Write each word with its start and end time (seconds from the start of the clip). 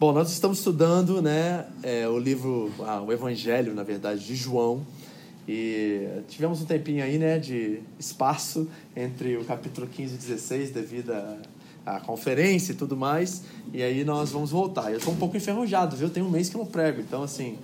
Bom, 0.00 0.12
nós 0.12 0.30
estamos 0.30 0.58
estudando 0.58 1.20
né, 1.20 1.66
é, 1.82 2.06
o 2.06 2.20
livro, 2.20 2.70
ah, 2.86 3.02
o 3.02 3.12
Evangelho, 3.12 3.74
na 3.74 3.82
verdade, 3.82 4.24
de 4.24 4.36
João. 4.36 4.86
E 5.48 6.22
tivemos 6.28 6.62
um 6.62 6.64
tempinho 6.64 7.02
aí 7.02 7.18
né, 7.18 7.36
de 7.40 7.80
espaço 7.98 8.68
entre 8.94 9.36
o 9.36 9.44
capítulo 9.44 9.88
15 9.88 10.14
e 10.14 10.18
16, 10.18 10.70
devido 10.70 11.12
à 11.84 11.98
conferência 11.98 12.70
e 12.70 12.74
tudo 12.76 12.96
mais. 12.96 13.42
E 13.74 13.82
aí 13.82 14.04
nós 14.04 14.30
vamos 14.30 14.52
voltar. 14.52 14.92
Eu 14.92 14.98
estou 14.98 15.12
um 15.12 15.16
pouco 15.16 15.36
enferrujado, 15.36 15.96
viu? 15.96 16.08
Tem 16.08 16.22
um 16.22 16.30
mês 16.30 16.48
que 16.48 16.54
eu 16.54 16.60
não 16.60 16.66
prego, 16.70 17.00
então 17.00 17.24
assim, 17.24 17.58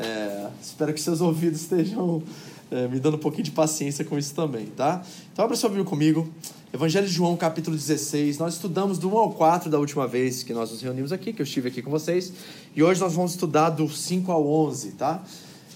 é, 0.00 0.48
espero 0.60 0.92
que 0.92 1.00
seus 1.00 1.20
ouvidos 1.20 1.60
estejam 1.60 2.20
é, 2.70 2.88
me 2.88 2.98
dando 2.98 3.14
um 3.14 3.20
pouquinho 3.20 3.44
de 3.44 3.50
paciência 3.50 4.04
com 4.04 4.18
isso 4.18 4.34
também, 4.34 4.66
tá? 4.66 5.02
Então 5.32 5.44
abra 5.44 5.56
sua 5.56 5.68
Bíblia 5.68 5.84
comigo. 5.84 6.28
Evangelho 6.72 7.06
de 7.06 7.12
João, 7.12 7.36
capítulo 7.36 7.76
16. 7.76 8.38
Nós 8.38 8.54
estudamos 8.54 8.98
do 8.98 9.08
1 9.08 9.18
ao 9.18 9.30
4 9.32 9.70
da 9.70 9.78
última 9.78 10.06
vez 10.06 10.42
que 10.42 10.52
nós 10.52 10.70
nos 10.70 10.82
reunimos 10.82 11.12
aqui, 11.12 11.32
que 11.32 11.40
eu 11.40 11.44
estive 11.44 11.68
aqui 11.68 11.80
com 11.80 11.90
vocês. 11.90 12.32
E 12.74 12.82
hoje 12.82 13.00
nós 13.00 13.14
vamos 13.14 13.32
estudar 13.32 13.70
do 13.70 13.88
5 13.88 14.30
ao 14.32 14.46
11, 14.46 14.92
tá? 14.92 15.22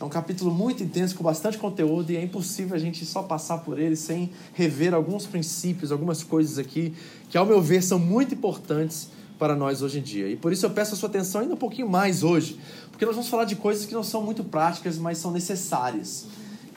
É 0.00 0.04
um 0.04 0.08
capítulo 0.08 0.50
muito 0.50 0.82
intenso, 0.82 1.14
com 1.14 1.22
bastante 1.22 1.58
conteúdo, 1.58 2.10
e 2.10 2.16
é 2.16 2.22
impossível 2.22 2.74
a 2.74 2.78
gente 2.78 3.04
só 3.04 3.22
passar 3.22 3.58
por 3.58 3.78
ele 3.78 3.94
sem 3.96 4.30
rever 4.54 4.94
alguns 4.94 5.26
princípios, 5.26 5.92
algumas 5.92 6.22
coisas 6.22 6.58
aqui, 6.58 6.94
que, 7.28 7.36
ao 7.36 7.44
meu 7.44 7.60
ver, 7.60 7.82
são 7.82 7.98
muito 7.98 8.34
importantes 8.34 9.10
para 9.38 9.54
nós 9.54 9.82
hoje 9.82 9.98
em 9.98 10.02
dia. 10.02 10.28
E 10.28 10.36
por 10.36 10.52
isso 10.52 10.64
eu 10.64 10.70
peço 10.70 10.94
a 10.94 10.96
sua 10.96 11.08
atenção 11.08 11.42
ainda 11.42 11.52
um 11.52 11.58
pouquinho 11.58 11.88
mais 11.88 12.22
hoje, 12.22 12.58
porque 12.90 13.04
nós 13.04 13.14
vamos 13.14 13.30
falar 13.30 13.44
de 13.44 13.56
coisas 13.56 13.84
que 13.84 13.92
não 13.92 14.02
são 14.02 14.22
muito 14.22 14.42
práticas, 14.42 14.96
mas 14.96 15.18
são 15.18 15.30
necessárias. 15.30 16.26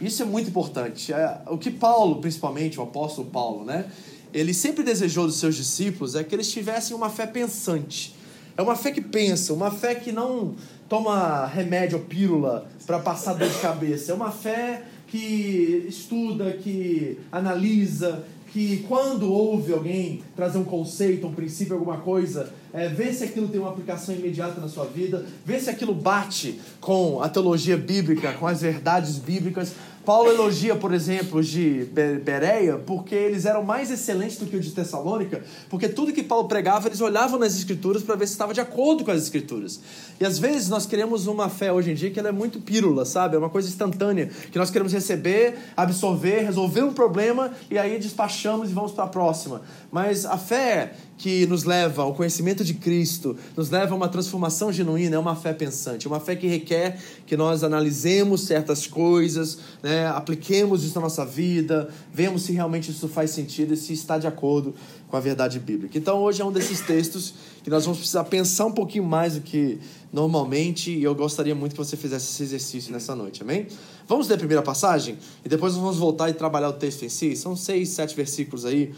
Isso 0.02 0.22
é 0.22 0.26
muito 0.26 0.50
importante. 0.50 1.14
É, 1.14 1.42
o 1.48 1.58
que 1.58 1.72
Paulo, 1.72 2.22
principalmente, 2.22 2.80
o 2.80 2.84
apóstolo 2.84 3.30
Paulo, 3.30 3.64
né? 3.64 3.86
Ele 4.34 4.54
sempre 4.54 4.84
desejou 4.84 5.28
dos 5.28 5.36
seus 5.36 5.56
discípulos 5.56 6.16
é 6.16 6.24
que 6.24 6.34
eles 6.34 6.52
tivessem 6.52 6.96
uma 6.96 7.10
fé 7.10 7.28
pensante. 7.28 8.16
É 8.58 8.62
uma 8.62 8.76
fé 8.76 8.92
que 8.92 9.02
pensa, 9.02 9.54
uma 9.54 9.72
fé 9.72 9.96
que 9.96 10.12
não 10.12 10.56
toma 10.90 11.46
remédio 11.46 11.98
ou 11.98 12.04
pílula 12.04 12.68
para 12.86 13.00
passar 13.00 13.34
dor 13.34 13.50
de 13.50 13.60
cabeça. 13.60 14.12
É 14.12 14.16
uma 14.16 14.32
fé 14.32 14.84
que 15.08 15.86
estuda, 15.88 16.52
que 16.54 17.20
analisa, 17.32 18.24
que 18.52 18.86
quando 18.88 19.32
ouve 19.32 19.74
alguém 19.74 20.22
trazer 20.36 20.58
um 20.60 20.64
conceito, 20.64 21.26
um 21.28 21.34
princípio, 21.34 21.74
alguma 21.74 21.98
coisa, 21.98 22.54
é, 22.74 22.88
vê 22.90 23.14
se 23.14 23.24
aquilo 23.24 23.48
tem 23.48 23.60
uma 23.60 23.70
aplicação 23.70 24.16
imediata 24.16 24.60
na 24.60 24.68
sua 24.68 24.86
vida, 24.86 25.26
vê 25.46 25.60
se 25.60 25.70
aquilo 25.70 25.94
bate 25.94 26.60
com 26.82 27.22
a 27.22 27.30
teologia 27.30 27.78
bíblica, 27.78 28.34
com 28.34 28.48
as 28.48 28.62
verdades 28.62 29.18
bíblicas, 29.18 29.74
Paulo 30.06 30.30
elogia, 30.30 30.76
por 30.76 30.94
exemplo, 30.94 31.42
de 31.42 31.88
Bereia, 32.26 32.78
porque 32.78 33.16
eles 33.16 33.46
eram 33.46 33.64
mais 33.64 33.90
excelentes 33.90 34.38
do 34.38 34.46
que 34.46 34.58
os 34.58 34.66
de 34.66 34.72
Tessalônica, 34.72 35.42
porque 35.70 35.88
tudo 35.88 36.12
que 36.12 36.22
Paulo 36.22 36.46
pregava, 36.48 36.90
eles 36.90 37.00
olhavam 37.00 37.40
nas 37.40 37.56
escrituras 37.56 38.04
para 38.04 38.16
ver 38.16 38.28
se 38.28 38.34
estava 38.34 38.54
de 38.54 38.60
acordo 38.60 39.06
com 39.06 39.12
as 39.12 39.22
escrituras. 39.22 39.80
E 40.20 40.26
às 40.26 40.38
vezes 40.38 40.68
nós 40.68 40.86
queremos 40.86 41.26
uma 41.26 41.48
fé 41.48 41.72
hoje 41.72 41.92
em 41.92 41.96
dia 41.96 42.12
que 42.12 42.20
ela 42.20 42.28
é 42.28 42.34
muito 42.34 42.60
pílula, 42.60 43.06
sabe? 43.06 43.38
É 43.38 43.40
uma 43.40 43.50
coisa 43.50 43.70
instantânea, 43.70 44.30
que 44.52 44.60
nós 44.60 44.70
queremos 44.70 44.92
receber, 44.92 45.56
absorver, 45.76 46.42
resolver 46.42 46.84
um 46.84 46.94
problema 46.94 47.54
e 47.72 47.78
aí 47.78 47.98
despachamos 47.98 48.72
e 48.72 48.74
vamos 48.74 48.92
para 48.92 49.06
a 49.06 49.08
próxima. 49.08 49.62
Mas 49.90 50.26
a 50.26 50.38
fé 50.38 50.96
que 51.18 51.46
nos 51.46 51.64
leva 51.64 52.04
ao 52.04 52.14
conhecimento 52.14 52.64
de 52.64 52.74
Cristo, 52.74 53.36
nos 53.56 53.70
leva 53.70 53.94
a 53.94 53.98
uma 53.98 54.08
transformação 54.08 54.72
genuína, 54.72 55.16
é 55.16 55.20
uma 55.20 55.36
fé 55.36 55.54
pensante, 55.54 56.08
uma 56.08 56.20
fé 56.20 56.36
que 56.36 56.48
requer 56.48 57.00
que 57.26 57.38
nós 57.38 57.64
analisemos 57.64 58.42
certas 58.42 58.88
coisas, 58.88 59.60
né, 59.82 60.08
apliquemos 60.08 60.84
isso 60.84 60.96
na 60.96 61.02
nossa 61.02 61.26
vida, 61.26 61.90
vemos 62.14 62.44
se 62.44 62.52
realmente 62.52 62.92
isso 62.92 63.08
faz 63.08 63.32
sentido 63.32 63.74
e 63.74 63.78
se 63.78 63.94
está 63.94 64.18
de 64.18 64.28
acordo 64.28 64.74
com 65.08 65.16
a 65.16 65.20
verdade 65.20 65.60
bíblica. 65.60 65.98
Então 65.98 66.20
hoje 66.20 66.42
é 66.42 66.46
um 66.46 66.52
desses 66.52 66.82
textos 66.82 67.34
que 67.64 67.70
nós 67.70 67.86
vamos 67.86 68.00
precisar 68.00 68.24
pensar 68.26 68.66
um 68.66 68.72
pouquinho 68.72 69.04
mais 69.04 69.36
do 69.36 69.42
que 69.42 69.80
normalmente 70.12 70.92
e 70.92 71.04
eu 71.04 71.14
gostaria 71.16 71.56
muito 71.56 71.74
que 71.74 71.78
você 71.78 71.96
fizesse 71.96 72.32
esse 72.32 72.44
exercício 72.44 72.92
nessa 72.92 73.16
noite, 73.16 73.42
amém? 73.44 73.68
Vamos 74.08 74.28
ler 74.28 74.36
a 74.36 74.38
primeira 74.38 74.62
passagem 74.62 75.18
e 75.46 75.50
depois 75.50 75.74
nós 75.74 75.82
vamos 75.82 75.98
voltar 75.98 76.30
e 76.30 76.34
trabalhar 76.34 76.70
o 76.70 76.74
texto 76.74 77.06
em 77.06 77.10
si. 77.10 77.36
São 77.36 77.56
seis, 77.56 77.90
sete 77.90 78.16
versículos 78.16 78.66
aí 78.66 78.92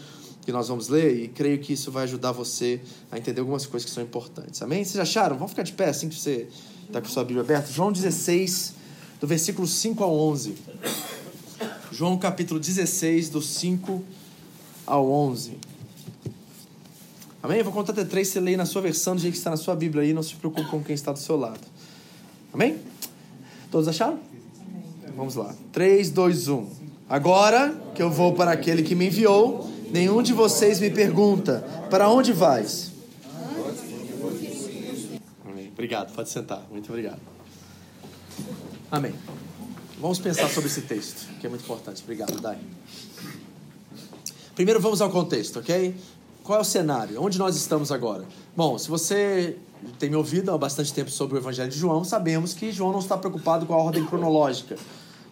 que 0.46 0.52
nós 0.52 0.68
vamos 0.68 0.88
ler 0.88 1.24
e 1.24 1.26
creio 1.26 1.58
que 1.58 1.72
isso 1.72 1.90
vai 1.90 2.04
ajudar 2.04 2.30
você 2.30 2.80
a 3.10 3.18
entender 3.18 3.40
algumas 3.40 3.66
coisas 3.66 3.84
que 3.84 3.92
são 3.92 4.00
importantes. 4.00 4.62
Amém? 4.62 4.84
Vocês 4.84 4.96
acharam? 4.96 5.34
Vamos 5.36 5.50
ficar 5.50 5.64
de 5.64 5.72
pé 5.72 5.88
assim 5.88 6.08
que 6.08 6.14
você 6.14 6.46
está 6.86 7.02
com 7.02 7.08
sua 7.08 7.24
Bíblia 7.24 7.42
aberta. 7.42 7.68
João 7.72 7.90
16, 7.90 8.74
do 9.20 9.26
versículo 9.26 9.66
5 9.66 10.04
ao 10.04 10.16
11. 10.16 10.54
João 11.90 12.16
capítulo 12.16 12.60
16, 12.60 13.28
do 13.28 13.42
5 13.42 14.04
ao 14.86 15.10
11. 15.10 15.58
Amém? 17.42 17.58
Eu 17.58 17.64
vou 17.64 17.72
contar 17.72 17.90
até 17.90 18.04
três, 18.04 18.28
você 18.28 18.38
lê 18.38 18.56
na 18.56 18.66
sua 18.66 18.82
versão, 18.82 19.16
do 19.16 19.20
jeito 19.20 19.32
que 19.32 19.38
está 19.38 19.50
na 19.50 19.56
sua 19.56 19.74
Bíblia 19.74 20.04
aí, 20.04 20.12
não 20.12 20.22
se 20.22 20.36
preocupe 20.36 20.70
com 20.70 20.80
quem 20.80 20.94
está 20.94 21.10
do 21.10 21.18
seu 21.18 21.36
lado. 21.36 21.66
Amém? 22.54 22.78
Todos 23.68 23.88
acharam? 23.88 24.20
Vamos 25.16 25.34
lá. 25.34 25.52
3, 25.72 26.10
2, 26.10 26.46
1. 26.46 26.70
Agora 27.08 27.74
que 27.96 28.02
eu 28.02 28.10
vou 28.10 28.34
para 28.34 28.52
aquele 28.52 28.84
que 28.84 28.94
me 28.94 29.06
enviou 29.06 29.74
Nenhum 29.90 30.22
de 30.22 30.32
vocês 30.32 30.80
me 30.80 30.90
pergunta: 30.90 31.64
Para 31.90 32.08
onde 32.08 32.32
vais? 32.32 32.90
Amém. 35.44 35.68
Obrigado, 35.72 36.12
pode 36.14 36.28
sentar. 36.28 36.62
Muito 36.70 36.88
obrigado. 36.88 37.20
Amém. 38.90 39.14
Vamos 39.98 40.18
pensar 40.18 40.48
sobre 40.48 40.68
esse 40.68 40.82
texto, 40.82 41.26
que 41.40 41.46
é 41.46 41.50
muito 41.50 41.62
importante. 41.62 42.02
Obrigado, 42.02 42.40
Dai. 42.40 42.58
Primeiro 44.54 44.80
vamos 44.80 45.00
ao 45.00 45.10
contexto, 45.10 45.58
ok? 45.58 45.94
Qual 46.42 46.58
é 46.58 46.62
o 46.62 46.64
cenário? 46.64 47.20
Onde 47.22 47.38
nós 47.38 47.56
estamos 47.56 47.90
agora? 47.90 48.24
Bom, 48.56 48.78
se 48.78 48.88
você 48.88 49.56
tem 49.98 50.08
me 50.08 50.16
ouvido 50.16 50.50
há 50.52 50.58
bastante 50.58 50.92
tempo 50.92 51.10
sobre 51.10 51.36
o 51.36 51.38
Evangelho 51.38 51.70
de 51.70 51.78
João, 51.78 52.04
sabemos 52.04 52.54
que 52.54 52.70
João 52.72 52.92
não 52.92 53.00
está 53.00 53.18
preocupado 53.18 53.66
com 53.66 53.74
a 53.74 53.76
ordem 53.76 54.04
cronológica 54.04 54.76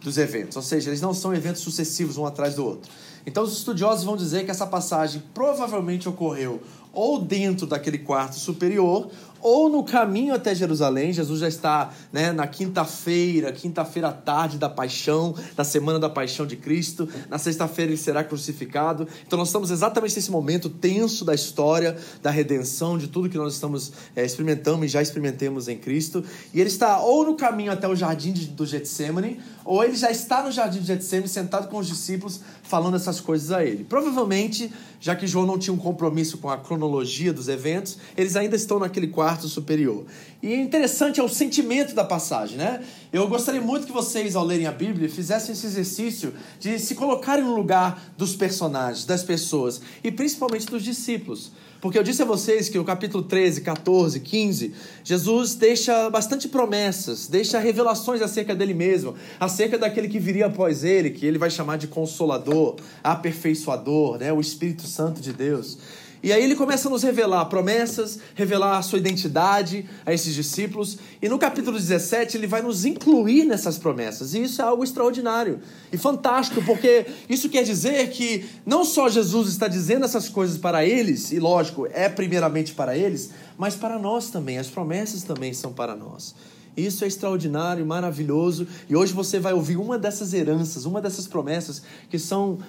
dos 0.02 0.18
eventos, 0.18 0.56
ou 0.56 0.62
seja, 0.62 0.90
eles 0.90 1.00
não 1.00 1.14
são 1.14 1.34
eventos 1.34 1.62
sucessivos 1.62 2.18
um 2.18 2.26
atrás 2.26 2.54
do 2.56 2.64
outro. 2.64 2.90
Então, 3.26 3.42
os 3.42 3.52
estudiosos 3.52 4.04
vão 4.04 4.16
dizer 4.16 4.44
que 4.44 4.50
essa 4.50 4.66
passagem 4.66 5.22
provavelmente 5.32 6.08
ocorreu 6.08 6.62
ou 6.92 7.20
dentro 7.20 7.66
daquele 7.66 7.98
quarto 7.98 8.36
superior 8.36 9.08
ou 9.44 9.68
no 9.68 9.84
caminho 9.84 10.34
até 10.34 10.54
Jerusalém, 10.54 11.12
Jesus 11.12 11.40
já 11.40 11.48
está 11.48 11.92
né, 12.10 12.32
na 12.32 12.46
quinta-feira, 12.46 13.52
quinta-feira 13.52 14.08
à 14.08 14.12
tarde 14.12 14.56
da 14.56 14.70
paixão, 14.70 15.34
da 15.54 15.62
semana 15.62 15.98
da 15.98 16.08
paixão 16.08 16.46
de 16.46 16.56
Cristo. 16.56 17.06
Na 17.28 17.36
sexta-feira 17.36 17.90
ele 17.90 17.98
será 17.98 18.24
crucificado. 18.24 19.06
Então 19.26 19.38
nós 19.38 19.48
estamos 19.48 19.70
exatamente 19.70 20.16
nesse 20.16 20.30
momento 20.30 20.70
tenso 20.70 21.26
da 21.26 21.34
história, 21.34 21.94
da 22.22 22.30
redenção, 22.30 22.96
de 22.96 23.06
tudo 23.06 23.28
que 23.28 23.36
nós 23.36 23.52
estamos 23.52 23.92
é, 24.16 24.24
experimentando 24.24 24.82
e 24.82 24.88
já 24.88 25.02
experimentemos 25.02 25.68
em 25.68 25.76
Cristo. 25.76 26.24
E 26.54 26.58
ele 26.58 26.70
está 26.70 27.02
ou 27.02 27.22
no 27.22 27.34
caminho 27.34 27.70
até 27.70 27.86
o 27.86 27.94
jardim 27.94 28.32
de, 28.32 28.46
do 28.46 28.64
Getsemane, 28.64 29.38
ou 29.62 29.84
ele 29.84 29.94
já 29.94 30.10
está 30.10 30.42
no 30.42 30.50
jardim 30.50 30.80
de 30.80 30.86
Getsemane 30.86 31.28
sentado 31.28 31.68
com 31.68 31.76
os 31.76 31.86
discípulos 31.86 32.40
falando 32.62 32.96
essas 32.96 33.20
coisas 33.20 33.52
a 33.52 33.62
ele. 33.62 33.84
Provavelmente, 33.84 34.72
já 34.98 35.14
que 35.14 35.26
João 35.26 35.44
não 35.44 35.58
tinha 35.58 35.74
um 35.74 35.78
compromisso 35.78 36.38
com 36.38 36.48
a 36.48 36.56
cronologia 36.56 37.30
dos 37.30 37.46
eventos, 37.48 37.98
eles 38.16 38.36
ainda 38.36 38.56
estão 38.56 38.78
naquele 38.78 39.08
quarto 39.08 39.33
quarto 39.34 39.48
superior. 39.48 40.04
E 40.42 40.54
interessante 40.54 41.18
é 41.18 41.22
o 41.22 41.28
sentimento 41.28 41.94
da 41.94 42.04
passagem, 42.04 42.56
né? 42.56 42.82
Eu 43.12 43.26
gostaria 43.26 43.60
muito 43.60 43.86
que 43.86 43.92
vocês, 43.92 44.36
ao 44.36 44.44
lerem 44.44 44.66
a 44.66 44.72
Bíblia, 44.72 45.08
fizessem 45.08 45.52
esse 45.52 45.66
exercício 45.66 46.32
de 46.60 46.78
se 46.78 46.94
colocarem 46.94 47.44
no 47.44 47.54
lugar 47.54 48.12
dos 48.16 48.36
personagens, 48.36 49.04
das 49.04 49.22
pessoas, 49.22 49.80
e 50.02 50.10
principalmente 50.12 50.66
dos 50.66 50.82
discípulos. 50.82 51.50
Porque 51.80 51.98
eu 51.98 52.02
disse 52.02 52.22
a 52.22 52.24
vocês 52.24 52.68
que 52.68 52.78
no 52.78 52.84
capítulo 52.84 53.24
13, 53.24 53.60
14, 53.60 54.20
15, 54.20 54.74
Jesus 55.02 55.54
deixa 55.54 56.08
bastante 56.08 56.48
promessas, 56.48 57.26
deixa 57.26 57.58
revelações 57.58 58.22
acerca 58.22 58.54
dele 58.54 58.72
mesmo, 58.72 59.14
acerca 59.38 59.76
daquele 59.76 60.08
que 60.08 60.18
viria 60.18 60.46
após 60.46 60.84
ele, 60.84 61.10
que 61.10 61.26
ele 61.26 61.38
vai 61.38 61.50
chamar 61.50 61.76
de 61.76 61.86
consolador, 61.86 62.76
aperfeiçoador, 63.02 64.18
né? 64.18 64.32
o 64.32 64.40
Espírito 64.40 64.86
Santo 64.86 65.20
de 65.20 65.32
Deus. 65.32 65.76
E 66.24 66.32
aí 66.32 66.42
ele 66.42 66.54
começa 66.54 66.88
a 66.88 66.90
nos 66.90 67.02
revelar 67.02 67.44
promessas, 67.50 68.18
revelar 68.34 68.78
a 68.78 68.82
sua 68.82 68.98
identidade 68.98 69.84
a 70.06 70.14
esses 70.14 70.34
discípulos. 70.34 70.96
E 71.20 71.28
no 71.28 71.38
capítulo 71.38 71.76
17 71.76 72.38
ele 72.38 72.46
vai 72.46 72.62
nos 72.62 72.86
incluir 72.86 73.44
nessas 73.44 73.76
promessas. 73.76 74.32
E 74.32 74.42
isso 74.42 74.62
é 74.62 74.64
algo 74.64 74.82
extraordinário 74.82 75.60
e 75.92 75.98
fantástico, 75.98 76.64
porque 76.64 77.04
isso 77.28 77.50
quer 77.50 77.62
dizer 77.62 78.08
que 78.08 78.46
não 78.64 78.86
só 78.86 79.10
Jesus 79.10 79.50
está 79.50 79.68
dizendo 79.68 80.06
essas 80.06 80.26
coisas 80.26 80.56
para 80.56 80.82
eles, 80.82 81.30
e 81.30 81.38
lógico, 81.38 81.86
é 81.92 82.08
primeiramente 82.08 82.72
para 82.72 82.96
eles, 82.96 83.28
mas 83.58 83.74
para 83.74 83.98
nós 83.98 84.30
também. 84.30 84.56
As 84.56 84.68
promessas 84.68 85.24
também 85.24 85.52
são 85.52 85.74
para 85.74 85.94
nós. 85.94 86.34
Isso 86.74 87.04
é 87.04 87.06
extraordinário, 87.06 87.84
maravilhoso. 87.84 88.66
E 88.88 88.96
hoje 88.96 89.12
você 89.12 89.38
vai 89.38 89.52
ouvir 89.52 89.76
uma 89.76 89.98
dessas 89.98 90.32
heranças, 90.32 90.86
uma 90.86 91.02
dessas 91.02 91.26
promessas 91.26 91.82
que 92.08 92.18
são 92.18 92.60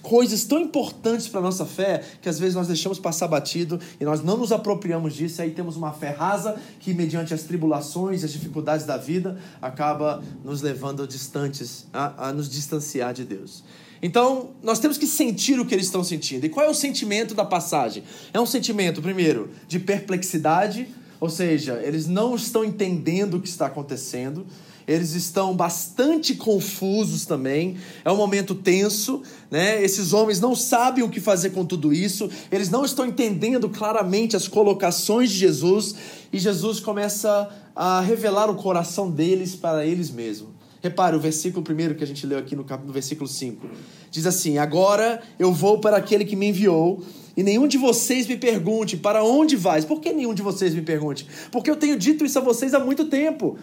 coisas 0.00 0.44
tão 0.44 0.60
importantes 0.60 1.28
para 1.28 1.40
a 1.40 1.42
nossa 1.42 1.64
fé 1.64 2.02
que 2.20 2.28
às 2.28 2.38
vezes 2.38 2.54
nós 2.54 2.66
deixamos 2.66 2.98
passar 2.98 3.28
batido 3.28 3.78
e 4.00 4.04
nós 4.04 4.22
não 4.22 4.36
nos 4.36 4.52
apropriamos 4.52 5.14
disso, 5.14 5.40
e 5.40 5.44
aí 5.44 5.50
temos 5.50 5.76
uma 5.76 5.92
fé 5.92 6.10
rasa 6.10 6.56
que, 6.80 6.92
mediante 6.92 7.32
as 7.32 7.42
tribulações 7.42 8.24
as 8.24 8.32
dificuldades 8.32 8.86
da 8.86 8.96
vida, 8.96 9.38
acaba 9.60 10.22
nos 10.44 10.62
levando 10.62 11.06
distantes, 11.06 11.86
a, 11.92 12.28
a 12.28 12.32
nos 12.32 12.48
distanciar 12.48 13.12
de 13.12 13.24
Deus. 13.24 13.62
Então, 14.02 14.50
nós 14.62 14.78
temos 14.78 14.98
que 14.98 15.06
sentir 15.06 15.58
o 15.58 15.64
que 15.64 15.74
eles 15.74 15.86
estão 15.86 16.04
sentindo. 16.04 16.44
E 16.44 16.48
qual 16.48 16.66
é 16.66 16.68
o 16.68 16.74
sentimento 16.74 17.34
da 17.34 17.44
passagem? 17.44 18.02
É 18.32 18.40
um 18.40 18.44
sentimento, 18.44 19.00
primeiro, 19.00 19.50
de 19.66 19.78
perplexidade, 19.78 20.88
ou 21.18 21.30
seja, 21.30 21.80
eles 21.82 22.06
não 22.06 22.34
estão 22.34 22.64
entendendo 22.64 23.34
o 23.34 23.40
que 23.40 23.48
está 23.48 23.66
acontecendo 23.66 24.46
eles 24.86 25.14
estão 25.14 25.56
bastante 25.56 26.34
confusos 26.34 27.24
também. 27.24 27.76
É 28.04 28.12
um 28.12 28.16
momento 28.16 28.54
tenso, 28.54 29.22
né? 29.50 29.82
Esses 29.82 30.12
homens 30.12 30.40
não 30.40 30.54
sabem 30.54 31.02
o 31.02 31.08
que 31.08 31.20
fazer 31.20 31.50
com 31.50 31.64
tudo 31.64 31.92
isso. 31.92 32.30
Eles 32.52 32.68
não 32.68 32.84
estão 32.84 33.06
entendendo 33.06 33.68
claramente 33.68 34.36
as 34.36 34.46
colocações 34.46 35.30
de 35.30 35.38
Jesus 35.38 35.94
e 36.32 36.38
Jesus 36.38 36.80
começa 36.80 37.48
a 37.74 38.00
revelar 38.00 38.50
o 38.50 38.56
coração 38.56 39.10
deles 39.10 39.54
para 39.54 39.86
eles 39.86 40.10
mesmos. 40.10 40.50
Repare 40.82 41.16
o 41.16 41.20
versículo 41.20 41.64
primeiro 41.64 41.94
que 41.94 42.04
a 42.04 42.06
gente 42.06 42.26
leu 42.26 42.38
aqui 42.38 42.54
no, 42.54 42.62
no 42.62 42.92
versículo 42.92 43.26
5. 43.26 43.66
Diz 44.10 44.26
assim: 44.26 44.58
Agora 44.58 45.22
eu 45.38 45.50
vou 45.50 45.80
para 45.80 45.96
aquele 45.96 46.26
que 46.26 46.36
me 46.36 46.48
enviou, 46.48 47.02
e 47.34 47.42
nenhum 47.42 47.66
de 47.66 47.78
vocês 47.78 48.26
me 48.26 48.36
pergunte 48.36 48.94
para 48.94 49.24
onde 49.24 49.56
vais. 49.56 49.86
Por 49.86 49.98
que 49.98 50.12
nenhum 50.12 50.34
de 50.34 50.42
vocês 50.42 50.74
me 50.74 50.82
pergunte? 50.82 51.26
Porque 51.50 51.70
eu 51.70 51.76
tenho 51.76 51.98
dito 51.98 52.22
isso 52.22 52.38
a 52.38 52.42
vocês 52.42 52.74
há 52.74 52.78
muito 52.78 53.06
tempo. 53.06 53.58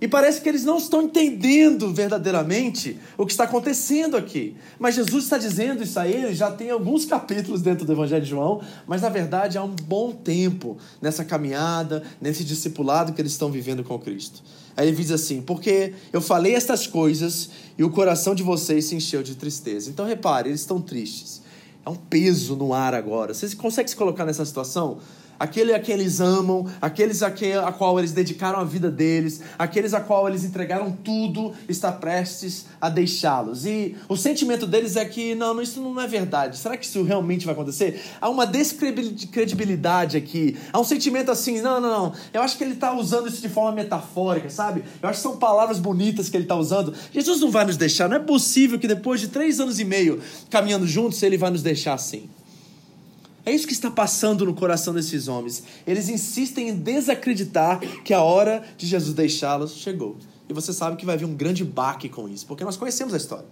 E 0.00 0.08
parece 0.08 0.40
que 0.40 0.48
eles 0.48 0.64
não 0.64 0.76
estão 0.76 1.02
entendendo 1.02 1.92
verdadeiramente 1.92 2.98
o 3.16 3.24
que 3.24 3.32
está 3.32 3.44
acontecendo 3.44 4.16
aqui. 4.16 4.56
Mas 4.78 4.96
Jesus 4.96 5.24
está 5.24 5.38
dizendo 5.38 5.82
isso 5.82 5.98
a 5.98 6.06
eles 6.06 6.36
já 6.36 6.50
tem 6.50 6.70
alguns 6.70 7.04
capítulos 7.04 7.62
dentro 7.62 7.86
do 7.86 7.92
Evangelho 7.92 8.22
de 8.22 8.28
João, 8.28 8.60
mas 8.86 9.02
na 9.02 9.08
verdade 9.08 9.56
há 9.56 9.62
um 9.62 9.74
bom 9.74 10.12
tempo 10.12 10.76
nessa 11.00 11.24
caminhada, 11.24 12.02
nesse 12.20 12.44
discipulado 12.44 13.12
que 13.12 13.20
eles 13.20 13.32
estão 13.32 13.50
vivendo 13.50 13.84
com 13.84 13.98
Cristo. 13.98 14.42
Aí 14.76 14.88
ele 14.88 14.96
diz 14.96 15.10
assim: 15.10 15.40
Porque 15.40 15.94
eu 16.12 16.20
falei 16.20 16.54
estas 16.54 16.86
coisas 16.86 17.50
e 17.78 17.84
o 17.84 17.90
coração 17.90 18.34
de 18.34 18.42
vocês 18.42 18.86
se 18.86 18.94
encheu 18.94 19.22
de 19.22 19.34
tristeza. 19.36 19.90
Então 19.90 20.04
repare, 20.04 20.48
eles 20.48 20.60
estão 20.60 20.80
tristes. 20.80 21.42
É 21.86 21.90
um 21.90 21.96
peso 21.96 22.56
no 22.56 22.72
ar 22.72 22.94
agora. 22.94 23.34
Você 23.34 23.54
consegue 23.54 23.90
se 23.90 23.96
colocar 23.96 24.24
nessa 24.24 24.44
situação? 24.44 24.98
Aquele 25.38 25.72
a 25.72 25.78
quem 25.78 25.94
eles 25.94 26.20
amam, 26.20 26.66
aqueles 26.80 27.22
a, 27.22 27.30
quem, 27.30 27.54
a 27.54 27.72
qual 27.72 27.98
eles 27.98 28.12
dedicaram 28.12 28.58
a 28.58 28.64
vida 28.64 28.90
deles, 28.90 29.40
aqueles 29.58 29.94
a 29.94 30.00
qual 30.00 30.28
eles 30.28 30.44
entregaram 30.44 30.90
tudo, 30.92 31.52
está 31.68 31.90
prestes 31.92 32.66
a 32.80 32.88
deixá-los. 32.88 33.66
E 33.66 33.96
o 34.08 34.16
sentimento 34.16 34.66
deles 34.66 34.96
é 34.96 35.04
que, 35.04 35.34
não, 35.34 35.60
isso 35.60 35.80
não 35.80 36.00
é 36.00 36.06
verdade. 36.06 36.56
Será 36.58 36.76
que 36.76 36.86
isso 36.86 37.02
realmente 37.02 37.44
vai 37.44 37.54
acontecer? 37.54 38.00
Há 38.20 38.28
uma 38.28 38.46
descredibilidade 38.46 40.16
aqui. 40.16 40.56
Há 40.72 40.78
um 40.78 40.84
sentimento 40.84 41.30
assim, 41.30 41.60
não, 41.60 41.80
não, 41.80 41.90
não. 41.90 42.12
Eu 42.32 42.42
acho 42.42 42.56
que 42.56 42.64
ele 42.64 42.74
está 42.74 42.92
usando 42.92 43.28
isso 43.28 43.40
de 43.40 43.48
forma 43.48 43.72
metafórica, 43.72 44.50
sabe? 44.50 44.84
Eu 45.02 45.08
acho 45.08 45.18
que 45.18 45.22
são 45.22 45.36
palavras 45.36 45.78
bonitas 45.78 46.28
que 46.28 46.36
ele 46.36 46.44
está 46.44 46.56
usando. 46.56 46.94
Jesus 47.12 47.40
não 47.40 47.50
vai 47.50 47.64
nos 47.64 47.76
deixar. 47.76 48.08
Não 48.08 48.16
é 48.16 48.20
possível 48.20 48.78
que 48.78 48.88
depois 48.88 49.20
de 49.20 49.28
três 49.28 49.60
anos 49.60 49.78
e 49.78 49.84
meio 49.84 50.20
caminhando 50.50 50.86
juntos, 50.86 51.22
ele 51.22 51.36
vai 51.36 51.50
nos 51.50 51.62
deixar 51.62 51.94
assim. 51.94 52.28
É 53.46 53.52
isso 53.52 53.66
que 53.66 53.72
está 53.74 53.90
passando 53.90 54.46
no 54.46 54.54
coração 54.54 54.94
desses 54.94 55.28
homens. 55.28 55.62
Eles 55.86 56.08
insistem 56.08 56.70
em 56.70 56.74
desacreditar 56.74 57.78
que 58.02 58.14
a 58.14 58.22
hora 58.22 58.64
de 58.76 58.86
Jesus 58.86 59.14
deixá-los 59.14 59.76
chegou. 59.76 60.16
E 60.48 60.52
você 60.52 60.72
sabe 60.72 60.96
que 60.96 61.04
vai 61.04 61.16
vir 61.16 61.26
um 61.26 61.34
grande 61.34 61.64
baque 61.64 62.08
com 62.08 62.28
isso, 62.28 62.46
porque 62.46 62.64
nós 62.64 62.76
conhecemos 62.76 63.12
a 63.12 63.16
história. 63.16 63.46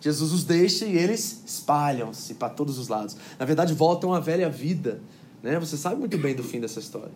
Jesus 0.00 0.32
os 0.32 0.44
deixa 0.44 0.84
e 0.84 0.96
eles 0.96 1.42
espalham-se 1.46 2.34
para 2.34 2.48
todos 2.48 2.78
os 2.78 2.88
lados. 2.88 3.16
Na 3.38 3.46
verdade, 3.46 3.72
voltam 3.72 4.12
à 4.12 4.20
velha 4.20 4.50
vida. 4.50 5.00
Né? 5.42 5.58
Você 5.58 5.76
sabe 5.76 5.96
muito 5.96 6.18
bem 6.18 6.34
do 6.34 6.42
fim 6.42 6.60
dessa 6.60 6.80
história. 6.80 7.12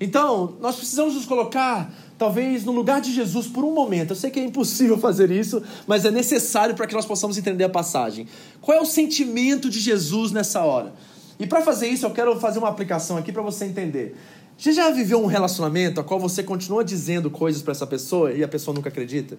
Então, 0.00 0.56
nós 0.60 0.76
precisamos 0.76 1.14
nos 1.14 1.26
colocar, 1.26 1.92
talvez, 2.16 2.64
no 2.64 2.70
lugar 2.72 3.00
de 3.00 3.12
Jesus 3.12 3.48
por 3.48 3.64
um 3.64 3.72
momento. 3.72 4.10
Eu 4.10 4.16
sei 4.16 4.30
que 4.30 4.38
é 4.38 4.44
impossível 4.44 4.96
fazer 4.98 5.30
isso, 5.30 5.62
mas 5.86 6.04
é 6.04 6.10
necessário 6.10 6.74
para 6.74 6.86
que 6.86 6.94
nós 6.94 7.06
possamos 7.06 7.36
entender 7.36 7.64
a 7.64 7.68
passagem. 7.68 8.28
Qual 8.60 8.76
é 8.76 8.80
o 8.80 8.86
sentimento 8.86 9.68
de 9.68 9.80
Jesus 9.80 10.30
nessa 10.30 10.62
hora? 10.62 10.92
E 11.38 11.46
para 11.46 11.62
fazer 11.62 11.88
isso, 11.88 12.04
eu 12.04 12.10
quero 12.10 12.38
fazer 12.40 12.58
uma 12.58 12.68
aplicação 12.68 13.16
aqui 13.16 13.32
para 13.32 13.42
você 13.42 13.64
entender. 13.64 14.16
Você 14.56 14.72
já 14.72 14.90
viveu 14.90 15.22
um 15.22 15.26
relacionamento 15.26 16.00
a 16.00 16.04
qual 16.04 16.18
você 16.18 16.42
continua 16.42 16.84
dizendo 16.84 17.30
coisas 17.30 17.62
para 17.62 17.72
essa 17.72 17.86
pessoa 17.86 18.32
e 18.32 18.42
a 18.42 18.48
pessoa 18.48 18.74
nunca 18.74 18.88
acredita? 18.88 19.38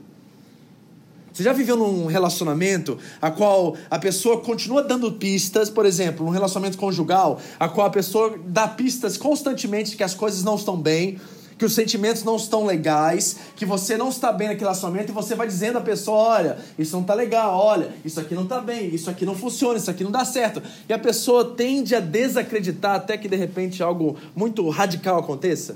Você 1.34 1.44
já 1.44 1.54
viveu 1.54 1.75
num 1.75 2.06
relacionamento 2.06 2.98
a 3.22 3.30
qual 3.30 3.75
a 3.90 4.00
pessoa 4.00 4.42
continua 4.42 4.81
dando 4.81 5.12
pistas, 5.12 5.69
por 5.69 5.86
exemplo, 5.86 6.25
um 6.25 6.30
relacionamento 6.30 6.78
conjugal, 6.78 7.40
a 7.60 7.68
qual 7.68 7.88
a 7.88 7.90
pessoa 7.90 8.38
dá 8.45 8.68
pistas 8.68 9.18
constantemente 9.18 9.95
que 9.95 10.04
as 10.04 10.13
coisas 10.13 10.44
não 10.44 10.56
estão 10.56 10.78
bem, 10.78 11.19
que 11.59 11.65
os 11.65 11.73
sentimentos 11.73 12.23
não 12.23 12.38
estão 12.38 12.65
legais, 12.65 13.35
que 13.57 13.65
você 13.65 13.97
não 13.97 14.07
está 14.07 14.31
bem 14.31 14.47
naquele 14.47 14.63
relacionamento 14.63 15.11
e 15.11 15.13
você 15.13 15.35
vai 15.35 15.45
dizendo 15.45 15.77
à 15.77 15.81
pessoa: 15.81 16.17
olha, 16.17 16.57
isso 16.79 16.94
não 16.94 17.01
está 17.01 17.13
legal, 17.13 17.53
olha, 17.53 17.91
isso 18.06 18.17
aqui 18.17 18.33
não 18.33 18.44
está 18.44 18.61
bem, 18.61 18.95
isso 18.95 19.09
aqui 19.09 19.25
não 19.25 19.35
funciona, 19.35 19.77
isso 19.77 19.91
aqui 19.91 20.01
não 20.01 20.09
dá 20.09 20.23
certo. 20.23 20.63
E 20.88 20.94
a 20.94 20.97
pessoa 20.97 21.53
tende 21.53 21.94
a 21.94 22.00
desacreditar 22.00 22.95
até 22.95 23.17
que 23.17 23.27
de 23.27 23.35
repente 23.35 23.83
algo 23.83 24.17
muito 24.33 24.67
radical 24.69 25.19
aconteça. 25.19 25.75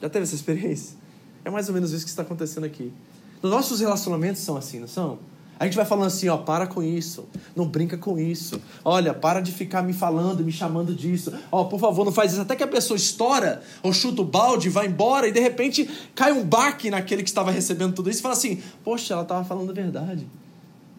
Já 0.00 0.10
teve 0.10 0.24
essa 0.24 0.34
experiência? 0.34 0.96
É 1.44 1.50
mais 1.50 1.68
ou 1.68 1.74
menos 1.74 1.92
isso 1.92 2.04
que 2.04 2.10
está 2.10 2.22
acontecendo 2.22 2.64
aqui. 2.64 2.92
Nos 3.40 3.52
nossos 3.52 3.78
relacionamentos 3.78 4.42
são 4.42 4.56
assim, 4.56 4.80
não 4.80 4.88
são? 4.88 5.18
A 5.62 5.64
gente 5.64 5.76
vai 5.76 5.84
falando 5.84 6.08
assim, 6.08 6.28
ó, 6.28 6.36
para 6.36 6.66
com 6.66 6.82
isso, 6.82 7.24
não 7.54 7.68
brinca 7.68 7.96
com 7.96 8.18
isso. 8.18 8.60
Olha, 8.84 9.14
para 9.14 9.40
de 9.40 9.52
ficar 9.52 9.80
me 9.80 9.92
falando, 9.92 10.42
me 10.42 10.50
chamando 10.50 10.92
disso. 10.92 11.32
Ó, 11.52 11.62
por 11.62 11.78
favor, 11.78 12.04
não 12.04 12.10
faz 12.10 12.32
isso. 12.32 12.40
Até 12.40 12.56
que 12.56 12.64
a 12.64 12.66
pessoa 12.66 12.96
estoura, 12.96 13.62
ou 13.80 13.92
chuta 13.92 14.22
o 14.22 14.24
balde, 14.24 14.68
vai 14.68 14.88
embora, 14.88 15.28
e 15.28 15.30
de 15.30 15.38
repente 15.38 15.88
cai 16.16 16.32
um 16.32 16.44
baque 16.44 16.90
naquele 16.90 17.22
que 17.22 17.28
estava 17.28 17.52
recebendo 17.52 17.94
tudo 17.94 18.10
isso 18.10 18.18
e 18.18 18.22
fala 18.22 18.34
assim, 18.34 18.60
poxa, 18.82 19.14
ela 19.14 19.22
estava 19.22 19.44
falando 19.44 19.70
a 19.70 19.72
verdade. 19.72 20.26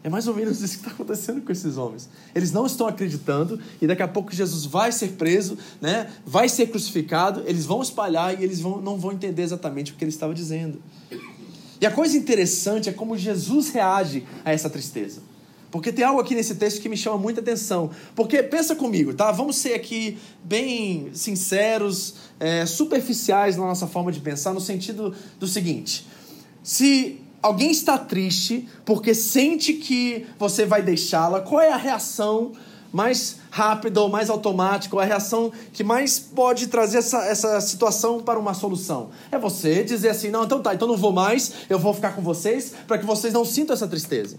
É 0.02 0.08
mais 0.08 0.26
ou 0.28 0.34
menos 0.34 0.62
isso 0.62 0.78
que 0.78 0.80
está 0.80 0.92
acontecendo 0.92 1.42
com 1.42 1.52
esses 1.52 1.76
homens. 1.76 2.08
Eles 2.34 2.50
não 2.50 2.64
estão 2.64 2.86
acreditando 2.86 3.60
e 3.82 3.86
daqui 3.86 4.02
a 4.02 4.08
pouco 4.08 4.34
Jesus 4.34 4.64
vai 4.64 4.90
ser 4.92 5.08
preso, 5.08 5.58
né? 5.78 6.10
vai 6.24 6.48
ser 6.48 6.68
crucificado, 6.68 7.42
eles 7.44 7.66
vão 7.66 7.82
espalhar 7.82 8.40
e 8.40 8.42
eles 8.42 8.60
vão, 8.60 8.80
não 8.80 8.98
vão 8.98 9.12
entender 9.12 9.42
exatamente 9.42 9.92
o 9.92 9.94
que 9.96 10.04
ele 10.04 10.10
estava 10.10 10.32
dizendo. 10.32 10.80
E 11.80 11.86
a 11.86 11.90
coisa 11.90 12.16
interessante 12.16 12.88
é 12.88 12.92
como 12.92 13.16
Jesus 13.16 13.70
reage 13.70 14.24
a 14.44 14.52
essa 14.52 14.70
tristeza. 14.70 15.20
Porque 15.70 15.92
tem 15.92 16.04
algo 16.04 16.20
aqui 16.20 16.36
nesse 16.36 16.54
texto 16.54 16.80
que 16.80 16.88
me 16.88 16.96
chama 16.96 17.18
muita 17.18 17.40
atenção. 17.40 17.90
Porque 18.14 18.40
pensa 18.44 18.76
comigo, 18.76 19.12
tá? 19.12 19.32
Vamos 19.32 19.56
ser 19.56 19.74
aqui 19.74 20.16
bem 20.44 21.10
sinceros, 21.12 22.14
é, 22.38 22.64
superficiais 22.64 23.56
na 23.56 23.64
nossa 23.64 23.88
forma 23.88 24.12
de 24.12 24.20
pensar, 24.20 24.52
no 24.52 24.60
sentido 24.60 25.12
do 25.40 25.48
seguinte: 25.48 26.06
se 26.62 27.20
alguém 27.42 27.72
está 27.72 27.98
triste 27.98 28.68
porque 28.84 29.14
sente 29.14 29.72
que 29.72 30.24
você 30.38 30.64
vai 30.64 30.80
deixá-la, 30.80 31.40
qual 31.40 31.60
é 31.60 31.72
a 31.72 31.76
reação 31.76 32.52
mais 32.94 33.38
rápida 33.50 34.00
ou 34.00 34.08
mais 34.08 34.30
automática, 34.30 34.94
ou 34.94 35.02
a 35.02 35.04
reação 35.04 35.50
que 35.72 35.82
mais 35.82 36.20
pode 36.20 36.68
trazer 36.68 36.98
essa, 36.98 37.24
essa 37.24 37.60
situação 37.60 38.22
para 38.22 38.38
uma 38.38 38.54
solução. 38.54 39.10
É 39.32 39.38
você 39.38 39.82
dizer 39.82 40.10
assim: 40.10 40.30
não, 40.30 40.44
então 40.44 40.62
tá, 40.62 40.72
então 40.72 40.86
não 40.86 40.96
vou 40.96 41.12
mais, 41.12 41.52
eu 41.68 41.78
vou 41.78 41.92
ficar 41.92 42.14
com 42.14 42.22
vocês 42.22 42.72
para 42.86 42.96
que 42.96 43.04
vocês 43.04 43.34
não 43.34 43.44
sintam 43.44 43.74
essa 43.74 43.88
tristeza. 43.88 44.36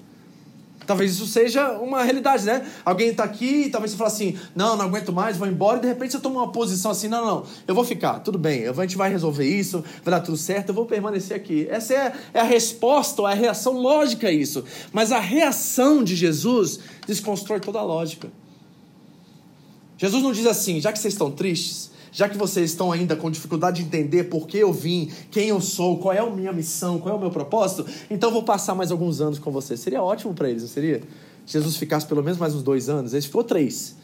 Talvez 0.86 1.14
isso 1.14 1.26
seja 1.26 1.72
uma 1.80 2.04
realidade, 2.04 2.46
né? 2.46 2.66
Alguém 2.84 3.10
está 3.10 3.24
aqui 3.24 3.64
e 3.66 3.70
talvez 3.70 3.92
você 3.92 3.98
fale 3.98 4.12
assim: 4.12 4.40
não, 4.56 4.78
não 4.78 4.86
aguento 4.86 5.12
mais, 5.12 5.36
vou 5.36 5.48
embora, 5.48 5.78
e 5.78 5.82
de 5.82 5.88
repente 5.88 6.12
você 6.12 6.20
toma 6.20 6.42
uma 6.42 6.52
posição 6.52 6.92
assim: 6.92 7.08
não, 7.08 7.26
não, 7.26 7.44
eu 7.68 7.74
vou 7.74 7.84
ficar, 7.84 8.20
tudo 8.20 8.38
bem, 8.38 8.68
a 8.68 8.74
gente 8.74 8.96
vai 8.96 9.10
resolver 9.10 9.46
isso, 9.46 9.84
vai 10.04 10.14
dar 10.14 10.22
tudo 10.22 10.38
certo, 10.38 10.70
eu 10.70 10.76
vou 10.76 10.86
permanecer 10.86 11.36
aqui. 11.36 11.68
Essa 11.70 11.94
é, 11.94 12.14
é 12.36 12.40
a 12.40 12.44
resposta, 12.44 13.22
ou 13.22 13.28
é 13.28 13.34
a 13.34 13.36
reação 13.36 13.74
lógica 13.74 14.28
a 14.28 14.32
isso. 14.32 14.64
Mas 14.94 15.12
a 15.12 15.20
reação 15.20 16.04
de 16.04 16.16
Jesus 16.16 16.80
desconstrói 17.08 17.60
toda 17.60 17.80
a 17.80 17.84
lógica. 17.84 18.30
Jesus 19.98 20.22
não 20.22 20.32
diz 20.32 20.46
assim, 20.46 20.80
já 20.82 20.92
que 20.92 21.00
vocês 21.00 21.14
estão 21.14 21.32
tristes, 21.32 21.92
já 22.12 22.30
que 22.30 22.38
vocês 22.38 22.72
estão 22.72 22.92
ainda 22.92 23.16
com 23.16 23.30
dificuldade 23.30 23.82
de 23.82 23.88
entender 23.88 24.26
por 24.26 24.48
que 24.48 24.58
eu 24.58 24.72
vim, 24.72 25.12
quem 25.30 25.50
eu 25.50 25.60
sou, 25.60 26.00
qual 26.00 26.14
é 26.14 26.20
a 26.20 26.30
minha 26.30 26.54
missão, 26.54 26.98
qual 26.98 27.16
é 27.16 27.18
o 27.18 27.22
meu 27.22 27.30
propósito, 27.30 27.86
então 28.10 28.32
vou 28.32 28.44
passar 28.44 28.74
mais 28.74 28.92
alguns 28.92 29.20
anos 29.20 29.38
com 29.38 29.52
vocês. 29.52 29.80
Seria 29.80 30.02
ótimo 30.02 30.34
para 30.34 30.50
eles, 30.50 30.62
não 30.62 30.70
seria? 30.70 31.02
Jesus 31.46 31.76
ficasse 31.76 32.06
pelo 32.06 32.24
menos 32.24 32.40
mais 32.40 32.56
uns 32.56 32.64
dois 32.64 32.90
anos, 32.90 33.14
ele 33.14 33.22
ficou 33.22 33.44
três. 33.44 33.96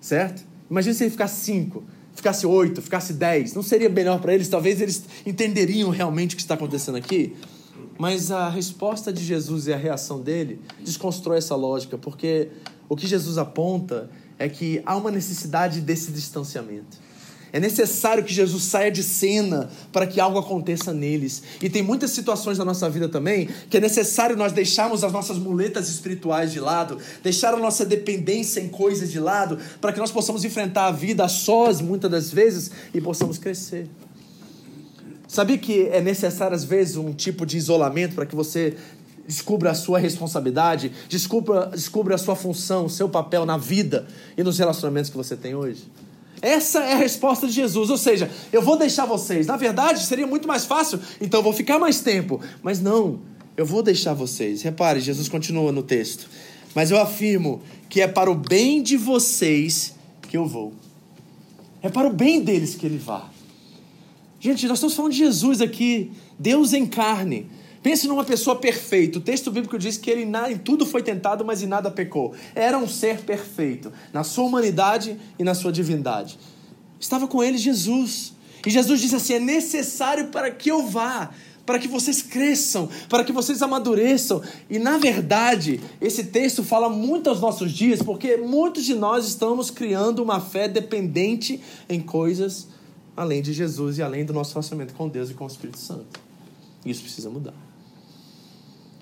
certo? 0.00 0.44
Imagina 0.70 0.94
se 0.94 1.04
ele 1.04 1.10
ficasse 1.10 1.44
cinco, 1.44 1.82
ficasse 2.14 2.46
oito, 2.46 2.80
ficasse 2.80 3.12
dez. 3.12 3.54
Não 3.54 3.62
seria 3.62 3.88
melhor 3.88 4.20
para 4.20 4.32
eles? 4.32 4.48
Talvez 4.48 4.80
eles 4.80 5.04
entenderiam 5.26 5.90
realmente 5.90 6.34
o 6.34 6.36
que 6.36 6.42
está 6.42 6.54
acontecendo 6.54 6.96
aqui. 6.96 7.34
Mas 7.98 8.30
a 8.30 8.48
resposta 8.48 9.12
de 9.12 9.22
Jesus 9.22 9.66
e 9.66 9.72
a 9.72 9.76
reação 9.76 10.20
dele 10.20 10.60
desconstrói 10.82 11.38
essa 11.38 11.54
lógica, 11.54 11.98
porque 11.98 12.48
o 12.88 12.96
que 12.96 13.06
Jesus 13.06 13.36
aponta 13.36 14.08
é 14.40 14.48
que 14.48 14.82
há 14.86 14.96
uma 14.96 15.10
necessidade 15.10 15.82
desse 15.82 16.10
distanciamento. 16.10 16.98
É 17.52 17.60
necessário 17.60 18.24
que 18.24 18.32
Jesus 18.32 18.62
saia 18.62 18.90
de 18.90 19.02
cena 19.02 19.68
para 19.92 20.06
que 20.06 20.20
algo 20.20 20.38
aconteça 20.38 20.94
neles. 20.94 21.42
E 21.60 21.68
tem 21.68 21.82
muitas 21.82 22.12
situações 22.12 22.56
na 22.56 22.64
nossa 22.64 22.88
vida 22.88 23.08
também 23.08 23.48
que 23.68 23.76
é 23.76 23.80
necessário 23.80 24.36
nós 24.36 24.52
deixarmos 24.52 25.04
as 25.04 25.12
nossas 25.12 25.36
muletas 25.36 25.90
espirituais 25.90 26.52
de 26.52 26.60
lado, 26.60 26.96
deixar 27.22 27.52
a 27.52 27.58
nossa 27.58 27.84
dependência 27.84 28.60
em 28.60 28.68
coisas 28.68 29.10
de 29.10 29.20
lado, 29.20 29.58
para 29.80 29.92
que 29.92 29.98
nós 29.98 30.12
possamos 30.12 30.44
enfrentar 30.44 30.86
a 30.86 30.92
vida 30.92 31.24
a 31.24 31.28
sós 31.28 31.80
muitas 31.80 32.10
das 32.10 32.32
vezes 32.32 32.70
e 32.94 33.00
possamos 33.00 33.36
crescer. 33.36 33.88
Sabia 35.28 35.58
que 35.58 35.82
é 35.88 36.00
necessário 36.00 36.56
às 36.56 36.64
vezes 36.64 36.96
um 36.96 37.12
tipo 37.12 37.44
de 37.44 37.56
isolamento 37.56 38.14
para 38.14 38.26
que 38.26 38.34
você 38.34 38.76
descubra 39.30 39.70
a 39.70 39.74
sua 39.74 40.00
responsabilidade, 40.00 40.90
descubra, 41.08 41.66
descubra 41.66 42.16
a 42.16 42.18
sua 42.18 42.34
função, 42.34 42.86
o 42.86 42.90
seu 42.90 43.08
papel 43.08 43.46
na 43.46 43.56
vida 43.56 44.08
e 44.36 44.42
nos 44.42 44.58
relacionamentos 44.58 45.08
que 45.08 45.16
você 45.16 45.36
tem 45.36 45.54
hoje? 45.54 45.84
Essa 46.42 46.80
é 46.80 46.94
a 46.94 46.96
resposta 46.96 47.46
de 47.46 47.52
Jesus. 47.52 47.90
Ou 47.90 47.96
seja, 47.96 48.28
eu 48.52 48.60
vou 48.60 48.76
deixar 48.76 49.06
vocês. 49.06 49.46
Na 49.46 49.56
verdade, 49.56 50.04
seria 50.04 50.26
muito 50.26 50.48
mais 50.48 50.64
fácil, 50.64 50.98
então 51.20 51.38
eu 51.38 51.44
vou 51.44 51.52
ficar 51.52 51.78
mais 51.78 52.00
tempo. 52.00 52.40
Mas 52.60 52.80
não, 52.80 53.20
eu 53.56 53.64
vou 53.64 53.84
deixar 53.84 54.14
vocês. 54.14 54.62
Repare, 54.62 55.00
Jesus 55.00 55.28
continua 55.28 55.70
no 55.70 55.82
texto. 55.82 56.28
Mas 56.74 56.90
eu 56.90 56.98
afirmo 56.98 57.62
que 57.88 58.00
é 58.00 58.08
para 58.08 58.30
o 58.30 58.34
bem 58.34 58.82
de 58.82 58.96
vocês 58.96 59.94
que 60.28 60.36
eu 60.36 60.44
vou. 60.46 60.72
É 61.82 61.88
para 61.88 62.08
o 62.08 62.12
bem 62.12 62.40
deles 62.40 62.74
que 62.74 62.84
ele 62.84 62.98
vá. 62.98 63.30
Gente, 64.40 64.66
nós 64.66 64.78
estamos 64.78 64.94
falando 64.94 65.12
de 65.12 65.18
Jesus 65.18 65.60
aqui, 65.60 66.10
Deus 66.38 66.72
em 66.72 66.84
carne. 66.84 67.46
Pense 67.82 68.06
numa 68.06 68.24
pessoa 68.24 68.56
perfeita. 68.56 69.18
O 69.18 69.22
texto 69.22 69.50
bíblico 69.50 69.78
diz 69.78 69.96
que 69.96 70.10
ele 70.10 70.22
em 70.22 70.58
tudo 70.58 70.84
foi 70.84 71.02
tentado, 71.02 71.44
mas 71.44 71.62
em 71.62 71.66
nada 71.66 71.90
pecou. 71.90 72.34
Era 72.54 72.76
um 72.76 72.86
ser 72.86 73.20
perfeito, 73.20 73.90
na 74.12 74.22
sua 74.22 74.44
humanidade 74.44 75.18
e 75.38 75.44
na 75.44 75.54
sua 75.54 75.72
divindade. 75.72 76.38
Estava 76.98 77.26
com 77.26 77.42
ele 77.42 77.56
Jesus. 77.56 78.34
E 78.66 78.70
Jesus 78.70 79.00
disse 79.00 79.16
assim: 79.16 79.34
é 79.34 79.40
necessário 79.40 80.28
para 80.28 80.50
que 80.50 80.70
eu 80.70 80.86
vá, 80.86 81.30
para 81.64 81.78
que 81.78 81.88
vocês 81.88 82.20
cresçam, 82.20 82.88
para 83.08 83.24
que 83.24 83.32
vocês 83.32 83.62
amadureçam. 83.62 84.42
E 84.68 84.78
na 84.78 84.98
verdade, 84.98 85.80
esse 86.02 86.24
texto 86.24 86.62
fala 86.62 86.90
muito 86.90 87.30
aos 87.30 87.40
nossos 87.40 87.72
dias, 87.72 88.02
porque 88.02 88.36
muitos 88.36 88.84
de 88.84 88.94
nós 88.94 89.26
estamos 89.26 89.70
criando 89.70 90.22
uma 90.22 90.38
fé 90.38 90.68
dependente 90.68 91.60
em 91.88 92.00
coisas 92.00 92.68
além 93.16 93.42
de 93.42 93.52
Jesus 93.52 93.98
e 93.98 94.02
além 94.02 94.24
do 94.24 94.32
nosso 94.32 94.52
relacionamento 94.52 94.94
com 94.94 95.08
Deus 95.08 95.30
e 95.30 95.34
com 95.34 95.44
o 95.44 95.46
Espírito 95.46 95.78
Santo. 95.78 96.20
Isso 96.84 97.02
precisa 97.02 97.28
mudar. 97.28 97.69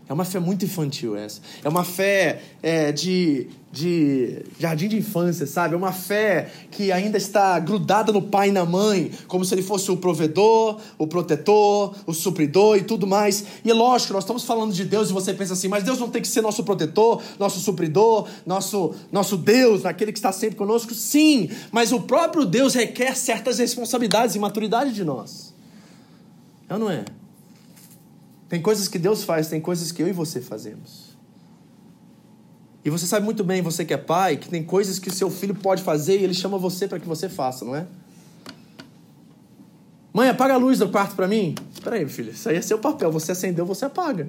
É 0.09 0.13
uma 0.13 0.25
fé 0.25 0.39
muito 0.39 0.65
infantil 0.65 1.15
essa. 1.15 1.41
É 1.63 1.69
uma 1.69 1.85
fé 1.85 2.41
é, 2.63 2.91
de, 2.91 3.47
de 3.71 4.43
jardim 4.59 4.89
de 4.89 4.97
infância, 4.97 5.47
sabe? 5.47 5.75
É 5.75 5.77
uma 5.77 5.93
fé 5.93 6.51
que 6.71 6.91
ainda 6.91 7.19
está 7.19 7.59
grudada 7.59 8.11
no 8.11 8.23
pai 8.23 8.49
e 8.49 8.53
na 8.53 8.65
mãe, 8.65 9.11
como 9.27 9.45
se 9.45 9.55
ele 9.55 9.63
fosse 9.63 9.91
o 9.91 9.99
provedor, 9.99 10.81
o 10.97 11.07
protetor, 11.07 11.95
o 12.07 12.15
supridor 12.15 12.79
e 12.79 12.83
tudo 12.83 13.07
mais. 13.07 13.45
E 13.63 13.71
é 13.71 13.75
lógico, 13.75 14.15
nós 14.15 14.25
estamos 14.25 14.45
falando 14.45 14.73
de 14.73 14.83
Deus 14.87 15.11
e 15.11 15.13
você 15.13 15.35
pensa 15.35 15.53
assim, 15.53 15.69
mas 15.69 15.85
Deus 15.85 15.99
não 15.99 16.09
tem 16.09 16.23
que 16.23 16.29
ser 16.29 16.41
nosso 16.41 16.65
protetor, 16.65 17.23
nosso 17.39 17.61
supridor, 17.61 18.27
nosso, 18.47 18.95
nosso 19.13 19.37
Deus, 19.37 19.85
aquele 19.85 20.11
que 20.11 20.19
está 20.19 20.33
sempre 20.33 20.57
conosco? 20.57 20.95
Sim, 20.95 21.51
mas 21.71 21.93
o 21.93 22.01
próprio 22.01 22.47
Deus 22.47 22.73
requer 22.73 23.15
certas 23.15 23.59
responsabilidades 23.59 24.35
e 24.35 24.39
maturidade 24.39 24.95
de 24.95 25.05
nós. 25.05 25.53
É 26.67 26.73
ou 26.73 26.81
não 26.81 26.91
é? 26.91 27.05
Tem 28.49 28.63
coisas 28.63 28.89
que 28.89 28.99
Deus 28.99 29.25
faz, 29.25 29.49
tem 29.49 29.61
coisas 29.61 29.93
que 29.93 30.03
eu 30.03 30.09
e 30.09 30.13
você 30.13 30.41
fazemos. 30.41 31.17
E 32.85 32.91
você 32.91 33.07
sabe 33.07 33.25
muito 33.25 33.45
bem, 33.45 33.61
você 33.61 33.85
que 33.85 33.93
é 33.93 33.99
pai, 33.99 34.37
que 34.37 34.49
tem 34.49 34.63
coisas 34.63 34.99
que 34.99 35.09
o 35.09 35.13
seu 35.13 35.31
filho 35.31 35.55
pode 35.55 35.83
fazer 35.83 36.19
e 36.19 36.25
ele 36.25 36.33
chama 36.33 36.57
você 36.57 36.89
para 36.89 36.99
que 36.99 37.07
você 37.07 37.29
faça, 37.29 37.65
não 37.65 37.77
é? 37.77 37.87
Mãe, 40.13 40.31
apaga 40.31 40.55
a 40.55 40.57
luz 40.57 40.79
do 40.79 40.89
quarto 40.89 41.15
para 41.15 41.29
mim. 41.29 41.55
Espera 41.73 41.97
aí, 41.97 42.09
filho, 42.09 42.33
isso 42.33 42.49
aí 42.49 42.57
é 42.57 42.63
seu 42.63 42.79
papel. 42.79 43.13
Você 43.13 43.33
acendeu, 43.33 43.67
você 43.67 43.85
apaga. 43.85 44.29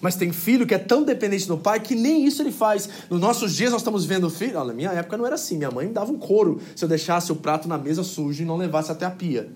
Mas 0.00 0.16
tem 0.16 0.32
filho 0.32 0.66
que 0.66 0.74
é 0.74 0.78
tão 0.78 1.02
dependente 1.02 1.46
do 1.46 1.58
pai 1.58 1.80
que 1.80 1.94
nem 1.94 2.26
isso 2.26 2.42
ele 2.42 2.52
faz. 2.52 2.88
Nos 3.08 3.20
nossos 3.20 3.54
dias 3.54 3.70
nós 3.70 3.80
estamos 3.80 4.04
vendo 4.04 4.30
filho. 4.30 4.58
Olha, 4.58 4.68
na 4.68 4.74
minha 4.74 4.90
época 4.90 5.16
não 5.16 5.26
era 5.26 5.34
assim. 5.34 5.56
Minha 5.56 5.70
mãe 5.70 5.86
me 5.86 5.92
dava 5.92 6.10
um 6.10 6.18
couro 6.18 6.60
se 6.74 6.84
eu 6.84 6.88
deixasse 6.88 7.32
o 7.32 7.36
prato 7.36 7.68
na 7.68 7.76
mesa 7.76 8.02
sujo 8.02 8.42
e 8.42 8.46
não 8.46 8.56
levasse 8.56 8.90
até 8.92 9.04
a 9.04 9.10
pia. 9.10 9.50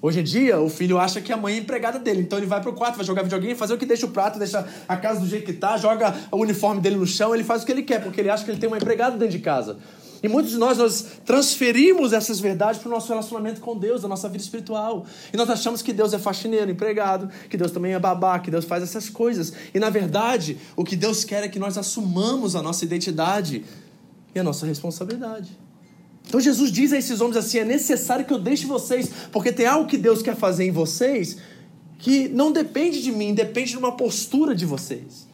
Hoje 0.00 0.20
em 0.20 0.24
dia, 0.24 0.60
o 0.60 0.68
filho 0.68 0.98
acha 0.98 1.20
que 1.20 1.32
a 1.32 1.36
mãe 1.36 1.54
é 1.54 1.58
empregada 1.58 1.98
dele. 1.98 2.20
Então 2.20 2.38
ele 2.38 2.46
vai 2.46 2.60
pro 2.60 2.72
quarto, 2.72 2.96
vai 2.96 3.04
jogar 3.04 3.22
videogame, 3.22 3.54
fazer 3.54 3.74
o 3.74 3.78
que 3.78 3.86
deixa 3.86 4.06
o 4.06 4.10
prato, 4.10 4.38
deixa 4.38 4.66
a 4.86 4.96
casa 4.96 5.20
do 5.20 5.26
jeito 5.26 5.46
que 5.46 5.52
tá, 5.52 5.76
joga 5.76 6.14
o 6.30 6.36
uniforme 6.36 6.80
dele 6.80 6.96
no 6.96 7.06
chão, 7.06 7.34
ele 7.34 7.44
faz 7.44 7.62
o 7.62 7.66
que 7.66 7.72
ele 7.72 7.82
quer, 7.82 8.02
porque 8.02 8.20
ele 8.20 8.30
acha 8.30 8.44
que 8.44 8.50
ele 8.50 8.58
tem 8.58 8.68
uma 8.68 8.76
empregada 8.76 9.16
dentro 9.16 9.36
de 9.36 9.38
casa. 9.38 9.78
E 10.22 10.28
muitos 10.28 10.52
de 10.52 10.58
nós, 10.58 10.78
nós 10.78 11.06
transferimos 11.24 12.12
essas 12.12 12.40
verdades 12.40 12.80
para 12.80 12.88
o 12.88 12.90
nosso 12.90 13.08
relacionamento 13.08 13.60
com 13.60 13.76
Deus, 13.76 14.04
a 14.04 14.08
nossa 14.08 14.28
vida 14.28 14.42
espiritual. 14.42 15.04
E 15.32 15.36
nós 15.36 15.48
achamos 15.48 15.82
que 15.82 15.92
Deus 15.92 16.12
é 16.12 16.18
faxineiro, 16.18 16.70
empregado, 16.70 17.28
que 17.48 17.56
Deus 17.56 17.70
também 17.70 17.92
é 17.92 17.98
babá, 17.98 18.38
que 18.38 18.50
Deus 18.50 18.64
faz 18.64 18.82
essas 18.82 19.08
coisas. 19.08 19.52
E 19.74 19.78
na 19.78 19.90
verdade, 19.90 20.58
o 20.74 20.84
que 20.84 20.96
Deus 20.96 21.24
quer 21.24 21.44
é 21.44 21.48
que 21.48 21.58
nós 21.58 21.76
assumamos 21.76 22.56
a 22.56 22.62
nossa 22.62 22.84
identidade 22.84 23.64
e 24.34 24.38
a 24.38 24.42
nossa 24.42 24.66
responsabilidade. 24.66 25.65
Então 26.26 26.40
Jesus 26.40 26.70
diz 26.70 26.92
a 26.92 26.98
esses 26.98 27.20
homens 27.20 27.36
assim: 27.36 27.58
é 27.58 27.64
necessário 27.64 28.24
que 28.24 28.32
eu 28.32 28.38
deixe 28.38 28.66
vocês, 28.66 29.10
porque 29.32 29.52
tem 29.52 29.66
algo 29.66 29.88
que 29.88 29.96
Deus 29.96 30.22
quer 30.22 30.36
fazer 30.36 30.64
em 30.64 30.70
vocês 30.70 31.38
que 31.98 32.28
não 32.28 32.52
depende 32.52 33.02
de 33.02 33.10
mim, 33.10 33.32
depende 33.32 33.70
de 33.70 33.78
uma 33.78 33.92
postura 33.92 34.54
de 34.54 34.66
vocês. 34.66 35.26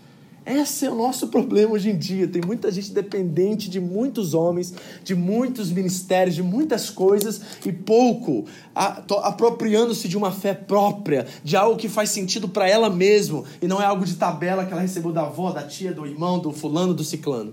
Esse 0.44 0.86
é 0.86 0.90
o 0.90 0.94
nosso 0.96 1.28
problema 1.28 1.74
hoje 1.74 1.90
em 1.90 1.96
dia. 1.96 2.26
Tem 2.26 2.42
muita 2.44 2.70
gente 2.72 2.90
dependente 2.90 3.70
de 3.70 3.78
muitos 3.78 4.34
homens, 4.34 4.74
de 5.04 5.14
muitos 5.14 5.70
ministérios, 5.70 6.34
de 6.34 6.42
muitas 6.42 6.90
coisas 6.90 7.40
e 7.64 7.70
pouco 7.70 8.44
apropriando-se 8.74 10.08
de 10.08 10.16
uma 10.16 10.32
fé 10.32 10.52
própria, 10.52 11.26
de 11.44 11.56
algo 11.56 11.76
que 11.76 11.88
faz 11.88 12.10
sentido 12.10 12.48
para 12.48 12.68
ela 12.68 12.90
mesma 12.90 13.44
e 13.60 13.68
não 13.68 13.80
é 13.80 13.84
algo 13.84 14.04
de 14.04 14.14
tabela 14.14 14.64
que 14.64 14.72
ela 14.72 14.82
recebeu 14.82 15.12
da 15.12 15.22
avó, 15.22 15.52
da 15.52 15.62
tia, 15.62 15.92
do 15.92 16.04
irmão, 16.04 16.40
do 16.40 16.50
fulano, 16.50 16.92
do 16.92 17.04
ciclano. 17.04 17.52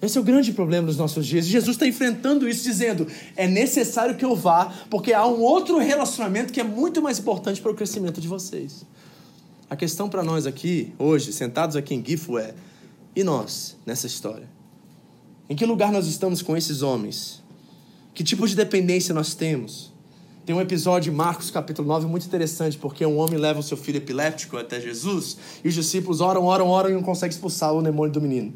Esse 0.00 0.16
é 0.16 0.20
o 0.20 0.24
grande 0.24 0.52
problema 0.52 0.86
dos 0.86 0.96
nossos 0.96 1.26
dias. 1.26 1.46
Jesus 1.46 1.76
está 1.76 1.86
enfrentando 1.86 2.48
isso, 2.48 2.62
dizendo: 2.62 3.06
é 3.36 3.48
necessário 3.48 4.16
que 4.16 4.24
eu 4.24 4.36
vá, 4.36 4.72
porque 4.88 5.12
há 5.12 5.26
um 5.26 5.40
outro 5.40 5.78
relacionamento 5.78 6.52
que 6.52 6.60
é 6.60 6.64
muito 6.64 7.02
mais 7.02 7.18
importante 7.18 7.60
para 7.60 7.72
o 7.72 7.74
crescimento 7.74 8.20
de 8.20 8.28
vocês. 8.28 8.86
A 9.68 9.74
questão 9.74 10.08
para 10.08 10.22
nós 10.22 10.46
aqui, 10.46 10.92
hoje, 10.98 11.32
sentados 11.32 11.74
aqui 11.74 11.94
em 11.94 12.04
Gifo, 12.04 12.38
é: 12.38 12.54
e 13.14 13.24
nós 13.24 13.76
nessa 13.84 14.06
história? 14.06 14.48
Em 15.50 15.56
que 15.56 15.66
lugar 15.66 15.90
nós 15.90 16.06
estamos 16.06 16.42
com 16.42 16.56
esses 16.56 16.82
homens? 16.82 17.42
Que 18.14 18.22
tipo 18.22 18.46
de 18.46 18.54
dependência 18.54 19.14
nós 19.14 19.34
temos? 19.34 19.92
Tem 20.44 20.54
um 20.54 20.60
episódio 20.60 21.12
em 21.12 21.14
Marcos 21.16 21.50
capítulo 21.50 21.86
9 21.88 22.06
muito 22.06 22.26
interessante, 22.26 22.78
porque 22.78 23.04
um 23.04 23.18
homem 23.18 23.38
leva 23.38 23.60
o 23.60 23.62
seu 23.62 23.76
filho 23.76 23.98
epiléptico 23.98 24.56
até 24.56 24.80
Jesus 24.80 25.36
e 25.62 25.68
os 25.68 25.74
discípulos 25.74 26.20
oram, 26.20 26.44
oram, 26.44 26.68
oram 26.68 26.90
e 26.90 26.92
não 26.94 27.02
conseguem 27.02 27.34
expulsar 27.34 27.74
o 27.74 27.82
demônio 27.82 28.12
do 28.12 28.20
menino. 28.20 28.54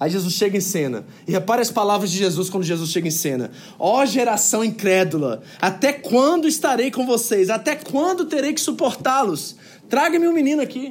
Aí 0.00 0.10
Jesus 0.10 0.32
chega 0.32 0.56
em 0.56 0.62
cena. 0.62 1.04
E 1.28 1.30
repare 1.30 1.60
as 1.60 1.70
palavras 1.70 2.10
de 2.10 2.16
Jesus 2.16 2.48
quando 2.48 2.64
Jesus 2.64 2.90
chega 2.90 3.06
em 3.06 3.10
cena. 3.10 3.50
Ó 3.78 4.00
oh, 4.00 4.06
geração 4.06 4.64
incrédula, 4.64 5.42
até 5.60 5.92
quando 5.92 6.48
estarei 6.48 6.90
com 6.90 7.04
vocês? 7.04 7.50
Até 7.50 7.76
quando 7.76 8.24
terei 8.24 8.54
que 8.54 8.60
suportá-los? 8.62 9.56
Traga-me 9.90 10.26
um 10.26 10.32
menino 10.32 10.62
aqui. 10.62 10.90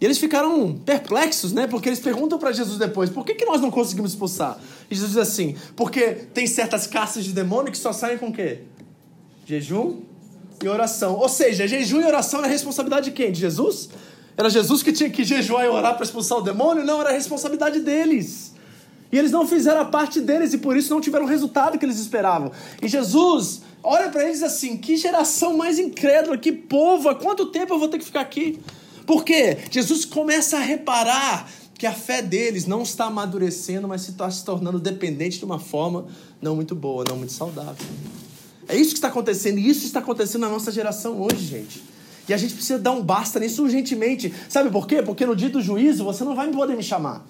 E 0.00 0.04
eles 0.04 0.18
ficaram 0.18 0.74
perplexos, 0.74 1.52
né? 1.52 1.68
Porque 1.68 1.88
eles 1.88 2.00
perguntam 2.00 2.40
para 2.40 2.50
Jesus 2.50 2.76
depois: 2.76 3.08
por 3.08 3.24
que, 3.24 3.34
que 3.34 3.46
nós 3.46 3.60
não 3.60 3.70
conseguimos 3.70 4.10
expulsar? 4.10 4.58
E 4.90 4.94
Jesus 4.94 5.12
diz 5.12 5.20
assim: 5.20 5.54
porque 5.76 6.10
tem 6.34 6.46
certas 6.48 6.88
caças 6.88 7.24
de 7.24 7.32
demônio 7.32 7.70
que 7.70 7.78
só 7.78 7.92
saem 7.92 8.18
com 8.18 8.28
o 8.28 8.32
quê? 8.32 8.62
Jejum 9.46 10.00
e 10.60 10.68
oração. 10.68 11.14
Ou 11.14 11.28
seja, 11.28 11.68
jejum 11.68 12.00
e 12.00 12.04
oração 12.04 12.44
é 12.44 12.48
responsabilidade 12.48 13.06
de 13.06 13.12
quem? 13.12 13.30
De 13.30 13.38
Jesus? 13.38 13.90
Era 14.36 14.50
Jesus 14.50 14.82
que 14.82 14.92
tinha 14.92 15.08
que 15.08 15.24
jejuar 15.24 15.64
e 15.64 15.68
orar 15.68 15.94
para 15.94 16.04
expulsar 16.04 16.38
o 16.38 16.42
demônio? 16.42 16.84
Não, 16.84 17.00
era 17.00 17.10
a 17.10 17.12
responsabilidade 17.12 17.80
deles. 17.80 18.52
E 19.10 19.18
eles 19.18 19.30
não 19.30 19.46
fizeram 19.46 19.80
a 19.80 19.84
parte 19.84 20.20
deles 20.20 20.52
e 20.52 20.58
por 20.58 20.76
isso 20.76 20.92
não 20.92 21.00
tiveram 21.00 21.24
o 21.24 21.28
resultado 21.28 21.78
que 21.78 21.84
eles 21.84 21.98
esperavam. 21.98 22.52
E 22.82 22.88
Jesus 22.88 23.62
olha 23.82 24.08
para 24.10 24.24
eles 24.24 24.42
assim: 24.42 24.76
que 24.76 24.96
geração 24.96 25.56
mais 25.56 25.78
incrédula, 25.78 26.36
que 26.36 26.52
povo, 26.52 27.08
há 27.08 27.14
quanto 27.14 27.46
tempo 27.46 27.72
eu 27.72 27.78
vou 27.78 27.88
ter 27.88 27.98
que 27.98 28.04
ficar 28.04 28.20
aqui? 28.20 28.58
Por 29.06 29.24
quê? 29.24 29.58
Jesus 29.70 30.04
começa 30.04 30.56
a 30.56 30.60
reparar 30.60 31.48
que 31.78 31.86
a 31.86 31.92
fé 31.92 32.20
deles 32.20 32.66
não 32.66 32.82
está 32.82 33.04
amadurecendo, 33.04 33.86
mas 33.86 34.02
se 34.02 34.10
está 34.10 34.30
se 34.30 34.44
tornando 34.44 34.80
dependente 34.80 35.38
de 35.38 35.44
uma 35.44 35.58
forma 35.58 36.06
não 36.42 36.56
muito 36.56 36.74
boa, 36.74 37.04
não 37.08 37.16
muito 37.16 37.32
saudável. 37.32 37.86
É 38.68 38.74
isso 38.74 38.90
que 38.90 38.96
está 38.96 39.08
acontecendo, 39.08 39.58
e 39.58 39.68
isso 39.68 39.84
está 39.84 40.00
acontecendo 40.00 40.40
na 40.40 40.48
nossa 40.48 40.72
geração 40.72 41.20
hoje, 41.22 41.44
gente. 41.46 41.95
E 42.28 42.34
a 42.34 42.36
gente 42.36 42.54
precisa 42.54 42.78
dar 42.78 42.92
um 42.92 43.02
basta 43.02 43.38
nisso 43.38 43.62
urgentemente. 43.62 44.34
Sabe 44.48 44.70
por 44.70 44.86
quê? 44.86 45.02
Porque 45.02 45.24
no 45.24 45.36
dia 45.36 45.48
do 45.48 45.60
juízo 45.62 46.04
você 46.04 46.24
não 46.24 46.34
vai 46.34 46.50
poder 46.50 46.76
me 46.76 46.82
chamar. 46.82 47.26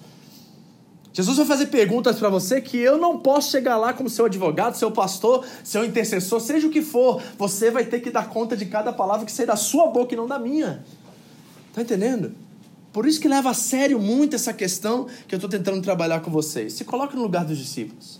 Jesus 1.13 1.37
vai 1.37 1.47
fazer 1.47 1.67
perguntas 1.67 2.17
para 2.19 2.29
você 2.29 2.61
que 2.61 2.77
eu 2.77 2.97
não 2.97 3.17
posso 3.17 3.49
chegar 3.49 3.75
lá 3.77 3.91
como 3.91 4.07
seu 4.07 4.25
advogado, 4.25 4.75
seu 4.75 4.91
pastor, 4.91 5.43
seu 5.63 5.83
intercessor, 5.83 6.39
seja 6.39 6.67
o 6.67 6.69
que 6.69 6.81
for. 6.81 7.21
Você 7.39 7.71
vai 7.71 7.85
ter 7.85 8.01
que 8.01 8.11
dar 8.11 8.29
conta 8.29 8.55
de 8.55 8.67
cada 8.67 8.93
palavra 8.93 9.25
que 9.25 9.31
sai 9.31 9.45
da 9.45 9.55
sua 9.55 9.87
boca 9.87 10.13
e 10.13 10.17
não 10.17 10.27
da 10.27 10.37
minha. 10.37 10.83
Tá 11.73 11.81
entendendo? 11.81 12.33
Por 12.93 13.07
isso 13.07 13.19
que 13.19 13.27
leva 13.27 13.49
a 13.49 13.53
sério 13.53 13.99
muito 13.99 14.35
essa 14.35 14.53
questão 14.53 15.07
que 15.27 15.33
eu 15.33 15.37
estou 15.37 15.49
tentando 15.49 15.81
trabalhar 15.81 16.19
com 16.19 16.29
vocês. 16.29 16.73
Se 16.73 16.85
coloca 16.85 17.15
no 17.15 17.23
lugar 17.23 17.45
dos 17.45 17.57
discípulos. 17.57 18.19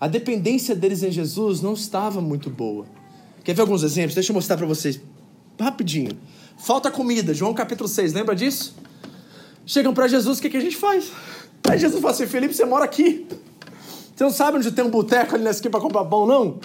A 0.00 0.08
dependência 0.08 0.74
deles 0.74 1.02
em 1.02 1.10
Jesus 1.12 1.60
não 1.60 1.74
estava 1.74 2.20
muito 2.20 2.50
boa. 2.50 2.86
Quer 3.44 3.54
ver 3.54 3.62
alguns 3.62 3.82
exemplos? 3.82 4.14
Deixa 4.14 4.32
eu 4.32 4.34
mostrar 4.34 4.56
para 4.56 4.66
vocês 4.66 5.00
rapidinho. 5.64 6.18
Falta 6.58 6.90
comida, 6.90 7.32
João 7.32 7.54
capítulo 7.54 7.88
6, 7.88 8.12
lembra 8.12 8.34
disso? 8.36 8.74
Chegam 9.64 9.94
para 9.94 10.08
Jesus, 10.08 10.38
o 10.38 10.42
que, 10.42 10.50
que 10.50 10.56
a 10.56 10.60
gente 10.60 10.76
faz? 10.76 11.10
Aí 11.68 11.78
Jesus 11.78 12.00
fala 12.00 12.12
assim: 12.12 12.26
Felipe, 12.26 12.54
você 12.54 12.64
mora 12.64 12.84
aqui. 12.84 13.26
Você 14.14 14.24
não 14.24 14.30
sabe 14.30 14.58
onde 14.58 14.70
tem 14.72 14.84
um 14.84 14.90
boteco 14.90 15.34
ali 15.34 15.44
na 15.44 15.50
esquina 15.50 15.70
para 15.70 15.80
comprar 15.80 16.04
pão, 16.04 16.26
não? 16.26 16.58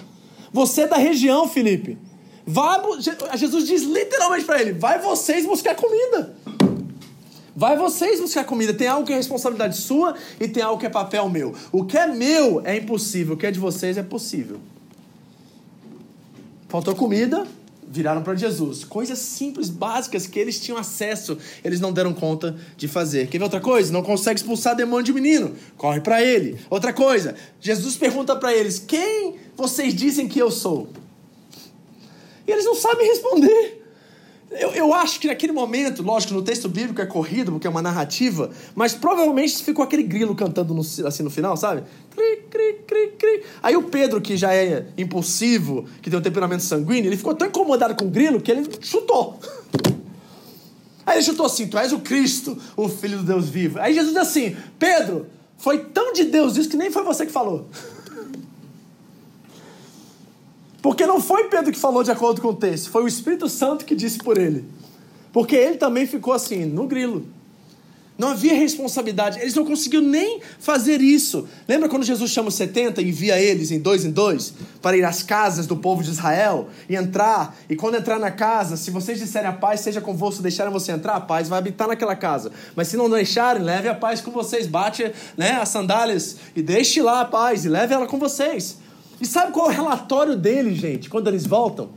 Você 0.52 0.82
é 0.82 0.86
da 0.86 0.96
região, 0.96 1.48
Felipe. 1.48 1.98
Vai, 2.46 2.80
Jesus 3.34 3.66
diz 3.66 3.82
literalmente 3.82 4.44
para 4.44 4.60
ele: 4.60 4.72
vai 4.72 4.98
vocês 4.98 5.46
buscar 5.46 5.74
comida. 5.74 6.34
Vai 7.54 7.76
vocês 7.76 8.20
buscar 8.20 8.44
comida. 8.44 8.74
Tem 8.74 8.86
algo 8.86 9.06
que 9.06 9.12
é 9.12 9.16
responsabilidade 9.16 9.78
sua 9.78 10.14
e 10.38 10.46
tem 10.46 10.62
algo 10.62 10.78
que 10.78 10.86
é 10.86 10.90
papel 10.90 11.28
meu. 11.30 11.54
O 11.72 11.84
que 11.84 11.96
é 11.96 12.06
meu 12.06 12.60
é 12.64 12.76
impossível, 12.76 13.34
o 13.34 13.36
que 13.38 13.46
é 13.46 13.50
de 13.50 13.58
vocês 13.58 13.96
é 13.96 14.02
possível. 14.02 14.60
Faltou 16.68 16.94
comida, 16.94 17.46
viraram 17.96 18.22
para 18.22 18.34
Jesus. 18.34 18.84
Coisas 18.84 19.18
simples, 19.18 19.70
básicas 19.70 20.26
que 20.26 20.38
eles 20.38 20.60
tinham 20.60 20.78
acesso, 20.78 21.38
eles 21.64 21.80
não 21.80 21.92
deram 21.92 22.12
conta 22.12 22.54
de 22.76 22.86
fazer. 22.86 23.26
Quer 23.28 23.38
ver 23.38 23.44
outra 23.44 23.60
coisa? 23.60 23.92
Não 23.92 24.02
consegue 24.02 24.38
expulsar 24.38 24.76
demônio 24.76 25.04
de 25.04 25.12
menino. 25.12 25.54
Corre 25.76 26.00
para 26.00 26.22
ele. 26.22 26.58
Outra 26.70 26.92
coisa, 26.92 27.34
Jesus 27.60 27.96
pergunta 27.96 28.36
para 28.36 28.54
eles: 28.54 28.78
Quem 28.78 29.36
vocês 29.56 29.94
dizem 29.94 30.28
que 30.28 30.38
eu 30.38 30.50
sou? 30.50 30.88
E 32.46 32.52
eles 32.52 32.64
não 32.64 32.74
sabem 32.74 33.08
responder. 33.08 33.85
Eu, 34.50 34.70
eu 34.70 34.94
acho 34.94 35.18
que 35.18 35.26
naquele 35.26 35.52
momento, 35.52 36.02
lógico, 36.02 36.32
no 36.32 36.42
texto 36.42 36.68
bíblico 36.68 37.00
é 37.00 37.06
corrido, 37.06 37.52
porque 37.52 37.66
é 37.66 37.70
uma 37.70 37.82
narrativa, 37.82 38.50
mas 38.74 38.94
provavelmente 38.94 39.62
ficou 39.62 39.84
aquele 39.84 40.04
grilo 40.04 40.34
cantando 40.36 40.72
no, 40.72 40.80
assim 40.80 41.22
no 41.22 41.30
final, 41.30 41.56
sabe? 41.56 41.82
Cri, 42.14 42.44
cri, 42.48 42.80
cri, 42.86 43.08
cri. 43.18 43.42
Aí 43.62 43.76
o 43.76 43.82
Pedro, 43.82 44.20
que 44.20 44.36
já 44.36 44.54
é 44.54 44.86
impulsivo, 44.96 45.84
que 46.00 46.08
tem 46.08 46.18
um 46.18 46.22
temperamento 46.22 46.62
sanguíneo, 46.62 47.08
ele 47.08 47.16
ficou 47.16 47.34
tão 47.34 47.48
incomodado 47.48 47.96
com 47.96 48.04
o 48.04 48.10
grilo 48.10 48.40
que 48.40 48.50
ele 48.50 48.68
chutou. 48.80 49.38
Aí 51.04 51.16
ele 51.16 51.24
chutou 51.24 51.46
assim: 51.46 51.66
Tu 51.66 51.76
és 51.76 51.92
o 51.92 51.98
Cristo, 51.98 52.56
o 52.76 52.88
Filho 52.88 53.18
do 53.18 53.24
Deus 53.24 53.48
vivo. 53.48 53.80
Aí 53.80 53.94
Jesus 53.94 54.12
diz 54.12 54.22
assim: 54.22 54.56
Pedro, 54.78 55.26
foi 55.58 55.78
tão 55.78 56.12
de 56.12 56.24
Deus 56.24 56.56
isso 56.56 56.68
que 56.68 56.76
nem 56.76 56.90
foi 56.90 57.02
você 57.02 57.26
que 57.26 57.32
falou. 57.32 57.68
Porque 60.86 61.04
não 61.04 61.20
foi 61.20 61.48
Pedro 61.48 61.72
que 61.72 61.78
falou 61.80 62.04
de 62.04 62.12
acordo 62.12 62.40
com 62.40 62.50
o 62.50 62.54
texto, 62.54 62.90
foi 62.90 63.02
o 63.02 63.08
Espírito 63.08 63.48
Santo 63.48 63.84
que 63.84 63.92
disse 63.92 64.18
por 64.18 64.38
ele. 64.38 64.64
Porque 65.32 65.56
ele 65.56 65.78
também 65.78 66.06
ficou 66.06 66.32
assim, 66.32 66.64
no 66.64 66.86
grilo. 66.86 67.26
Não 68.16 68.28
havia 68.28 68.54
responsabilidade. 68.54 69.40
Eles 69.40 69.52
não 69.56 69.64
conseguiram 69.64 70.04
nem 70.04 70.40
fazer 70.60 71.00
isso. 71.00 71.48
Lembra 71.66 71.88
quando 71.88 72.04
Jesus 72.04 72.30
chama 72.30 72.50
os 72.50 72.54
70 72.54 73.02
e 73.02 73.08
envia 73.08 73.36
eles 73.36 73.72
em 73.72 73.80
dois 73.80 74.04
em 74.04 74.12
dois 74.12 74.54
para 74.80 74.96
ir 74.96 75.04
às 75.04 75.24
casas 75.24 75.66
do 75.66 75.76
povo 75.76 76.04
de 76.04 76.10
Israel 76.10 76.68
e 76.88 76.94
entrar? 76.94 77.56
E 77.68 77.74
quando 77.74 77.96
entrar 77.96 78.20
na 78.20 78.30
casa, 78.30 78.76
se 78.76 78.92
vocês 78.92 79.18
disserem 79.18 79.48
a 79.48 79.52
paz 79.52 79.80
seja 79.80 80.00
convosco, 80.00 80.40
deixarem 80.40 80.72
você 80.72 80.92
entrar, 80.92 81.16
a 81.16 81.20
paz 81.20 81.48
vai 81.48 81.58
habitar 81.58 81.88
naquela 81.88 82.14
casa. 82.14 82.52
Mas 82.76 82.86
se 82.86 82.96
não 82.96 83.10
deixarem, 83.10 83.60
leve 83.60 83.88
a 83.88 83.94
paz 83.94 84.20
com 84.20 84.30
vocês. 84.30 84.68
Bate 84.68 85.10
né, 85.36 85.58
as 85.60 85.68
sandálias 85.68 86.36
e 86.54 86.62
deixe 86.62 87.02
lá 87.02 87.22
a 87.22 87.24
paz 87.24 87.64
e 87.64 87.68
leve 87.68 87.92
ela 87.92 88.06
com 88.06 88.20
vocês. 88.20 88.85
E 89.20 89.26
sabe 89.26 89.52
qual 89.52 89.70
é 89.70 89.72
o 89.72 89.72
relatório 89.72 90.36
deles, 90.36 90.78
gente, 90.78 91.08
quando 91.08 91.28
eles 91.28 91.46
voltam? 91.46 91.90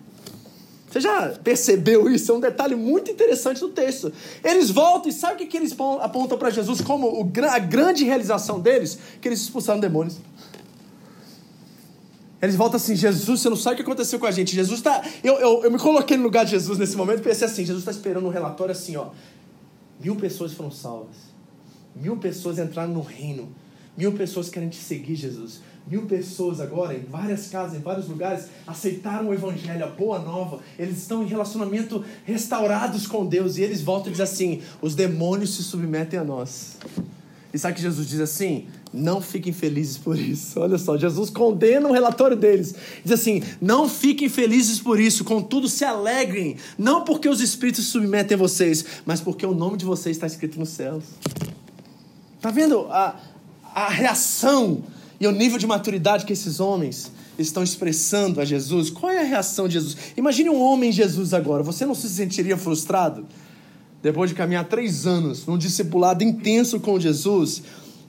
Você 0.89 1.01
já 1.01 1.29
percebeu 1.43 2.09
isso? 2.09 2.31
É 2.31 2.35
um 2.35 2.39
detalhe 2.39 2.75
muito 2.75 3.11
interessante 3.11 3.59
do 3.59 3.69
texto. 3.69 4.11
Eles 4.43 4.71
voltam 4.71 5.09
e 5.09 5.13
sabe 5.13 5.35
o 5.35 5.37
que, 5.37 5.45
que 5.45 5.57
eles 5.57 5.75
apontam 6.01 6.37
para 6.37 6.49
Jesus 6.49 6.81
como 6.81 7.31
a 7.51 7.59
grande 7.59 8.03
realização 8.03 8.59
deles? 8.59 8.97
Que 9.21 9.27
eles 9.27 9.41
expulsaram 9.41 9.79
demônios. 9.79 10.17
Eles 12.41 12.55
voltam 12.55 12.77
assim, 12.77 12.95
Jesus, 12.95 13.41
você 13.41 13.49
não 13.49 13.57
sabe 13.57 13.73
o 13.73 13.77
que 13.77 13.83
aconteceu 13.83 14.17
com 14.17 14.25
a 14.25 14.31
gente. 14.31 14.55
Jesus 14.55 14.79
está. 14.79 15.03
Eu, 15.23 15.35
eu, 15.35 15.63
eu 15.65 15.71
me 15.71 15.77
coloquei 15.77 16.17
no 16.17 16.23
lugar 16.23 16.45
de 16.45 16.51
Jesus 16.51 16.79
nesse 16.79 16.95
momento 16.95 17.19
e 17.19 17.21
pensei 17.21 17.45
assim: 17.45 17.65
Jesus 17.65 17.81
está 17.81 17.91
esperando 17.91 18.25
um 18.25 18.31
relatório 18.31 18.71
assim, 18.71 18.95
ó. 18.95 19.09
Mil 19.99 20.15
pessoas 20.15 20.53
foram 20.53 20.71
salvas. 20.71 21.17
Mil 21.93 22.15
pessoas 22.15 22.57
entraram 22.57 22.93
no 22.93 23.01
reino. 23.01 23.53
Mil 23.95 24.13
pessoas 24.13 24.49
querem 24.49 24.69
te 24.69 24.77
seguir, 24.77 25.15
Jesus 25.15 25.59
mil 25.89 26.03
pessoas 26.03 26.59
agora, 26.59 26.93
em 26.93 27.03
várias 27.03 27.47
casas, 27.47 27.77
em 27.77 27.81
vários 27.81 28.07
lugares, 28.07 28.45
aceitaram 28.67 29.29
o 29.29 29.33
Evangelho, 29.33 29.83
a 29.83 29.87
boa 29.87 30.19
nova. 30.19 30.59
Eles 30.77 30.99
estão 30.99 31.23
em 31.23 31.27
relacionamento 31.27 32.05
restaurados 32.25 33.07
com 33.07 33.25
Deus. 33.25 33.57
E 33.57 33.63
eles 33.63 33.81
voltam 33.81 34.07
e 34.07 34.11
dizem 34.11 34.23
assim: 34.23 34.61
os 34.81 34.93
demônios 34.93 35.55
se 35.55 35.63
submetem 35.63 36.19
a 36.19 36.23
nós. 36.23 36.77
E 37.51 37.57
sabe 37.57 37.75
que 37.75 37.81
Jesus 37.81 38.07
diz 38.07 38.19
assim? 38.19 38.67
Não 38.93 39.21
fiquem 39.21 39.51
felizes 39.51 39.97
por 39.97 40.17
isso. 40.17 40.59
Olha 40.59 40.77
só, 40.77 40.95
Jesus 40.95 41.31
condena 41.31 41.87
o 41.87 41.91
relatório 41.91 42.37
deles. 42.37 42.75
Diz 43.03 43.11
assim: 43.11 43.41
não 43.59 43.89
fiquem 43.89 44.29
felizes 44.29 44.79
por 44.79 44.99
isso, 44.99 45.23
contudo 45.23 45.67
se 45.67 45.83
alegrem, 45.83 46.57
não 46.77 47.03
porque 47.03 47.27
os 47.27 47.41
espíritos 47.41 47.85
se 47.85 47.91
submetem 47.91 48.35
a 48.35 48.37
vocês, 48.37 48.85
mas 49.05 49.21
porque 49.21 49.45
o 49.45 49.55
nome 49.55 49.77
de 49.77 49.85
vocês 49.85 50.15
está 50.15 50.27
escrito 50.27 50.59
nos 50.59 50.69
céus. 50.69 51.03
Tá 52.39 52.51
vendo 52.51 52.87
a, 52.89 53.19
a 53.73 53.89
reação 53.89 54.83
e 55.19 55.27
o 55.27 55.31
nível 55.31 55.57
de 55.57 55.67
maturidade 55.67 56.25
que 56.25 56.33
esses 56.33 56.59
homens 56.59 57.11
estão 57.37 57.63
expressando 57.63 58.39
a 58.39 58.45
Jesus, 58.45 58.89
qual 58.89 59.11
é 59.11 59.19
a 59.19 59.23
reação 59.23 59.67
de 59.67 59.73
Jesus? 59.73 59.97
Imagine 60.15 60.49
um 60.49 60.61
homem 60.61 60.91
Jesus 60.91 61.33
agora, 61.33 61.63
você 61.63 61.85
não 61.85 61.95
se 61.95 62.09
sentiria 62.09 62.57
frustrado? 62.57 63.27
Depois 64.01 64.29
de 64.29 64.35
caminhar 64.35 64.65
três 64.65 65.05
anos 65.05 65.45
num 65.45 65.57
discipulado 65.57 66.23
intenso 66.23 66.79
com 66.79 66.99
Jesus, 66.99 67.63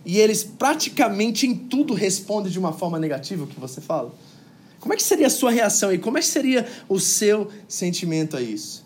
e 0.05 0.19
eles 0.19 0.45
praticamente 0.45 1.47
em 1.47 1.55
tudo 1.55 1.95
respondem 1.95 2.51
de 2.51 2.59
uma 2.59 2.73
forma 2.73 2.99
negativa 2.99 3.45
o 3.45 3.47
que 3.47 3.59
você 3.59 3.81
fala? 3.81 4.15
Como 4.79 4.95
é 4.95 4.97
que 4.97 5.03
seria 5.03 5.27
a 5.27 5.31
sua 5.31 5.51
reação 5.51 5.93
e 5.93 5.99
como 5.99 6.17
é 6.17 6.21
que 6.21 6.27
seria 6.27 6.67
o 6.89 6.99
seu 6.99 7.51
sentimento 7.69 8.37
a 8.37 8.41
isso? 8.41 8.85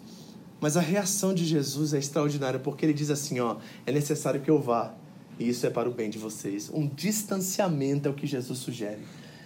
Mas 0.61 0.77
a 0.77 0.81
reação 0.81 1.35
de 1.35 1.45
Jesus 1.45 1.95
é 1.95 1.99
extraordinária 1.99 2.59
porque 2.59 2.85
ele 2.85 2.93
diz 2.93 3.11
assim, 3.11 3.39
ó, 3.39 3.57
é 3.87 3.93
necessário 3.93 4.41
que 4.41 4.51
eu 4.51 4.61
vá, 4.61 4.95
isso 5.39 5.67
é 5.67 5.71
para 5.71 5.89
o 5.89 5.93
bem 5.93 6.11
de 6.11 6.19
vocês. 6.19 6.71
Um 6.73 6.87
distanciamento 6.87 8.09
é 8.09 8.11
o 8.11 8.15
que 8.15 8.27
Jesus 8.27 8.59
sugere. 8.59 9.01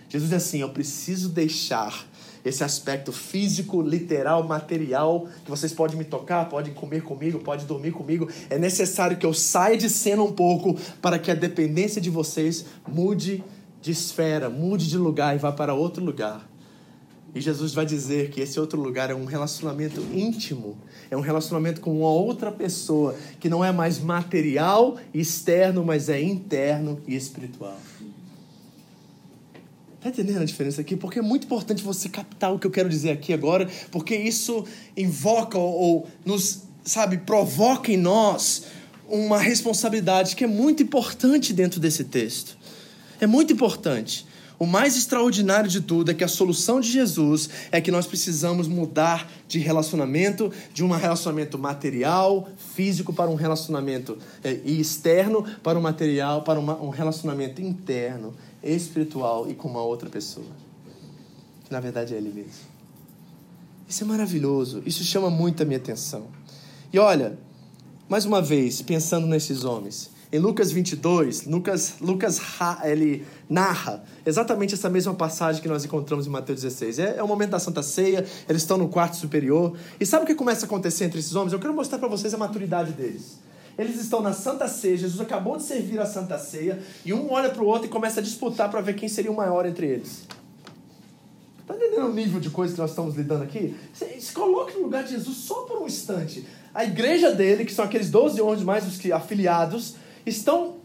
Jesus 0.09 0.31
diz 0.31 0.43
assim: 0.43 0.61
Eu 0.61 0.71
preciso 0.71 1.29
deixar 1.29 2.07
esse 2.45 2.65
aspecto 2.65 3.13
físico, 3.13 3.83
literal, 3.83 4.43
material, 4.43 5.29
que 5.45 5.51
vocês 5.51 5.73
podem 5.73 5.99
me 5.99 6.05
tocar, 6.05 6.49
podem 6.49 6.73
comer 6.73 7.03
comigo, 7.03 7.39
podem 7.41 7.67
dormir 7.67 7.93
comigo. 7.93 8.29
É 8.49 8.59
necessário 8.59 9.17
que 9.17 9.27
eu 9.27 9.35
saia 9.35 9.77
de 9.77 9.89
cena 9.91 10.23
um 10.23 10.33
pouco 10.33 10.75
para 11.03 11.19
que 11.19 11.31
a 11.31 11.35
dependência 11.35 12.01
de 12.01 12.11
vocês 12.11 12.65
mude 12.87 13.43
de 13.81 13.91
esfera, 13.91 14.49
mude 14.49 14.89
de 14.89 14.97
lugar 14.97 15.35
e 15.35 15.39
vá 15.39 15.53
para 15.53 15.75
outro 15.75 16.05
lugar. 16.05 16.49
E 17.35 17.41
Jesus 17.41 17.75
vai 17.75 17.85
dizer 17.85 18.31
que 18.31 18.41
esse 18.41 18.59
outro 18.59 18.81
lugar 18.81 19.11
é 19.11 19.15
um 19.15 19.27
relacionamento 19.27 20.01
íntimo, 20.13 20.77
é 21.11 21.17
um 21.17 21.21
relacionamento 21.21 21.81
com 21.81 21.99
uma 21.99 22.11
outra 22.11 22.51
pessoa, 22.51 23.15
que 23.39 23.49
não 23.49 23.65
é 23.65 23.71
mais 23.71 23.99
material 23.99 24.97
e 25.13 25.21
externo, 25.21 25.85
mas 25.85 26.09
é 26.09 26.21
interno 26.21 27.01
e 27.07 27.15
espiritual. 27.15 27.79
Está 29.97 30.11
entendendo 30.11 30.43
a 30.43 30.45
diferença 30.45 30.81
aqui? 30.81 30.97
Porque 30.97 31.19
é 31.19 31.23
muito 31.23 31.45
importante 31.45 31.83
você 31.83 32.09
captar 32.09 32.55
o 32.55 32.59
que 32.59 32.67
eu 32.67 32.71
quero 32.71 32.89
dizer 32.89 33.11
aqui 33.11 33.33
agora, 33.33 33.69
porque 33.91 34.15
isso 34.17 34.65
invoca 34.97 35.59
ou, 35.59 35.75
ou 35.75 36.09
nos, 36.25 36.63
sabe, 36.85 37.19
provoca 37.19 37.91
em 37.91 37.97
nós 37.97 38.65
uma 39.09 39.39
responsabilidade 39.39 40.37
que 40.37 40.45
é 40.45 40.47
muito 40.47 40.83
importante 40.83 41.53
dentro 41.53 41.81
desse 41.81 42.05
texto. 42.05 42.57
É 43.21 43.27
muito 43.27 43.53
importante. 43.53 44.28
O 44.59 44.67
mais 44.67 44.97
extraordinário 44.97 45.71
de 45.71 45.81
tudo 45.81 46.11
é 46.11 46.15
que 46.15 46.25
a 46.25 46.29
solução 46.29 46.81
de 46.81 46.91
Jesus 46.91 47.49
é 47.71 47.81
que 47.81 47.93
nós 47.93 48.09
precisamos 48.09 48.67
mudar 48.67 49.31
de 49.47 49.61
relacionamento, 49.61 50.51
de 50.75 50.83
um 50.83 50.91
relacionamento 50.91 51.57
material, 51.57 52.49
físico, 52.75 53.13
para 53.13 53.31
um 53.31 53.37
relacionamento 53.37 54.19
é, 54.43 54.53
externo, 54.65 55.45
para 55.63 55.79
um 55.79 55.83
material, 55.83 56.43
para 56.43 56.59
uma, 56.59 56.77
um 56.83 56.89
relacionamento 56.89 57.63
interno, 57.63 58.35
espiritual 58.61 59.49
e 59.49 59.55
com 59.55 59.69
uma 59.69 59.83
outra 59.83 60.11
pessoa. 60.11 60.47
Que 61.65 61.73
na 61.73 61.79
verdade 61.79 62.15
é 62.15 62.17
Ele 62.17 62.31
mesmo. 62.31 62.79
Isso 63.89 64.03
é 64.03 64.07
maravilhoso, 64.07 64.83
isso 64.85 65.05
chama 65.05 65.31
muito 65.31 65.63
a 65.63 65.67
minha 65.67 65.79
atenção. 65.79 66.27
E 66.93 66.99
olha, 66.99 67.39
mais 68.09 68.25
uma 68.25 68.43
vez, 68.43 68.83
pensando 68.83 69.27
nesses 69.27 69.63
homens, 69.63 70.11
em 70.31 70.39
Lucas 70.39 70.71
22, 70.71 71.47
Lucas, 71.47 71.95
Lucas 72.01 72.41
ele 72.85 73.27
narra 73.49 74.05
exatamente 74.27 74.75
essa 74.75 74.91
mesma 74.91 75.15
passagem 75.15 75.63
que 75.63 75.69
nós 75.69 75.87
encontramos 75.87 76.27
em 76.27 76.31
Mateus 76.31 76.61
16. 76.61 76.99
É, 76.99 77.17
é 77.17 77.23
o 77.23 77.29
momento 77.29 77.51
da 77.51 77.59
Santa 77.59 77.83
Ceia, 77.83 78.27
eles 78.47 78.63
estão 78.63 78.77
no 78.77 78.89
quarto 78.89 79.17
superior. 79.17 79.75
E 79.99 80.05
sabe 80.05 80.25
o 80.25 80.27
que 80.27 80.35
começa 80.35 80.65
a 80.65 80.67
acontecer 80.67 81.05
entre 81.07 81.19
esses 81.19 81.35
homens? 81.35 81.55
Eu 81.55 81.59
quero 81.59 81.73
mostrar 81.73 81.99
para 81.99 82.09
vocês 82.09 82.35
a 82.35 82.39
maturidade 82.39 82.93
deles. 82.93 83.39
Eles 83.79 83.99
estão 83.99 84.21
na 84.21 84.35
Santa 84.35 84.69
Ceia, 84.69 84.99
Jesus 84.99 85.21
acabou 85.21 85.57
de 85.57 85.63
servir 85.63 85.99
a 85.99 86.05
Santa 86.05 86.37
Ceia, 86.37 86.79
e 87.07 87.15
um 87.15 87.31
olha 87.33 87.49
para 87.49 87.63
o 87.63 87.67
outro 87.67 87.87
e 87.87 87.89
começa 87.89 88.21
a 88.21 88.23
disputar 88.23 88.71
para 88.71 88.83
ver 88.83 88.97
quem 88.97 89.09
seria 89.09 89.31
o 89.31 89.37
maior 89.37 89.65
entre 89.65 89.87
eles. 89.87 90.27
Está 91.61 91.75
entendendo 91.75 92.07
o 92.07 92.13
nível 92.13 92.41
de 92.41 92.51
coisa 92.51 92.75
que 92.75 92.81
nós 92.81 92.91
estamos 92.91 93.15
lidando 93.15 93.45
aqui? 93.45 93.75
Se 93.93 94.33
coloque 94.33 94.75
no 94.75 94.83
lugar 94.83 95.05
de 95.05 95.11
Jesus 95.11 95.37
só 95.39 95.63
por 95.63 95.81
um 95.83 95.87
instante. 95.87 96.47
A 96.75 96.85
igreja 96.85 97.33
dele, 97.33 97.65
que 97.65 97.73
são 97.73 97.85
aqueles 97.85 98.11
12 98.11 98.41
homens 98.41 98.63
mais 98.63 98.87
os 98.87 98.99
que 98.99 99.13
afiliados, 99.13 99.95
estão 100.29 100.77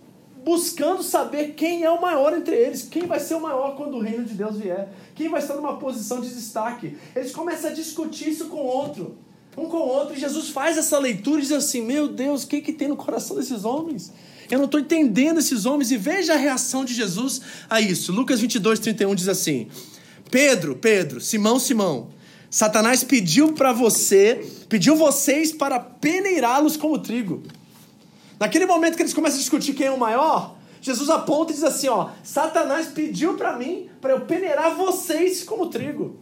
buscando 0.44 1.02
saber 1.02 1.54
quem 1.56 1.84
é 1.84 1.90
o 1.90 2.02
maior 2.02 2.36
entre 2.36 2.56
eles, 2.56 2.88
quem 2.90 3.06
vai 3.08 3.20
ser 3.20 3.36
o 3.36 3.42
maior 3.42 3.76
quando 3.76 3.96
o 3.96 4.00
reino 4.00 4.26
de 4.26 4.34
Deus 4.34 4.58
vier, 4.58 4.94
quem 5.16 5.30
vai 5.30 5.42
estar 5.42 5.56
numa 5.56 5.78
posição 5.78 6.20
de 6.20 6.30
destaque. 6.30 6.98
Eles 7.16 7.32
começam 7.32 7.72
a 7.72 7.74
discutir 7.74 8.30
isso 8.30 8.46
com 8.46 8.58
o 8.58 8.66
outro, 8.66 9.18
um 9.58 9.66
com 9.66 9.78
o 9.78 9.88
outro, 9.88 10.16
e 10.16 10.20
Jesus 10.20 10.50
faz 10.50 10.78
essa 10.78 11.00
leitura 11.00 11.40
e 11.40 11.44
diz 11.44 11.52
assim: 11.52 11.82
Meu 11.82 12.08
Deus, 12.08 12.44
o 12.44 12.48
que, 12.48 12.62
que 12.62 12.74
tem 12.74 12.88
no 12.88 12.98
coração 12.98 13.38
desses 13.38 13.64
homens? 13.64 14.12
Eu 14.52 14.58
não 14.58 14.66
estou 14.66 14.80
entendendo 14.80 15.40
esses 15.40 15.66
homens, 15.66 15.92
e 15.92 15.98
veja 15.98 16.34
a 16.34 16.38
reação 16.38 16.84
de 16.84 16.94
Jesus 16.94 17.42
a 17.70 17.80
isso. 17.80 18.12
Lucas 18.12 18.42
22, 18.42 18.80
31 18.80 19.16
diz 19.16 19.28
assim: 19.30 19.68
Pedro, 20.30 20.76
Pedro, 20.76 21.22
Simão, 21.22 21.60
Simão, 21.60 22.10
Satanás 22.50 23.04
pediu 23.04 23.54
para 23.54 23.72
você, 23.72 24.46
pediu 24.68 24.96
vocês 24.96 25.52
para 25.52 25.80
peneirá-los 25.80 26.76
como 26.76 27.00
trigo. 27.00 27.44
Naquele 28.40 28.66
momento 28.66 28.96
que 28.96 29.02
eles 29.02 29.14
começam 29.14 29.38
a 29.38 29.42
discutir 29.42 29.74
quem 29.74 29.88
é 29.88 29.92
o 29.92 30.00
maior, 30.00 30.56
Jesus 30.82 31.10
aponta 31.10 31.52
e 31.52 31.56
diz 31.56 31.64
assim: 31.64 31.88
ó, 31.88 32.10
Satanás 32.24 32.88
pediu 32.88 33.36
para 33.36 33.58
mim 33.58 33.88
para 34.02 34.12
eu 34.12 34.22
peneirar 34.22 34.76
vocês 34.76 35.44
como 35.44 35.68
trigo. 35.68 36.18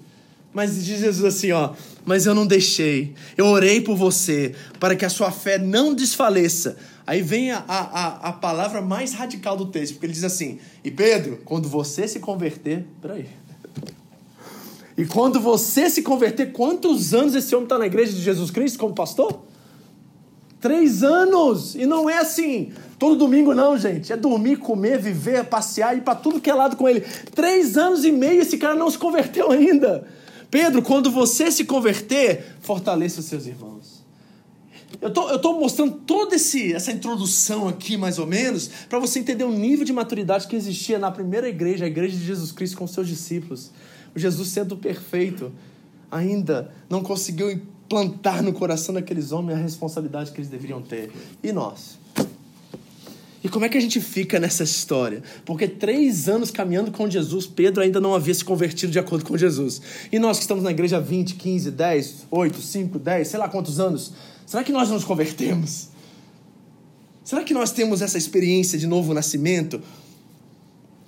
Mas 0.54 0.84
diz 0.84 1.00
Jesus 1.00 1.24
assim, 1.24 1.52
ó, 1.52 1.72
mas 2.06 2.26
eu 2.26 2.36
não 2.36 2.46
deixei. 2.46 3.16
Eu 3.38 3.46
orei 3.46 3.80
por 3.80 3.96
você 3.96 4.54
para 4.80 4.96
que 4.96 5.06
a 5.06 5.10
sua 5.10 5.32
fé 5.32 5.58
não 5.58 5.94
desfaleça. 5.94 6.78
Aí 7.08 7.22
vem 7.22 7.52
a, 7.52 7.64
a, 7.68 8.30
a 8.30 8.34
palavra 8.34 8.82
mais 8.82 9.14
radical 9.14 9.56
do 9.56 9.68
texto, 9.68 9.94
porque 9.94 10.06
ele 10.06 10.14
diz 10.14 10.24
assim: 10.24 10.60
E 10.84 10.92
Pedro, 10.92 11.40
quando 11.46 11.68
você 11.68 12.08
se 12.08 12.20
converter, 12.20 12.86
peraí. 13.02 13.28
E 14.98 15.06
quando 15.06 15.40
você 15.40 15.90
se 15.90 16.04
converter, 16.04 16.52
quantos 16.52 17.14
anos 17.14 17.34
esse 17.34 17.56
homem 17.56 17.66
está 17.66 17.78
na 17.80 17.88
igreja 17.88 18.14
de 18.14 18.22
Jesus 18.22 18.52
Cristo 18.52 18.78
como 18.78 18.94
pastor? 18.94 19.42
Três 20.62 21.02
anos! 21.02 21.74
E 21.74 21.88
não 21.88 22.08
é 22.08 22.20
assim, 22.20 22.72
todo 23.00 23.16
domingo 23.16 23.54
não, 23.54 23.76
gente. 23.76 24.14
É 24.14 24.16
dormir, 24.16 24.58
comer, 24.58 25.00
viver, 25.00 25.46
passear, 25.46 25.98
ir 25.98 26.02
para 26.02 26.14
tudo 26.14 26.40
que 26.40 26.52
é 26.52 26.54
lado 26.54 26.78
com 26.78 26.88
ele. 26.88 27.02
Três 27.34 27.78
anos 27.78 28.06
e 28.06 28.12
meio 28.12 28.42
esse 28.42 28.60
cara 28.60 28.76
não 28.76 28.90
se 28.90 28.98
converteu 28.98 29.52
ainda. 29.52 30.08
Pedro, 30.52 30.84
quando 30.84 31.10
você 31.10 31.52
se 31.52 31.66
converter, 31.66 32.46
fortaleça 32.62 33.22
os 33.22 33.26
seus 33.26 33.48
irmãos. 33.48 34.02
Eu 35.02 35.12
tô, 35.12 35.30
eu 35.30 35.40
tô 35.40 35.60
mostrando 35.60 35.94
toda 36.06 36.36
esse, 36.36 36.74
essa 36.74 36.92
introdução 36.92 37.68
aqui, 37.68 37.98
mais 37.98 38.20
ou 38.20 38.28
menos, 38.28 38.70
para 38.88 39.00
você 39.00 39.18
entender 39.18 39.46
o 39.46 39.52
nível 39.52 39.84
de 39.84 39.92
maturidade 39.92 40.48
que 40.48 40.56
existia 40.56 41.00
na 41.00 41.10
primeira 41.10 41.50
igreja, 41.50 41.86
a 41.86 41.88
igreja 41.88 42.16
de 42.16 42.24
Jesus 42.24 42.52
Cristo 42.52 42.78
com 42.78 42.86
seus 42.86 43.08
discípulos. 43.08 43.72
O 44.14 44.20
Jesus 44.20 44.50
sendo 44.50 44.78
perfeito, 44.78 45.52
ainda 46.12 46.72
não 46.90 47.02
conseguiu 47.02 47.50
plantar 47.92 48.42
no 48.42 48.54
coração 48.54 48.96
daqueles 48.96 49.34
homens 49.34 49.60
a 49.60 49.62
responsabilidade 49.62 50.32
que 50.32 50.40
eles 50.40 50.50
deveriam 50.50 50.82
ter. 50.82 51.12
E 51.44 51.52
nós? 51.52 52.00
E 53.44 53.50
como 53.50 53.66
é 53.66 53.70
que 53.70 53.78
a 53.78 53.82
gente 53.82 54.00
fica 54.00 54.40
nessa 54.40 54.64
história? 54.64 55.22
Porque 55.44 55.68
três 55.68 56.30
anos 56.30 56.52
caminhando 56.52 56.90
com 56.90 57.10
Jesus, 57.10 57.46
Pedro 57.46 57.84
ainda 57.84 58.00
não 58.00 58.16
havia 58.16 58.34
se 58.34 58.46
convertido 58.46 58.94
de 58.94 59.00
acordo 59.00 59.26
com 59.26 59.38
Jesus. 59.38 59.82
E 60.10 60.18
nós 60.20 60.38
que 60.38 60.44
estamos 60.44 60.64
na 60.64 60.72
igreja 60.72 60.98
há 60.98 61.00
20, 61.02 61.36
15, 61.36 61.70
10, 61.70 62.28
8, 62.32 62.62
5, 62.62 62.98
10, 62.98 63.28
sei 63.28 63.38
lá 63.38 63.50
quantos 63.50 63.78
anos, 63.78 64.14
será 64.46 64.64
que 64.64 64.72
nós 64.72 64.90
nos 64.90 65.04
convertemos? 65.04 65.90
Será 67.26 67.44
que 67.44 67.54
nós 67.54 67.74
temos 67.74 68.02
essa 68.02 68.18
experiência 68.18 68.80
de 68.80 68.88
novo 68.88 69.14
nascimento? 69.14 69.82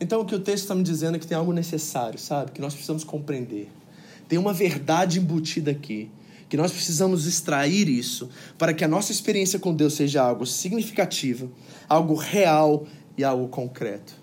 Então 0.02 0.20
o 0.20 0.26
que 0.26 0.36
o 0.36 0.40
texto 0.40 0.64
está 0.64 0.76
me 0.76 0.84
dizendo 0.84 1.16
é 1.16 1.20
que 1.20 1.28
tem 1.28 1.38
algo 1.38 1.54
necessário, 1.54 2.20
sabe? 2.20 2.52
Que 2.52 2.60
nós 2.60 2.74
precisamos 2.74 3.06
compreender. 3.06 3.70
Tem 4.28 4.38
uma 4.38 4.52
verdade 4.52 5.18
embutida 5.18 5.72
aqui 5.72 6.10
que 6.54 6.58
nós 6.58 6.72
precisamos 6.72 7.26
extrair 7.26 7.90
isso 7.90 8.30
para 8.60 8.76
que 8.76 8.84
a 8.84 8.88
nossa 8.88 9.12
experiência 9.12 9.58
com 9.58 9.74
Deus 9.74 9.96
seja 9.96 10.22
algo 10.22 10.46
significativo, 10.46 11.52
algo 11.90 12.14
real 12.14 12.86
e 13.18 13.24
algo 13.24 13.48
concreto. 13.48 14.14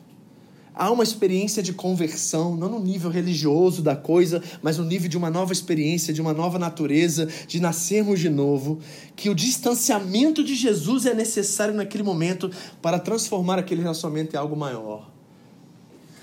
Há 0.72 0.92
uma 0.92 1.02
experiência 1.02 1.60
de 1.60 1.72
conversão, 1.72 2.56
não 2.56 2.68
no 2.68 2.78
nível 2.78 3.10
religioso 3.10 3.82
da 3.82 3.96
coisa, 3.96 4.40
mas 4.62 4.78
no 4.78 4.84
nível 4.84 5.08
de 5.08 5.18
uma 5.18 5.28
nova 5.28 5.52
experiência, 5.52 6.14
de 6.14 6.20
uma 6.20 6.32
nova 6.32 6.56
natureza, 6.56 7.26
de 7.48 7.58
nascermos 7.58 8.20
de 8.20 8.30
novo, 8.30 8.78
que 9.16 9.28
o 9.28 9.34
distanciamento 9.34 10.44
de 10.44 10.54
Jesus 10.54 11.06
é 11.06 11.14
necessário 11.14 11.74
naquele 11.74 12.04
momento 12.04 12.48
para 12.80 13.00
transformar 13.00 13.58
aquele 13.58 13.82
relacionamento 13.82 14.36
em 14.36 14.38
algo 14.38 14.54
maior. 14.54 15.10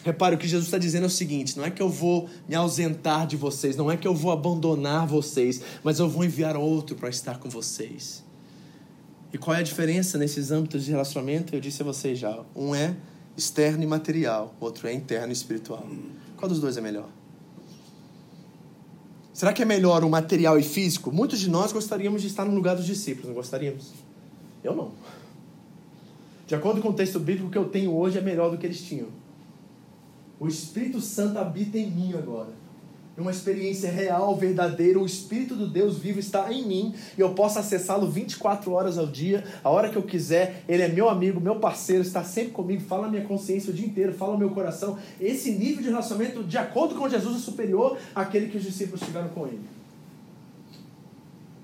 Repare, 0.08 0.36
o 0.36 0.38
que 0.38 0.48
Jesus 0.48 0.67
está 0.67 0.78
dizendo 0.78 1.04
é 1.04 1.08
o 1.08 1.10
seguinte: 1.10 1.58
não 1.58 1.65
é 1.65 1.70
que 1.70 1.82
eu 1.82 1.89
vou 1.89 2.30
me 2.48 2.56
ausentar 2.56 3.28
de 3.28 3.36
vocês, 3.36 3.76
não 3.76 3.91
é 3.91 3.98
que 3.98 4.08
eu 4.08 4.15
vou 4.15 4.32
abandonar 4.32 5.06
vocês, 5.06 5.62
mas 5.84 6.00
eu 6.00 6.08
vou 6.08 6.24
enviar 6.24 6.56
outro 6.56 6.96
para 6.96 7.10
estar 7.10 7.39
com 7.39 7.50
vocês. 7.50 8.24
E 9.34 9.38
qual 9.38 9.54
é 9.54 9.60
a 9.60 9.63
diferença 9.63 10.17
nesses 10.17 10.50
âmbitos 10.50 10.86
de 10.86 10.91
relacionamento? 10.91 11.54
Eu 11.54 11.60
disse 11.60 11.82
a 11.82 11.86
vocês 11.86 12.17
já: 12.17 12.39
um 12.56 12.74
é 12.74 12.96
externo 13.36 13.84
e 13.84 13.86
material, 13.86 14.56
outro 14.62 14.88
é 14.88 14.93
interno 14.93 15.28
e 15.28 15.34
espiritual. 15.34 15.86
Qual 16.38 16.48
dos 16.48 16.62
dois 16.62 16.78
é 16.78 16.82
melhor? 16.82 17.10
Será 19.34 19.52
que 19.52 19.62
é 19.62 19.65
melhor 19.65 20.06
o 20.06 20.10
material 20.10 20.58
e 20.58 20.63
físico? 20.63 21.12
Muitos 21.12 21.38
de 21.38 21.50
nós 21.50 21.74
gostaríamos 21.74 22.22
de 22.22 22.30
estar 22.30 22.46
no 22.46 22.56
lugar 22.56 22.78
dos 22.78 22.86
discípulos, 22.86 23.28
não 23.28 23.36
gostaríamos? 23.36 23.91
Eu 24.63 24.74
não. 24.74 24.93
De 26.48 26.56
acordo 26.56 26.82
com 26.82 26.91
o 26.91 26.93
texto 26.93 27.20
bíblico, 27.20 27.50
o 27.50 27.52
que 27.52 27.58
eu 27.58 27.65
tenho 27.67 27.93
hoje 27.93 28.17
é 28.17 28.22
melhor 28.22 28.50
do 28.50 28.58
que 28.58 28.65
eles 28.65 28.82
tinham. 28.82 29.27
O 30.39 30.47
Espírito 30.47 31.02
Santo 31.02 31.39
habita 31.39 31.78
em 31.78 31.89
mim 31.89 32.13
agora. 32.13 32.50
É 33.17 33.21
uma 33.21 33.32
experiência 33.32 33.89
real, 33.89 34.36
verdadeira. 34.36 35.00
O 35.00 35.06
Espírito 35.06 35.56
do 35.56 35.67
Deus 35.67 35.97
vivo 35.97 36.19
está 36.19 36.54
em 36.54 36.63
mim 36.67 36.93
e 37.17 37.21
eu 37.21 37.32
posso 37.32 37.58
acessá-lo 37.58 38.08
24 38.08 38.71
horas 38.71 38.95
ao 39.00 39.08
dia, 39.08 39.43
a 39.63 39.71
hora 39.71 39.89
que 39.89 39.95
eu 39.95 40.04
quiser. 40.04 40.63
Ele 40.67 40.84
é 40.84 40.88
meu 40.88 41.10
amigo, 41.10 41.41
meu 41.41 41.56
parceiro, 41.56 42.04
está 42.04 42.23
sempre 42.23 42.52
comigo, 42.52 42.84
fala 42.84 43.04
na 43.04 43.13
minha 43.13 43.26
consciência 43.26 43.71
o 43.71 43.73
dia 43.73 43.88
inteiro, 43.88 44.13
fala 44.13 44.34
no 44.34 44.39
meu 44.39 44.52
coração. 44.52 45.00
Esse 45.19 45.52
nível 45.54 45.82
de 45.82 45.89
relacionamento, 45.89 46.43
de 46.43 46.58
acordo 46.60 46.93
com 46.93 47.10
Jesus, 47.10 47.38
é 47.38 47.39
superior 47.39 47.97
àquele 48.13 48.50
que 48.50 48.58
os 48.58 48.63
discípulos 48.63 49.02
tiveram 49.02 49.30
com 49.30 49.47
ele. 49.47 49.77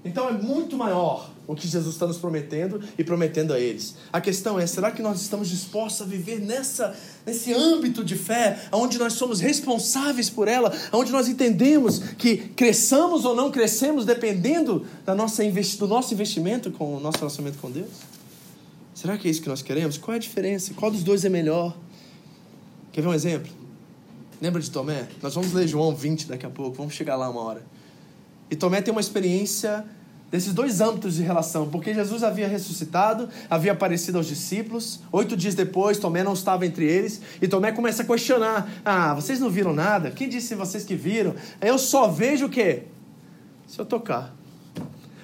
Então 0.06 0.28
é 0.28 0.34
muito 0.34 0.78
maior 0.78 1.32
o 1.48 1.56
que 1.56 1.68
Jesus 1.68 1.96
está 1.96 2.06
nos 2.06 2.18
prometendo 2.18 2.82
e 2.98 3.04
prometendo 3.04 3.54
a 3.54 3.60
eles. 3.60 3.96
A 4.12 4.20
questão 4.20 4.60
é: 4.60 4.68
será 4.68 4.92
que 4.92 5.02
nós 5.02 5.22
estamos 5.22 5.50
dispostos 5.50 6.02
a 6.02 6.10
viver 6.10 6.40
nessa, 6.40 6.96
nesse 7.26 7.54
âmbito 7.54 8.04
de 8.04 8.16
fé, 8.16 8.60
onde 8.72 8.98
nós 8.98 9.14
somos 9.14 9.40
responsáveis 9.40 10.30
por 10.30 10.48
ela, 10.48 10.74
onde 10.92 11.12
nós 11.12 11.28
entendemos 11.28 12.00
que 12.18 12.38
cresçamos 12.38 13.26
ou 13.26 13.36
não 13.36 13.52
crescemos 13.52 14.06
dependendo 14.06 14.86
da 15.06 15.16
nossa 15.16 15.44
do 15.44 15.88
nosso 15.88 16.14
investimento 16.14 16.72
com 16.72 16.96
o 16.96 17.00
nosso 17.00 17.20
relacionamento 17.20 17.60
com 17.60 17.72
Deus? 17.72 17.90
Será 18.94 19.18
que 19.18 19.28
é 19.28 19.32
isso 19.32 19.42
que 19.42 19.50
nós 19.50 19.62
queremos? 19.62 19.98
Qual 19.98 20.14
é 20.14 20.18
a 20.18 20.20
diferença? 20.20 20.74
Qual 20.74 20.92
dos 20.92 21.04
dois 21.04 21.26
é 21.26 21.30
melhor? 21.30 21.76
Quer 22.92 23.02
ver 23.02 23.08
um 23.08 23.14
exemplo? 23.14 23.52
Lembra 24.40 24.62
de 24.62 24.70
Tomé? 24.70 25.08
Nós 25.22 25.34
vamos 25.34 25.52
ler 25.54 25.68
João 25.68 25.96
20 25.96 26.28
daqui 26.28 26.46
a 26.46 26.50
pouco, 26.50 26.78
vamos 26.78 26.94
chegar 26.94 27.16
lá 27.16 27.30
uma 27.30 27.42
hora. 27.42 27.64
E 28.52 28.56
Tomé 28.56 28.82
tem 28.82 28.92
uma 28.92 29.02
experiência 29.02 29.84
desses 30.34 30.52
dois 30.52 30.82
âmbitos 30.82 31.14
de 31.14 31.22
relação, 31.22 31.70
porque 31.70 31.94
Jesus 31.94 32.24
havia 32.24 32.48
ressuscitado, 32.48 33.30
havia 33.48 33.72
aparecido 33.72 34.18
aos 34.18 34.26
discípulos, 34.26 35.00
oito 35.12 35.38
dias 35.38 35.54
depois, 35.54 36.00
Tomé 36.00 36.24
não 36.24 36.34
estava 36.34 36.66
entre 36.66 36.86
eles, 36.86 37.22
e 37.40 37.48
Tomé 37.48 37.72
começa 37.72 38.02
a 38.02 38.06
questionar: 38.06 38.68
Ah, 38.84 39.14
vocês 39.14 39.40
não 39.40 39.52
viram 39.52 39.76
nada? 39.76 40.10
Quem 40.10 40.28
disse 40.28 40.56
vocês 40.56 40.84
que 40.84 40.96
viram? 40.96 41.36
Eu 41.62 41.78
só 41.78 42.08
vejo 42.08 42.48
o 42.48 42.50
quê? 42.50 42.86
Se 43.68 43.78
eu 43.78 43.86
tocar. 43.86 44.34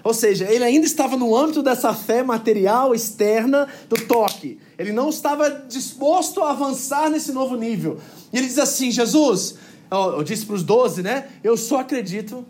Ou 0.04 0.14
seja, 0.14 0.46
ele 0.46 0.64
ainda 0.64 0.86
estava 0.86 1.18
no 1.18 1.36
âmbito 1.36 1.64
dessa 1.64 1.92
fé 1.92 2.22
material 2.22 2.94
externa 2.94 3.68
do 3.90 3.96
toque. 4.06 4.60
Ele 4.78 4.92
não 4.92 5.10
estava 5.10 5.50
disposto 5.68 6.44
a 6.44 6.52
avançar 6.52 7.10
nesse 7.10 7.32
novo 7.32 7.56
nível. 7.56 8.00
E 8.32 8.38
ele 8.38 8.46
diz 8.46 8.60
assim: 8.60 8.92
Jesus, 8.92 9.56
eu 9.90 10.24
disse 10.24 10.46
para 10.46 10.54
os 10.54 10.62
doze, 10.62 11.02
né? 11.02 11.30
Eu 11.44 11.58
só 11.58 11.80
acredito 11.80 12.46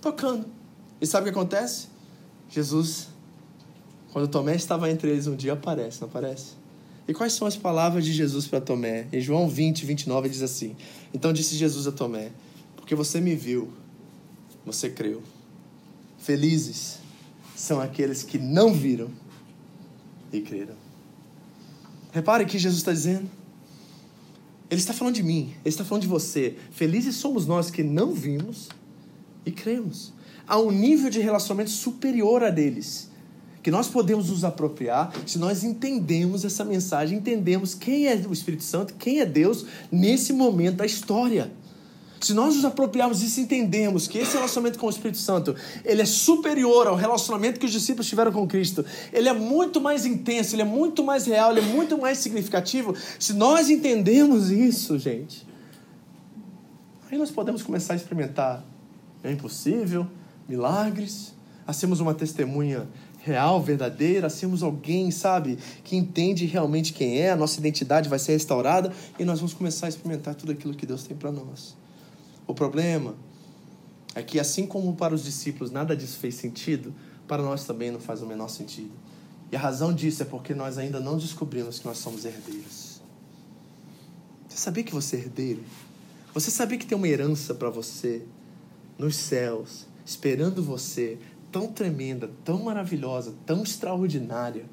tocando. 0.00 0.61
E 1.02 1.06
sabe 1.06 1.28
o 1.28 1.32
que 1.32 1.36
acontece? 1.36 1.88
Jesus, 2.48 3.08
quando 4.12 4.28
Tomé 4.28 4.54
estava 4.54 4.88
entre 4.88 5.10
eles 5.10 5.26
um 5.26 5.34
dia, 5.34 5.54
aparece, 5.54 6.00
não 6.00 6.06
aparece? 6.06 6.52
E 7.08 7.12
quais 7.12 7.32
são 7.32 7.48
as 7.48 7.56
palavras 7.56 8.04
de 8.04 8.12
Jesus 8.12 8.46
para 8.46 8.60
Tomé? 8.60 9.08
Em 9.12 9.20
João 9.20 9.48
20, 9.48 9.84
29, 9.84 10.28
diz 10.28 10.42
assim: 10.42 10.76
Então 11.12 11.32
disse 11.32 11.56
Jesus 11.56 11.88
a 11.88 11.92
Tomé: 11.92 12.30
Porque 12.76 12.94
você 12.94 13.20
me 13.20 13.34
viu, 13.34 13.72
você 14.64 14.88
creu. 14.88 15.20
Felizes 16.18 16.98
são 17.56 17.80
aqueles 17.80 18.22
que 18.22 18.38
não 18.38 18.72
viram 18.72 19.10
e 20.32 20.40
creram. 20.40 20.76
Repare 22.12 22.46
que 22.46 22.60
Jesus 22.60 22.78
está 22.78 22.92
dizendo. 22.92 23.28
Ele 24.70 24.80
está 24.80 24.92
falando 24.92 25.16
de 25.16 25.24
mim, 25.24 25.52
ele 25.64 25.68
está 25.68 25.84
falando 25.84 26.02
de 26.02 26.08
você. 26.08 26.56
Felizes 26.70 27.16
somos 27.16 27.44
nós 27.44 27.72
que 27.72 27.82
não 27.82 28.14
vimos 28.14 28.68
e 29.44 29.50
cremos 29.50 30.12
a 30.52 30.58
um 30.58 30.70
nível 30.70 31.08
de 31.08 31.18
relacionamento 31.18 31.70
superior 31.70 32.44
a 32.44 32.50
deles, 32.50 33.10
que 33.62 33.70
nós 33.70 33.88
podemos 33.88 34.28
nos 34.28 34.44
apropriar 34.44 35.10
se 35.26 35.38
nós 35.38 35.64
entendemos 35.64 36.44
essa 36.44 36.62
mensagem, 36.62 37.16
entendemos 37.16 37.74
quem 37.74 38.06
é 38.06 38.14
o 38.28 38.34
Espírito 38.34 38.62
Santo, 38.62 38.92
quem 38.98 39.20
é 39.20 39.24
Deus 39.24 39.64
nesse 39.90 40.30
momento 40.30 40.76
da 40.76 40.84
história. 40.84 41.50
Se 42.20 42.34
nós 42.34 42.54
nos 42.54 42.66
apropriarmos 42.66 43.20
disso 43.20 43.40
e 43.40 43.44
entendemos 43.44 44.06
que 44.06 44.18
esse 44.18 44.34
relacionamento 44.34 44.78
com 44.78 44.88
o 44.88 44.90
Espírito 44.90 45.16
Santo, 45.16 45.56
ele 45.86 46.02
é 46.02 46.04
superior 46.04 46.86
ao 46.86 46.96
relacionamento 46.96 47.58
que 47.58 47.64
os 47.64 47.72
discípulos 47.72 48.06
tiveram 48.06 48.30
com 48.30 48.46
Cristo, 48.46 48.84
ele 49.10 49.30
é 49.30 49.32
muito 49.32 49.80
mais 49.80 50.04
intenso, 50.04 50.54
ele 50.54 50.60
é 50.60 50.66
muito 50.66 51.02
mais 51.02 51.24
real, 51.24 51.50
ele 51.50 51.60
é 51.60 51.72
muito 51.72 51.96
mais 51.96 52.18
significativo. 52.18 52.94
Se 53.18 53.32
nós 53.32 53.70
entendemos 53.70 54.50
isso, 54.50 54.98
gente, 54.98 55.46
aí 57.10 57.16
nós 57.16 57.30
podemos 57.30 57.62
começar 57.62 57.94
a 57.94 57.96
experimentar 57.96 58.62
é 59.24 59.30
impossível, 59.30 60.06
milagres, 60.48 61.34
a 61.66 61.72
sermos 61.72 62.00
uma 62.00 62.14
testemunha 62.14 62.88
real, 63.20 63.62
verdadeira, 63.62 64.26
a 64.26 64.30
sermos 64.30 64.62
alguém, 64.62 65.10
sabe, 65.10 65.56
que 65.84 65.96
entende 65.96 66.44
realmente 66.44 66.92
quem 66.92 67.18
é, 67.18 67.30
a 67.30 67.36
nossa 67.36 67.58
identidade 67.58 68.08
vai 68.08 68.18
ser 68.18 68.32
restaurada 68.32 68.92
e 69.18 69.24
nós 69.24 69.38
vamos 69.38 69.54
começar 69.54 69.86
a 69.86 69.88
experimentar 69.88 70.34
tudo 70.34 70.52
aquilo 70.52 70.74
que 70.74 70.84
Deus 70.84 71.04
tem 71.04 71.16
para 71.16 71.30
nós. 71.30 71.76
O 72.46 72.54
problema 72.54 73.14
é 74.14 74.22
que, 74.22 74.40
assim 74.40 74.66
como 74.66 74.94
para 74.94 75.14
os 75.14 75.24
discípulos 75.24 75.70
nada 75.70 75.96
disso 75.96 76.18
fez 76.18 76.34
sentido, 76.34 76.92
para 77.26 77.42
nós 77.42 77.64
também 77.64 77.90
não 77.90 78.00
faz 78.00 78.20
o 78.22 78.26
menor 78.26 78.48
sentido. 78.48 78.90
E 79.50 79.56
a 79.56 79.58
razão 79.58 79.92
disso 79.92 80.22
é 80.22 80.26
porque 80.26 80.54
nós 80.54 80.76
ainda 80.76 80.98
não 80.98 81.16
descobrimos 81.16 81.78
que 81.78 81.86
nós 81.86 81.98
somos 81.98 82.24
herdeiros. 82.24 83.00
Você 84.48 84.58
sabia 84.58 84.82
que 84.82 84.92
você 84.92 85.16
é 85.16 85.18
herdeiro? 85.20 85.62
Você 86.34 86.50
sabia 86.50 86.76
que 86.76 86.86
tem 86.86 86.96
uma 86.96 87.08
herança 87.08 87.54
para 87.54 87.70
você 87.70 88.22
nos 88.98 89.16
céus, 89.16 89.86
esperando 90.04 90.62
você, 90.62 91.18
tão 91.50 91.68
tremenda, 91.68 92.30
tão 92.44 92.62
maravilhosa, 92.64 93.34
tão 93.46 93.62
extraordinária? 93.62 94.64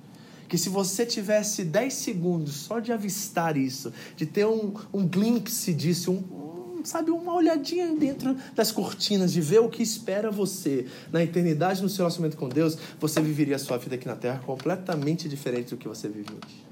que 0.50 0.58
se 0.58 0.68
você 0.68 1.06
tivesse 1.06 1.64
10 1.64 1.94
segundos 1.94 2.56
só 2.56 2.80
de 2.80 2.92
avistar 2.92 3.56
isso, 3.56 3.94
de 4.18 4.26
ter 4.26 4.46
um, 4.48 4.74
um 4.92 5.08
glimpse 5.08 5.72
disso, 5.72 6.12
um, 6.12 6.84
sabe, 6.84 7.12
uma 7.12 7.36
olhadinha 7.36 7.96
dentro 7.96 8.36
das 8.56 8.72
cortinas, 8.72 9.32
de 9.32 9.40
ver 9.40 9.60
o 9.60 9.70
que 9.70 9.84
espera 9.84 10.32
você 10.32 10.88
na 11.12 11.24
eternidade, 11.24 11.84
no 11.84 11.88
seu 11.88 12.00
relacionamento 12.00 12.36
com 12.36 12.50
Deus, 12.50 12.78
você 13.00 13.22
viveria 13.22 13.56
a 13.56 13.60
sua 13.60 13.78
vida 13.78 13.96
aqui 13.96 14.08
na 14.08 14.16
Terra 14.16 14.42
completamente 14.44 15.30
diferente 15.30 15.70
do 15.70 15.78
que 15.78 15.88
você 15.88 16.10
vive 16.10 16.32
hoje. 16.32 16.69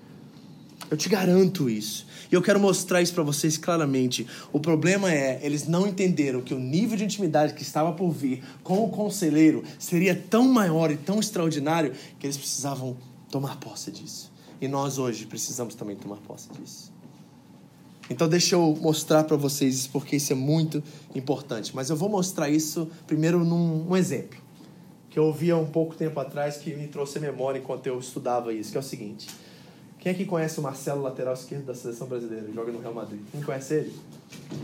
Eu 0.89 0.95
te 0.95 1.09
garanto 1.09 1.69
isso. 1.69 2.05
E 2.31 2.35
eu 2.35 2.41
quero 2.41 2.59
mostrar 2.59 3.01
isso 3.01 3.13
para 3.13 3.23
vocês 3.23 3.57
claramente. 3.57 4.25
O 4.53 4.59
problema 4.59 5.11
é, 5.11 5.39
eles 5.43 5.67
não 5.67 5.85
entenderam 5.87 6.41
que 6.41 6.53
o 6.53 6.59
nível 6.59 6.97
de 6.97 7.03
intimidade 7.03 7.53
que 7.53 7.61
estava 7.61 7.91
por 7.91 8.09
vir 8.11 8.43
com 8.63 8.83
o 8.83 8.89
conselheiro 8.89 9.63
seria 9.77 10.15
tão 10.15 10.47
maior 10.47 10.91
e 10.91 10.97
tão 10.97 11.19
extraordinário 11.19 11.93
que 12.19 12.25
eles 12.25 12.37
precisavam 12.37 12.95
tomar 13.29 13.57
posse 13.57 13.91
disso. 13.91 14.31
E 14.61 14.67
nós 14.67 14.97
hoje 14.97 15.25
precisamos 15.25 15.75
também 15.75 15.95
tomar 15.95 16.17
posse 16.17 16.49
disso. 16.53 16.91
Então 18.09 18.27
deixa 18.27 18.55
eu 18.55 18.77
mostrar 18.81 19.25
para 19.25 19.35
vocês 19.35 19.75
isso 19.75 19.89
porque 19.89 20.15
isso 20.15 20.31
é 20.31 20.35
muito 20.35 20.81
importante. 21.13 21.75
Mas 21.75 21.89
eu 21.89 21.97
vou 21.97 22.07
mostrar 22.07 22.49
isso 22.49 22.89
primeiro 23.05 23.43
num 23.43 23.89
um 23.89 23.95
exemplo 23.95 24.47
que 25.17 25.19
eu 25.19 25.25
ouvi 25.25 25.49
há 25.49 25.57
um 25.57 25.65
pouco 25.65 25.95
tempo 25.95 26.19
atrás 26.19 26.57
que 26.57 26.75
me 26.75 26.85
trouxe 26.85 27.17
a 27.17 27.21
memória 27.21 27.57
enquanto 27.57 27.87
eu 27.87 27.97
estudava 27.97 28.53
isso, 28.53 28.69
que 28.69 28.77
é 28.77 28.79
o 28.79 28.83
seguinte. 28.83 29.27
Quem 30.07 30.13
aqui 30.13 30.23
conhece 30.23 30.57
o 30.57 30.63
Marcelo, 30.63 31.01
lateral 31.01 31.33
esquerdo 31.33 31.65
da 31.65 31.75
seleção 31.75 32.07
brasileira? 32.07 32.47
Joga 32.55 32.71
no 32.71 32.79
Real 32.79 32.93
Madrid. 32.93 33.19
Quem 33.29 33.41
conhece 33.41 33.73
ele? 33.73 33.93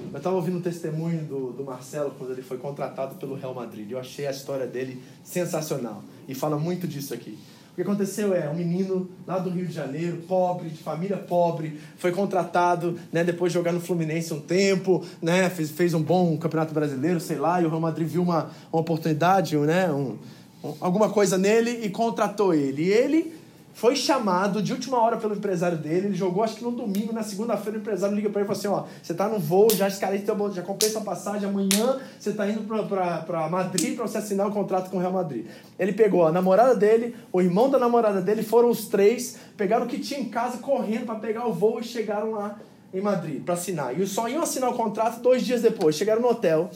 Eu 0.10 0.18
estava 0.18 0.38
ouvindo 0.38 0.58
um 0.58 0.62
testemunho 0.62 1.26
do, 1.26 1.52
do 1.52 1.66
Marcelo 1.66 2.14
quando 2.18 2.32
ele 2.32 2.42
foi 2.42 2.58
contratado 2.58 3.16
pelo 3.16 3.36
Real 3.36 3.54
Madrid. 3.54 3.92
Eu 3.92 4.00
achei 4.00 4.26
a 4.26 4.32
história 4.32 4.66
dele 4.66 5.04
sensacional. 5.22 6.02
E 6.30 6.34
fala 6.34 6.58
muito 6.58 6.88
disso 6.88 7.14
aqui. 7.14 7.38
O 7.74 7.76
que 7.76 7.82
aconteceu 7.82 8.34
é, 8.34 8.50
um 8.50 8.56
menino 8.56 9.10
lá 9.28 9.38
do 9.38 9.50
Rio 9.50 9.68
de 9.68 9.74
Janeiro, 9.74 10.22
pobre, 10.30 10.70
de 10.70 10.82
família 10.82 11.18
pobre, 11.18 11.78
foi 11.98 12.14
contratado, 12.14 12.98
né, 13.12 13.22
depois 13.22 13.52
de 13.52 13.60
jogar 13.60 13.74
no 13.74 13.82
Fluminense 13.82 14.34
um 14.34 14.40
tempo, 14.40 15.04
né, 15.22 15.50
fez, 15.50 15.72
fez 15.72 15.94
um 15.94 16.02
bom 16.02 16.38
campeonato 16.38 16.74
brasileiro, 16.74 17.20
sei 17.20 17.38
lá, 17.38 17.62
e 17.62 17.66
o 17.66 17.68
Real 17.68 17.82
Madrid 17.82 18.08
viu 18.08 18.22
uma, 18.22 18.50
uma 18.72 18.80
oportunidade, 18.80 19.58
né, 19.58 19.92
um, 19.92 20.18
um, 20.64 20.74
alguma 20.80 21.10
coisa 21.10 21.38
nele 21.38 21.82
e 21.84 21.90
contratou 21.90 22.54
ele. 22.54 22.84
E 22.84 22.94
ele 22.94 23.43
foi 23.74 23.96
chamado 23.96 24.62
de 24.62 24.72
última 24.72 25.02
hora 25.02 25.18
pelo 25.18 25.36
empresário 25.36 25.78
dele, 25.78 26.08
ele 26.08 26.16
jogou 26.16 26.44
acho 26.44 26.56
que 26.56 26.64
no 26.64 26.72
domingo, 26.72 27.12
na 27.12 27.24
segunda-feira 27.24 27.78
o 27.78 27.82
empresário 27.82 28.16
liga 28.16 28.30
para 28.30 28.42
ele 28.42 28.50
e 28.50 28.56
fala 28.56 28.60
assim, 28.60 28.68
ó, 28.68 28.88
você 29.02 29.14
tá 29.14 29.28
no 29.28 29.40
voo, 29.40 29.70
já 29.74 29.88
escalei 29.88 30.20
teu 30.20 30.34
já 30.52 30.62
comprei 30.62 30.90
sua 30.90 31.02
passagem, 31.02 31.50
amanhã 31.50 32.00
você 32.20 32.34
tá 32.34 32.48
indo 32.48 32.62
para 32.64 33.50
Madrid 33.50 33.96
para 33.96 34.08
você 34.08 34.20
assinar 34.20 34.48
o 34.48 34.50
um 34.50 34.54
contrato 34.54 34.90
com 34.90 34.98
o 34.98 35.00
Real 35.00 35.12
Madrid. 35.12 35.48
Ele 35.78 35.92
pegou 35.92 36.26
a 36.26 36.32
namorada 36.32 36.76
dele, 36.76 37.16
o 37.32 37.42
irmão 37.42 37.70
da 37.70 37.80
namorada 37.80 38.22
dele, 38.22 38.44
foram 38.44 38.70
os 38.70 38.88
três, 38.88 39.38
pegaram 39.58 39.86
o 39.86 39.90
que 39.90 40.00
tinha 40.00 40.20
em 40.20 40.26
casa 40.26 40.60
correndo 40.60 41.06
para 41.06 41.16
pegar 41.16 41.48
o 41.48 41.54
voo 41.54 41.80
e 41.80 41.84
chegaram 41.84 42.32
lá 42.32 42.60
em 42.94 43.02
Madrid 43.02 43.42
para 43.42 43.56
assinar. 43.56 44.00
E 44.00 44.06
só 44.06 44.30
iam 44.30 44.44
assinar 44.44 44.70
o 44.70 44.74
contrato 44.76 45.20
dois 45.20 45.44
dias 45.44 45.62
depois, 45.62 45.96
chegaram 45.96 46.22
no 46.22 46.30
hotel, 46.30 46.70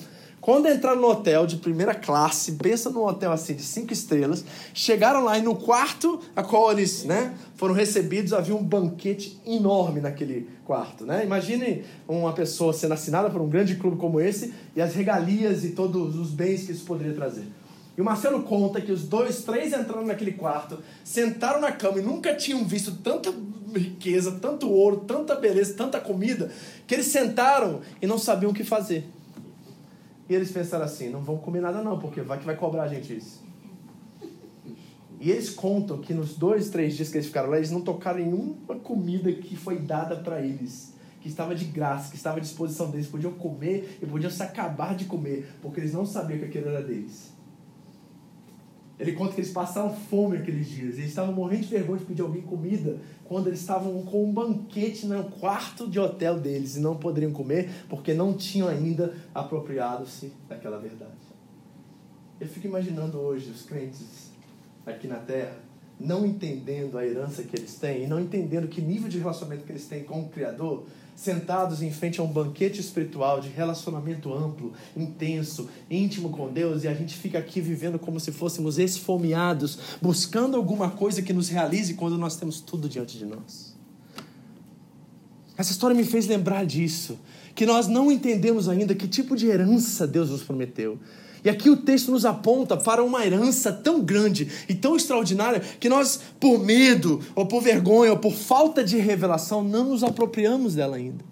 quando 0.47 0.69
entraram 0.69 1.01
no 1.01 1.09
hotel 1.09 1.45
de 1.45 1.57
primeira 1.57 1.93
classe, 1.93 2.53
pensa 2.53 2.89
num 2.89 3.03
hotel 3.03 3.33
assim 3.33 3.53
de 3.53 3.63
cinco 3.63 3.91
estrelas, 3.91 4.45
chegaram 4.73 5.21
lá 5.21 5.37
e 5.37 5.41
no 5.41 5.57
quarto 5.57 6.21
a 6.33 6.41
qual 6.41 6.71
eles 6.71 7.03
né, 7.03 7.35
foram 7.57 7.73
recebidos 7.73 8.31
havia 8.31 8.55
um 8.55 8.63
banquete 8.63 9.37
enorme 9.45 9.99
naquele 9.99 10.47
quarto. 10.63 11.05
Né? 11.05 11.25
Imagine 11.25 11.83
uma 12.07 12.31
pessoa 12.31 12.71
sendo 12.71 12.93
assinada 12.93 13.29
por 13.29 13.41
um 13.41 13.49
grande 13.49 13.75
clube 13.75 13.97
como 13.97 14.21
esse 14.21 14.53
e 14.73 14.81
as 14.81 14.95
regalias 14.95 15.65
e 15.65 15.71
todos 15.71 16.15
os 16.15 16.31
bens 16.31 16.65
que 16.65 16.71
isso 16.71 16.85
poderia 16.85 17.13
trazer. 17.13 17.43
E 17.97 17.99
o 17.99 18.05
Marcelo 18.05 18.41
conta 18.43 18.79
que 18.79 18.93
os 18.93 19.03
dois, 19.03 19.43
três 19.43 19.73
entraram 19.73 20.05
naquele 20.05 20.31
quarto, 20.31 20.79
sentaram 21.03 21.59
na 21.59 21.73
cama 21.73 21.99
e 21.99 22.01
nunca 22.01 22.33
tinham 22.33 22.63
visto 22.63 22.93
tanta 23.03 23.33
riqueza, 23.75 24.39
tanto 24.41 24.71
ouro, 24.71 25.03
tanta 25.05 25.35
beleza, 25.35 25.73
tanta 25.73 25.99
comida, 25.99 26.49
que 26.87 26.95
eles 26.95 27.07
sentaram 27.07 27.81
e 28.01 28.07
não 28.07 28.17
sabiam 28.17 28.51
o 28.51 28.55
que 28.55 28.63
fazer. 28.63 29.09
E 30.29 30.33
eles 30.33 30.51
pensaram 30.51 30.85
assim: 30.85 31.09
não 31.09 31.21
vão 31.21 31.37
comer 31.37 31.61
nada, 31.61 31.81
não, 31.81 31.99
porque 31.99 32.21
vai 32.21 32.39
que 32.39 32.45
vai 32.45 32.55
cobrar 32.55 32.83
a 32.83 32.87
gente 32.87 33.15
isso. 33.15 33.45
E 35.19 35.31
eles 35.31 35.49
contam 35.49 35.97
que 35.97 36.13
nos 36.13 36.35
dois, 36.35 36.69
três 36.69 36.95
dias 36.95 37.09
que 37.09 37.17
eles 37.17 37.27
ficaram 37.27 37.49
lá, 37.49 37.57
eles 37.57 37.71
não 37.71 37.81
tocaram 37.81 38.19
em 38.19 38.31
uma 38.31 38.75
comida 38.75 39.31
que 39.31 39.55
foi 39.55 39.79
dada 39.79 40.15
para 40.17 40.41
eles, 40.41 40.93
que 41.21 41.27
estava 41.27 41.55
de 41.55 41.65
graça, 41.65 42.11
que 42.11 42.17
estava 42.17 42.37
à 42.37 42.39
disposição 42.39 42.91
deles. 42.91 43.07
Podiam 43.07 43.33
comer 43.33 43.97
e 44.01 44.05
podiam 44.05 44.29
se 44.29 44.43
acabar 44.43 44.95
de 44.95 45.05
comer, 45.05 45.55
porque 45.61 45.79
eles 45.79 45.93
não 45.93 46.05
sabiam 46.05 46.37
que 46.39 46.45
aquilo 46.45 46.69
era 46.69 46.83
deles. 46.83 47.36
Ele 48.99 49.11
conta 49.11 49.35
que 49.35 49.41
eles 49.41 49.51
passaram 49.51 49.93
fome 49.93 50.37
aqueles 50.37 50.67
dias. 50.67 50.97
Eles 50.97 51.09
estavam 51.09 51.33
morrendo 51.33 51.63
de 51.63 51.67
vergonha 51.67 51.99
de 51.99 52.05
pedir 52.05 52.21
alguém 52.21 52.41
comida 52.41 52.99
quando 53.25 53.47
eles 53.47 53.59
estavam 53.59 54.01
com 54.03 54.23
um 54.23 54.33
banquete 54.33 55.05
no 55.05 55.23
quarto 55.25 55.87
de 55.87 55.99
hotel 55.99 56.39
deles 56.39 56.77
e 56.77 56.79
não 56.79 56.95
poderiam 56.95 57.31
comer 57.31 57.69
porque 57.87 58.13
não 58.13 58.33
tinham 58.33 58.67
ainda 58.67 59.13
apropriado-se 59.35 60.31
daquela 60.49 60.79
verdade. 60.79 61.11
Eu 62.39 62.47
fico 62.47 62.65
imaginando 62.65 63.19
hoje 63.19 63.51
os 63.51 63.63
crentes 63.63 64.31
aqui 64.85 65.07
na 65.07 65.17
terra 65.17 65.67
não 65.99 66.25
entendendo 66.25 66.97
a 66.97 67.05
herança 67.05 67.43
que 67.43 67.55
eles 67.55 67.75
têm 67.75 68.03
e 68.03 68.07
não 68.07 68.19
entendendo 68.19 68.67
que 68.67 68.81
nível 68.81 69.09
de 69.09 69.17
relacionamento 69.17 69.63
que 69.63 69.71
eles 69.71 69.87
têm 69.87 70.03
com 70.03 70.21
o 70.21 70.29
Criador 70.29 70.85
sentados 71.17 71.81
em 71.81 71.91
frente 71.91 72.21
a 72.21 72.23
um 72.23 72.27
banquete 72.27 72.79
espiritual 72.79 73.41
de 73.41 73.49
relacionamento 73.49 74.31
amplo, 74.31 74.71
intenso, 74.95 75.67
íntimo 75.89 76.29
com 76.29 76.47
Deus, 76.47 76.83
e 76.83 76.87
a 76.87 76.93
gente 76.93 77.15
fica 77.17 77.39
aqui 77.39 77.59
vivendo 77.59 77.97
como 77.97 78.19
se 78.19 78.31
fôssemos 78.31 78.77
esfomeados, 78.77 79.79
buscando 79.99 80.55
alguma 80.55 80.91
coisa 80.91 81.23
que 81.23 81.33
nos 81.33 81.49
realize 81.49 81.95
quando 81.95 82.19
nós 82.19 82.35
temos 82.35 82.61
tudo 82.61 82.87
diante 82.87 83.17
de 83.17 83.25
nós. 83.25 83.75
Essa 85.57 85.71
história 85.71 85.95
me 85.95 86.05
fez 86.05 86.27
lembrar 86.27 86.67
disso, 86.67 87.17
que 87.55 87.65
nós 87.65 87.87
não 87.87 88.11
entendemos 88.11 88.69
ainda 88.69 88.93
que 88.93 89.07
tipo 89.07 89.35
de 89.35 89.47
herança 89.47 90.05
Deus 90.05 90.29
nos 90.29 90.43
prometeu. 90.43 90.99
E 91.43 91.49
aqui 91.49 91.69
o 91.69 91.77
texto 91.77 92.11
nos 92.11 92.25
aponta 92.25 92.75
para 92.75 93.03
uma 93.03 93.25
herança 93.25 93.71
tão 93.71 94.01
grande 94.01 94.47
e 94.67 94.73
tão 94.73 94.95
extraordinária 94.95 95.61
que 95.79 95.89
nós, 95.89 96.19
por 96.39 96.59
medo, 96.59 97.21
ou 97.35 97.45
por 97.45 97.61
vergonha, 97.61 98.11
ou 98.11 98.17
por 98.17 98.33
falta 98.33 98.83
de 98.83 98.97
revelação, 98.97 99.63
não 99.63 99.85
nos 99.85 100.03
apropriamos 100.03 100.75
dela 100.75 100.97
ainda. 100.97 101.23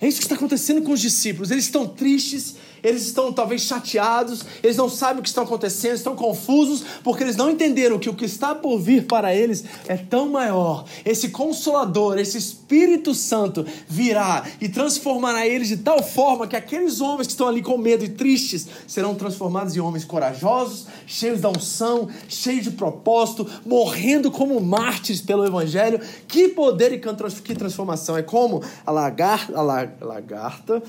É 0.00 0.08
isso 0.08 0.18
que 0.18 0.24
está 0.24 0.34
acontecendo 0.34 0.82
com 0.82 0.92
os 0.92 1.00
discípulos. 1.00 1.50
Eles 1.50 1.64
estão 1.64 1.86
tristes, 1.86 2.56
eles 2.82 3.06
estão 3.06 3.32
talvez 3.32 3.62
chateados, 3.62 4.44
eles 4.62 4.76
não 4.76 4.88
sabem 4.88 5.20
o 5.20 5.22
que 5.22 5.28
está 5.28 5.42
acontecendo, 5.42 5.94
estão 5.94 6.16
confusos, 6.16 6.84
porque 7.04 7.22
eles 7.22 7.36
não 7.36 7.50
entenderam 7.50 7.98
que 7.98 8.10
o 8.10 8.14
que 8.14 8.24
está 8.24 8.54
por 8.54 8.78
vir 8.78 9.06
para 9.06 9.34
eles 9.34 9.64
é 9.86 9.96
tão 9.96 10.28
maior. 10.28 10.84
Esse 11.04 11.28
consolador, 11.28 12.18
esse 12.18 12.38
Espírito 12.38 13.14
Santo 13.14 13.64
virá 13.88 14.44
e 14.60 14.68
transformará 14.68 15.46
eles 15.46 15.68
de 15.68 15.76
tal 15.76 16.02
forma 16.02 16.46
que 16.46 16.56
aqueles 16.56 17.00
homens 17.00 17.26
que 17.28 17.32
estão 17.32 17.48
ali 17.48 17.62
com 17.62 17.78
medo 17.78 18.04
e 18.04 18.08
tristes 18.08 18.66
serão 18.86 19.14
transformados 19.14 19.76
em 19.76 19.80
homens 19.80 20.04
corajosos, 20.04 20.86
cheios 21.06 21.40
da 21.40 21.50
unção, 21.50 22.08
cheios 22.28 22.64
de 22.64 22.70
propósito, 22.72 23.48
morrendo 23.64 24.30
como 24.30 24.60
mártires 24.60 25.20
pelo 25.20 25.46
Evangelho. 25.46 26.00
Que 26.26 26.48
poder 26.48 26.92
e 26.92 26.98
que 26.98 27.54
transformação! 27.54 28.16
É 28.16 28.22
como 28.22 28.62
a 28.84 28.90
lagarta, 28.90 29.56
a 29.56 29.62
lagarta 29.62 30.82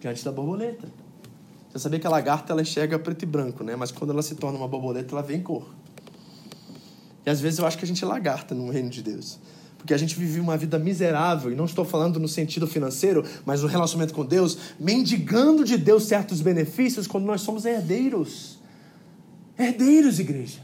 diante 0.00 0.24
da 0.24 0.32
borboleta. 0.32 0.88
Você 1.78 1.84
sabia 1.84 2.00
que 2.00 2.06
a 2.08 2.10
lagarta 2.10 2.52
ela 2.52 2.60
enxerga 2.60 2.98
preto 2.98 3.22
e 3.22 3.26
branco, 3.26 3.62
né? 3.62 3.76
Mas 3.76 3.92
quando 3.92 4.10
ela 4.10 4.20
se 4.20 4.34
torna 4.34 4.58
uma 4.58 4.66
borboleta, 4.66 5.14
ela 5.14 5.22
vem 5.22 5.38
em 5.38 5.42
cor. 5.42 5.64
E 7.24 7.30
às 7.30 7.40
vezes 7.40 7.60
eu 7.60 7.66
acho 7.66 7.78
que 7.78 7.84
a 7.84 7.86
gente 7.86 8.02
é 8.02 8.06
lagarta 8.06 8.52
no 8.52 8.68
reino 8.68 8.90
de 8.90 9.00
Deus. 9.00 9.38
Porque 9.76 9.94
a 9.94 9.96
gente 9.96 10.18
vive 10.18 10.40
uma 10.40 10.56
vida 10.56 10.76
miserável, 10.76 11.52
e 11.52 11.54
não 11.54 11.66
estou 11.66 11.84
falando 11.84 12.18
no 12.18 12.26
sentido 12.26 12.66
financeiro, 12.66 13.24
mas 13.46 13.62
no 13.62 13.68
relacionamento 13.68 14.12
com 14.12 14.26
Deus, 14.26 14.58
mendigando 14.80 15.64
de 15.64 15.78
Deus 15.78 16.02
certos 16.06 16.40
benefícios 16.40 17.06
quando 17.06 17.26
nós 17.26 17.42
somos 17.42 17.64
herdeiros. 17.64 18.58
Herdeiros, 19.56 20.18
igreja. 20.18 20.58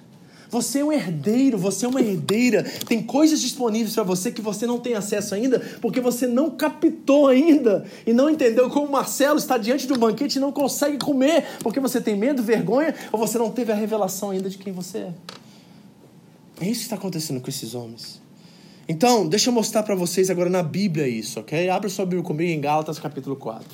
Você 0.54 0.78
é 0.78 0.84
um 0.84 0.92
herdeiro, 0.92 1.58
você 1.58 1.84
é 1.84 1.88
uma 1.88 2.00
herdeira. 2.00 2.62
Tem 2.86 3.02
coisas 3.02 3.40
disponíveis 3.40 3.92
para 3.92 4.04
você 4.04 4.30
que 4.30 4.40
você 4.40 4.68
não 4.68 4.78
tem 4.78 4.94
acesso 4.94 5.34
ainda, 5.34 5.58
porque 5.80 6.00
você 6.00 6.28
não 6.28 6.48
captou 6.48 7.26
ainda 7.26 7.84
e 8.06 8.12
não 8.12 8.30
entendeu 8.30 8.70
como 8.70 8.88
Marcelo 8.88 9.36
está 9.36 9.58
diante 9.58 9.84
de 9.84 9.92
um 9.92 9.98
banquete 9.98 10.36
e 10.36 10.40
não 10.40 10.52
consegue 10.52 10.96
comer, 10.96 11.44
porque 11.58 11.80
você 11.80 12.00
tem 12.00 12.16
medo, 12.16 12.40
vergonha, 12.40 12.94
ou 13.10 13.18
você 13.18 13.36
não 13.36 13.50
teve 13.50 13.72
a 13.72 13.74
revelação 13.74 14.30
ainda 14.30 14.48
de 14.48 14.56
quem 14.56 14.72
você 14.72 14.98
é. 14.98 15.12
É 16.60 16.66
isso 16.66 16.80
que 16.80 16.86
está 16.86 16.94
acontecendo 16.94 17.40
com 17.40 17.50
esses 17.50 17.74
homens. 17.74 18.22
Então, 18.88 19.28
deixa 19.28 19.50
eu 19.50 19.52
mostrar 19.52 19.82
para 19.82 19.96
vocês 19.96 20.30
agora 20.30 20.48
na 20.48 20.62
Bíblia 20.62 21.08
isso, 21.08 21.40
ok? 21.40 21.68
Abra 21.68 21.90
sua 21.90 22.04
Bíblia 22.04 22.22
comigo 22.22 22.52
em 22.52 22.60
Gálatas 22.60 23.00
capítulo 23.00 23.34
4. 23.34 23.66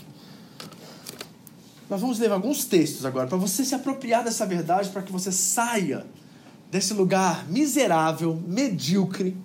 Nós 1.90 2.00
vamos 2.00 2.18
ler 2.18 2.32
alguns 2.32 2.64
textos 2.64 3.04
agora 3.04 3.26
para 3.26 3.36
você 3.36 3.66
se 3.66 3.74
apropriar 3.74 4.24
dessa 4.24 4.46
verdade, 4.46 4.88
para 4.88 5.02
que 5.02 5.12
você 5.12 5.30
saia 5.30 6.06
desse 6.70 6.94
lugar 6.94 7.46
miserável, 7.48 8.40
medíocre, 8.46 9.36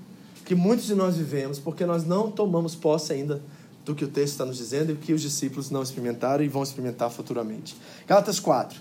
que 0.46 0.54
muitos 0.54 0.86
de 0.86 0.94
nós 0.94 1.18
vivemos, 1.18 1.58
porque 1.58 1.86
nós 1.86 2.06
não 2.06 2.30
tomamos 2.30 2.76
posse 2.76 3.14
ainda 3.14 3.42
do 3.84 3.96
que 3.96 4.06
o 4.06 4.08
texto 4.08 4.34
está 4.34 4.46
nos 4.46 4.58
dizendo 4.58 4.92
e 4.92 4.96
que 4.96 5.14
os 5.14 5.22
discípulos 5.22 5.70
não 5.70 5.82
experimentaram 5.82 6.44
e 6.44 6.48
vão 6.48 6.64
experimentar 6.64 7.10
futuramente. 7.10 7.76
Gálatas 8.08 8.40
4. 8.40 8.80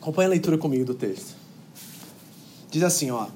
Acompanhe 0.00 0.26
a 0.26 0.30
leitura 0.30 0.58
comigo 0.58 0.84
do 0.84 0.94
texto. 0.94 1.34
Diz 2.70 2.82
assim, 2.82 3.10
ó. 3.10 3.28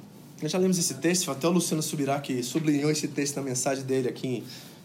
Nós 0.42 0.52
já 0.52 0.58
lemos 0.58 0.78
esse 0.78 0.94
texto, 0.94 1.30
até 1.30 1.46
o 1.46 1.50
Luciano 1.50 1.82
Subirá 1.82 2.18
que 2.18 2.42
sublinhou 2.42 2.90
esse 2.90 3.08
texto 3.08 3.36
na 3.36 3.42
mensagem 3.42 3.84
dele 3.84 4.08
aqui 4.08 4.26
em 4.26 4.44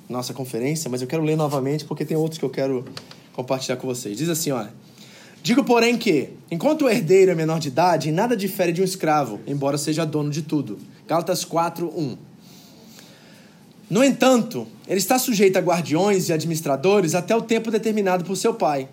nossa 0.10 0.34
conferência, 0.34 0.90
mas 0.90 1.02
eu 1.02 1.08
quero 1.08 1.24
ler 1.24 1.38
novamente 1.38 1.86
porque 1.86 2.04
tem 2.04 2.18
outros 2.18 2.38
que 2.38 2.44
eu 2.44 2.50
quero 2.50 2.84
compartilhar 3.34 3.78
com 3.78 3.88
vocês. 3.88 4.18
Diz 4.18 4.30
assim, 4.30 4.52
olha. 4.52 4.74
Digo, 5.46 5.64
porém, 5.64 5.96
que, 5.96 6.32
enquanto 6.50 6.86
o 6.86 6.90
herdeiro 6.90 7.30
é 7.32 7.36
menor 7.36 7.60
de 7.60 7.68
idade, 7.68 8.12
nada 8.12 8.36
difere 8.36 8.72
de 8.72 8.82
um 8.82 8.84
escravo, 8.84 9.40
embora 9.46 9.78
seja 9.78 10.04
dono 10.04 10.32
de 10.32 10.42
tudo. 10.42 10.80
Gálatas 11.08 11.46
4, 11.46 11.88
1. 11.96 12.18
No 13.88 14.04
entanto, 14.04 14.66
ele 14.88 14.98
está 14.98 15.20
sujeito 15.20 15.56
a 15.58 15.62
guardiões 15.62 16.30
e 16.30 16.34
administradores 16.34 17.14
até 17.14 17.36
o 17.36 17.44
tempo 17.44 17.70
determinado 17.70 18.26
por 18.26 18.36
seu 18.36 18.56
pai. 18.56 18.90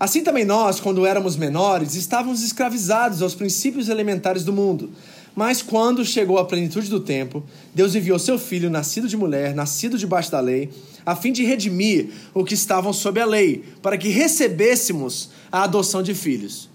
Assim 0.00 0.22
também 0.22 0.46
nós, 0.46 0.80
quando 0.80 1.04
éramos 1.04 1.36
menores, 1.36 1.94
estávamos 1.94 2.42
escravizados 2.42 3.20
aos 3.20 3.34
princípios 3.34 3.90
elementares 3.90 4.42
do 4.42 4.54
mundo. 4.54 4.90
Mas 5.34 5.60
quando 5.60 6.04
chegou 6.04 6.38
a 6.38 6.44
plenitude 6.44 6.88
do 6.88 7.00
tempo, 7.00 7.42
Deus 7.74 7.94
enviou 7.94 8.18
seu 8.18 8.38
filho, 8.38 8.70
nascido 8.70 9.08
de 9.08 9.16
mulher, 9.16 9.54
nascido 9.54 9.98
debaixo 9.98 10.30
da 10.30 10.40
lei, 10.40 10.70
a 11.04 11.16
fim 11.16 11.32
de 11.32 11.44
redimir 11.44 12.10
o 12.32 12.44
que 12.44 12.54
estavam 12.54 12.92
sob 12.92 13.20
a 13.20 13.26
lei, 13.26 13.64
para 13.82 13.98
que 13.98 14.08
recebêssemos 14.08 15.30
a 15.50 15.64
adoção 15.64 16.02
de 16.02 16.14
filhos. 16.14 16.68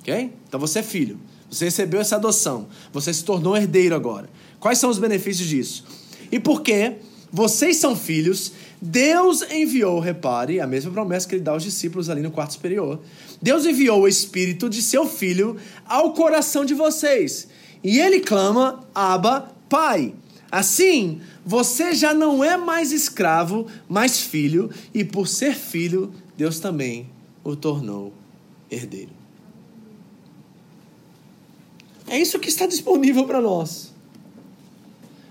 Ok? 0.00 0.32
Então 0.48 0.58
você 0.58 0.78
é 0.78 0.82
filho. 0.82 1.18
Você 1.50 1.66
recebeu 1.66 2.00
essa 2.00 2.16
adoção. 2.16 2.68
Você 2.92 3.12
se 3.12 3.24
tornou 3.24 3.56
herdeiro 3.56 3.94
agora. 3.94 4.28
Quais 4.58 4.78
são 4.78 4.90
os 4.90 4.98
benefícios 4.98 5.48
disso? 5.48 5.84
E 6.32 6.40
porque 6.40 6.94
vocês 7.30 7.76
são 7.76 7.94
filhos, 7.94 8.52
Deus 8.80 9.42
enviou, 9.50 10.00
repare, 10.00 10.60
a 10.60 10.66
mesma 10.66 10.90
promessa 10.90 11.28
que 11.28 11.34
ele 11.34 11.42
dá 11.42 11.52
aos 11.52 11.62
discípulos 11.62 12.08
ali 12.08 12.22
no 12.22 12.30
quarto 12.30 12.54
superior. 12.54 13.00
Deus 13.40 13.66
enviou 13.66 14.02
o 14.02 14.08
Espírito 14.08 14.70
de 14.70 14.80
seu 14.80 15.06
Filho 15.06 15.56
ao 15.86 16.12
coração 16.14 16.64
de 16.64 16.74
vocês. 16.74 17.48
E 17.86 18.00
ele 18.00 18.18
clama, 18.18 18.84
Abba, 18.92 19.48
Pai. 19.68 20.12
Assim, 20.50 21.20
você 21.44 21.94
já 21.94 22.12
não 22.12 22.42
é 22.42 22.56
mais 22.56 22.90
escravo, 22.90 23.68
mas 23.88 24.20
filho, 24.20 24.68
e 24.92 25.04
por 25.04 25.28
ser 25.28 25.54
filho, 25.54 26.12
Deus 26.36 26.58
também 26.58 27.08
o 27.44 27.54
tornou 27.54 28.12
herdeiro. 28.68 29.12
É 32.08 32.18
isso 32.18 32.40
que 32.40 32.48
está 32.48 32.66
disponível 32.66 33.24
para 33.24 33.40
nós. 33.40 33.94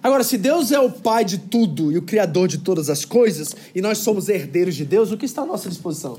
Agora, 0.02 0.24
se 0.24 0.38
Deus 0.38 0.72
é 0.72 0.80
o 0.80 0.90
Pai 0.90 1.26
de 1.26 1.38
tudo 1.38 1.92
e 1.92 1.98
o 1.98 2.04
Criador 2.04 2.48
de 2.48 2.60
todas 2.60 2.90
as 2.90 3.04
coisas, 3.04 3.54
e 3.76 3.82
nós 3.82 3.98
somos 3.98 4.30
herdeiros 4.30 4.76
de 4.76 4.86
Deus, 4.86 5.12
o 5.12 5.18
que 5.18 5.26
está 5.26 5.42
à 5.42 5.46
nossa 5.46 5.68
disposição? 5.68 6.16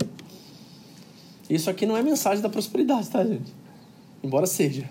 Isso 1.48 1.70
aqui 1.70 1.86
não 1.86 1.96
é 1.96 2.02
mensagem 2.02 2.42
da 2.42 2.50
prosperidade, 2.50 3.08
tá, 3.08 3.24
gente? 3.24 3.54
Embora 4.22 4.46
seja. 4.46 4.86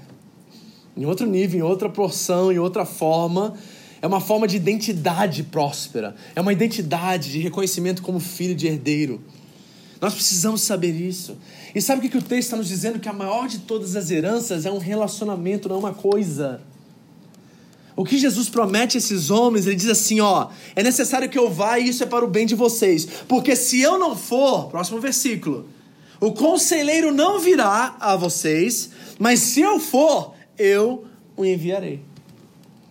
Em 0.95 1.05
outro 1.05 1.25
nível, 1.25 1.59
em 1.59 1.63
outra 1.63 1.89
porção, 1.89 2.51
em 2.51 2.59
outra 2.59 2.85
forma, 2.85 3.53
é 4.01 4.07
uma 4.07 4.21
forma 4.21 4.47
de 4.47 4.55
identidade 4.55 5.43
próspera. 5.43 6.15
É 6.35 6.41
uma 6.41 6.53
identidade 6.53 7.31
de 7.31 7.39
reconhecimento 7.39 8.01
como 8.01 8.19
filho 8.19 8.55
de 8.55 8.67
herdeiro. 8.67 9.21
Nós 9.99 10.13
precisamos 10.13 10.61
saber 10.61 10.91
isso. 10.91 11.37
E 11.73 11.81
sabe 11.81 12.05
o 12.05 12.09
que, 12.09 12.17
o 12.17 12.21
texto 12.21 12.47
está 12.47 12.57
nos 12.57 12.67
dizendo? 12.67 12.99
Que 12.99 13.09
a 13.09 13.13
maior 13.13 13.47
de 13.47 13.59
todas 13.59 13.95
as 13.95 14.11
heranças 14.11 14.65
é 14.65 14.71
um 14.71 14.77
relacionamento, 14.77 15.67
não 15.67 15.77
é 15.77 15.79
uma 15.79 15.93
coisa. 15.93 16.61
O 17.95 18.05
que 18.05 18.17
Jesus 18.17 18.47
promete 18.47 18.97
a 18.97 18.99
esses 18.99 19.31
homens, 19.31 19.65
ele 19.65 19.75
diz 19.75 19.89
assim: 19.89 20.19
ó, 20.19 20.49
é 20.75 20.83
necessário 20.83 21.29
que 21.29 21.39
eu 21.39 21.49
vá 21.49 21.79
e 21.79 21.89
isso 21.89 22.03
é 22.03 22.05
para 22.05 22.23
o 22.23 22.27
bem 22.27 22.45
de 22.45 22.53
vocês. 22.53 23.07
Porque 23.27 23.55
se 23.55 23.81
eu 23.81 23.97
não 23.97 24.15
for, 24.15 24.67
próximo 24.69 24.99
versículo, 24.99 25.67
o 26.19 26.31
conselheiro 26.31 27.13
não 27.13 27.39
virá 27.39 27.95
a 27.99 28.15
vocês, 28.15 28.91
mas 29.17 29.39
se 29.39 29.61
eu 29.61 29.79
for, 29.79 30.34
eu 30.57 31.05
o 31.35 31.45
enviarei. 31.45 32.01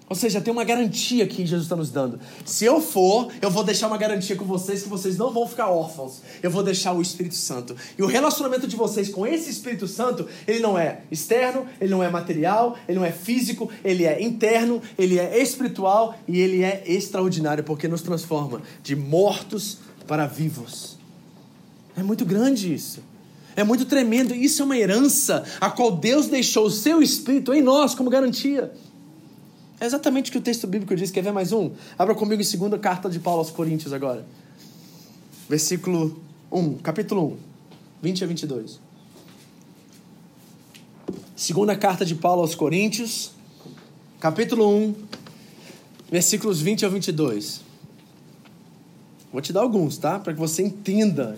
Ou 0.07 0.15
seja, 0.15 0.41
tem 0.41 0.53
uma 0.53 0.65
garantia 0.65 1.27
que 1.27 1.47
Jesus 1.47 1.63
está 1.63 1.75
nos 1.75 1.91
dando. 1.91 2.21
Se 2.45 2.65
eu 2.65 2.81
for, 2.81 3.33
eu 3.41 3.51
vou 3.51 3.65
deixar 3.65 3.87
uma 3.87 3.97
garantia 3.97 4.37
com 4.37 4.45
vocês 4.45 4.83
que 4.83 4.89
vocês 4.89 5.17
não 5.17 5.33
vão 5.33 5.49
ficar 5.49 5.71
órfãos. 5.71 6.21
Eu 6.43 6.51
vou 6.51 6.63
deixar 6.63 6.93
o 6.93 7.01
Espírito 7.01 7.35
Santo. 7.35 7.75
E 7.99 8.03
o 8.03 8.07
relacionamento 8.07 8.69
de 8.69 8.77
vocês 8.77 9.09
com 9.09 9.27
esse 9.27 9.49
Espírito 9.49 9.89
Santo, 9.89 10.29
ele 10.47 10.61
não 10.61 10.79
é 10.79 11.01
externo, 11.11 11.67
ele 11.81 11.91
não 11.91 12.03
é 12.03 12.11
material, 12.11 12.77
ele 12.87 12.99
não 12.99 13.05
é 13.05 13.13
físico, 13.13 13.71
ele 13.83 14.05
é 14.05 14.23
interno, 14.23 14.83
ele 14.99 15.19
é 15.19 15.43
espiritual 15.43 16.15
e 16.29 16.39
ele 16.39 16.63
é 16.63 16.85
extraordinário 16.87 17.65
porque 17.65 17.89
nos 17.89 18.03
transforma 18.03 18.61
de 18.83 18.95
mortos 18.95 19.79
para 20.07 20.27
vivos. 20.27 20.99
É 21.97 22.03
muito 22.03 22.27
grande 22.27 22.75
isso. 22.75 23.01
É 23.57 23.63
muito 23.63 23.85
tremendo. 23.85 24.35
Isso 24.35 24.63
é 24.63 24.65
uma 24.65 24.77
herança 24.77 25.45
a 25.61 25.71
qual 25.71 25.93
Deus 25.93 26.27
deixou 26.27 26.67
o 26.67 26.71
seu 26.71 27.03
Espírito 27.03 27.55
em 27.55 27.63
nós 27.63 27.95
como 27.95 28.11
garantia. 28.11 28.73
É 29.81 29.87
exatamente 29.87 30.31
o 30.31 30.33
que 30.33 30.39
o 30.39 30.43
texto 30.43 30.67
bíblico 30.67 30.95
diz. 30.97 31.11
Quer 31.11 31.23
ver 31.23 31.33
mais 31.33 31.53
um? 31.53 31.73
Abra 31.99 32.15
comigo 32.15 32.41
em 32.41 32.45
segunda 32.45 32.79
carta 32.79 33.09
de 33.09 33.19
Paulo 33.19 33.41
aos 33.41 33.51
Coríntios 33.51 33.93
agora. 33.93 34.25
Versículo 35.49 36.21
1, 36.51 36.77
capítulo 36.79 37.33
1, 37.33 37.37
20 38.03 38.25
a 38.25 38.27
22. 38.27 38.81
Segunda 41.37 41.77
carta 41.77 42.05
de 42.05 42.15
Paulo 42.15 42.43
aos 42.43 42.55
Coríntios, 42.55 43.33
capítulo 44.21 44.75
1, 44.75 44.95
versículos 46.11 46.61
20 46.61 46.87
a 46.87 46.89
22. 46.89 47.61
Vou 49.33 49.43
te 49.43 49.53
dar 49.53 49.63
alguns, 49.63 49.99
tá? 49.99 50.19
Para 50.19 50.33
que 50.33 50.39
você 50.39 50.63
entenda 50.63 51.37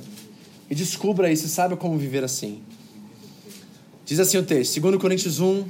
e 0.68 0.74
descubra 0.74 1.32
isso 1.32 1.48
saiba 1.48 1.76
como 1.76 1.96
viver 1.96 2.24
assim. 2.24 2.62
Diz 4.04 4.20
assim 4.20 4.38
o 4.38 4.42
texto, 4.44 4.80
2 4.80 5.00
Coríntios 5.00 5.40
1, 5.40 5.64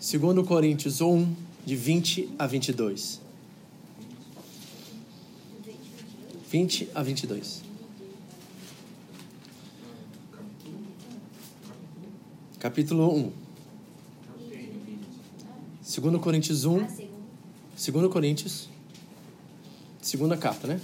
2 0.00 0.46
Coríntios 0.46 1.00
1, 1.00 1.34
de 1.64 1.76
20 1.76 2.30
a 2.38 2.46
22. 2.46 3.20
20 6.50 6.88
a 6.94 7.02
22. 7.02 7.62
Capítulo 12.58 13.12
1. 13.16 13.32
2 16.00 16.20
Coríntios 16.20 16.64
1. 16.64 16.86
2 17.76 18.12
Coríntios. 18.12 18.68
Segunda 20.00 20.36
carta, 20.36 20.66
né? 20.66 20.80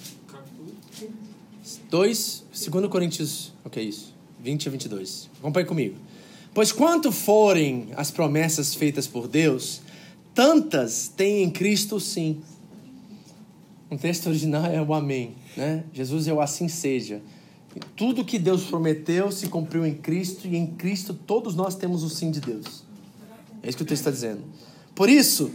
2, 1.91 2.45
2 2.71 2.87
Coríntios. 2.89 3.53
Ok, 3.65 3.83
isso. 3.83 4.15
20 4.41 4.69
a 4.69 4.71
22. 4.71 5.31
Acompanhe 5.39 5.67
comigo. 5.67 5.97
Pois 6.55 6.73
quanto 6.73 7.13
forem 7.13 7.89
as 7.97 8.11
promessas 8.11 8.75
feitas 8.75 9.07
por 9.07 9.29
Deus, 9.29 9.81
tantas 10.35 11.09
tem 11.09 11.43
em 11.43 11.51
Cristo 11.51 12.01
sim. 12.01 12.41
O 13.91 13.97
texto 13.97 14.27
original 14.29 14.67
é 14.67 14.81
o 14.83 14.93
amém, 14.93 15.35
né? 15.57 15.85
Jesus 15.93 16.29
é 16.29 16.33
o 16.33 16.41
assim 16.41 16.69
seja. 16.69 17.23
Tudo 17.97 18.25
que 18.25 18.39
Deus 18.39 18.65
prometeu 18.65 19.31
se 19.31 19.49
cumpriu 19.49 19.87
em 19.87 19.95
Cristo 19.95 20.47
e 20.47 20.57
em 20.57 20.67
Cristo 20.67 21.15
todos 21.15 21.55
nós 21.55 21.75
temos 21.75 22.03
o 22.03 22.11
sim 22.11 22.31
de 22.31 22.41
Deus. 22.41 22.83
É 23.63 23.69
isso 23.69 23.77
que 23.77 23.83
o 23.83 23.87
texto 23.87 24.01
está 24.01 24.11
dizendo. 24.11 24.43
Por 24.95 25.09
isso, 25.09 25.53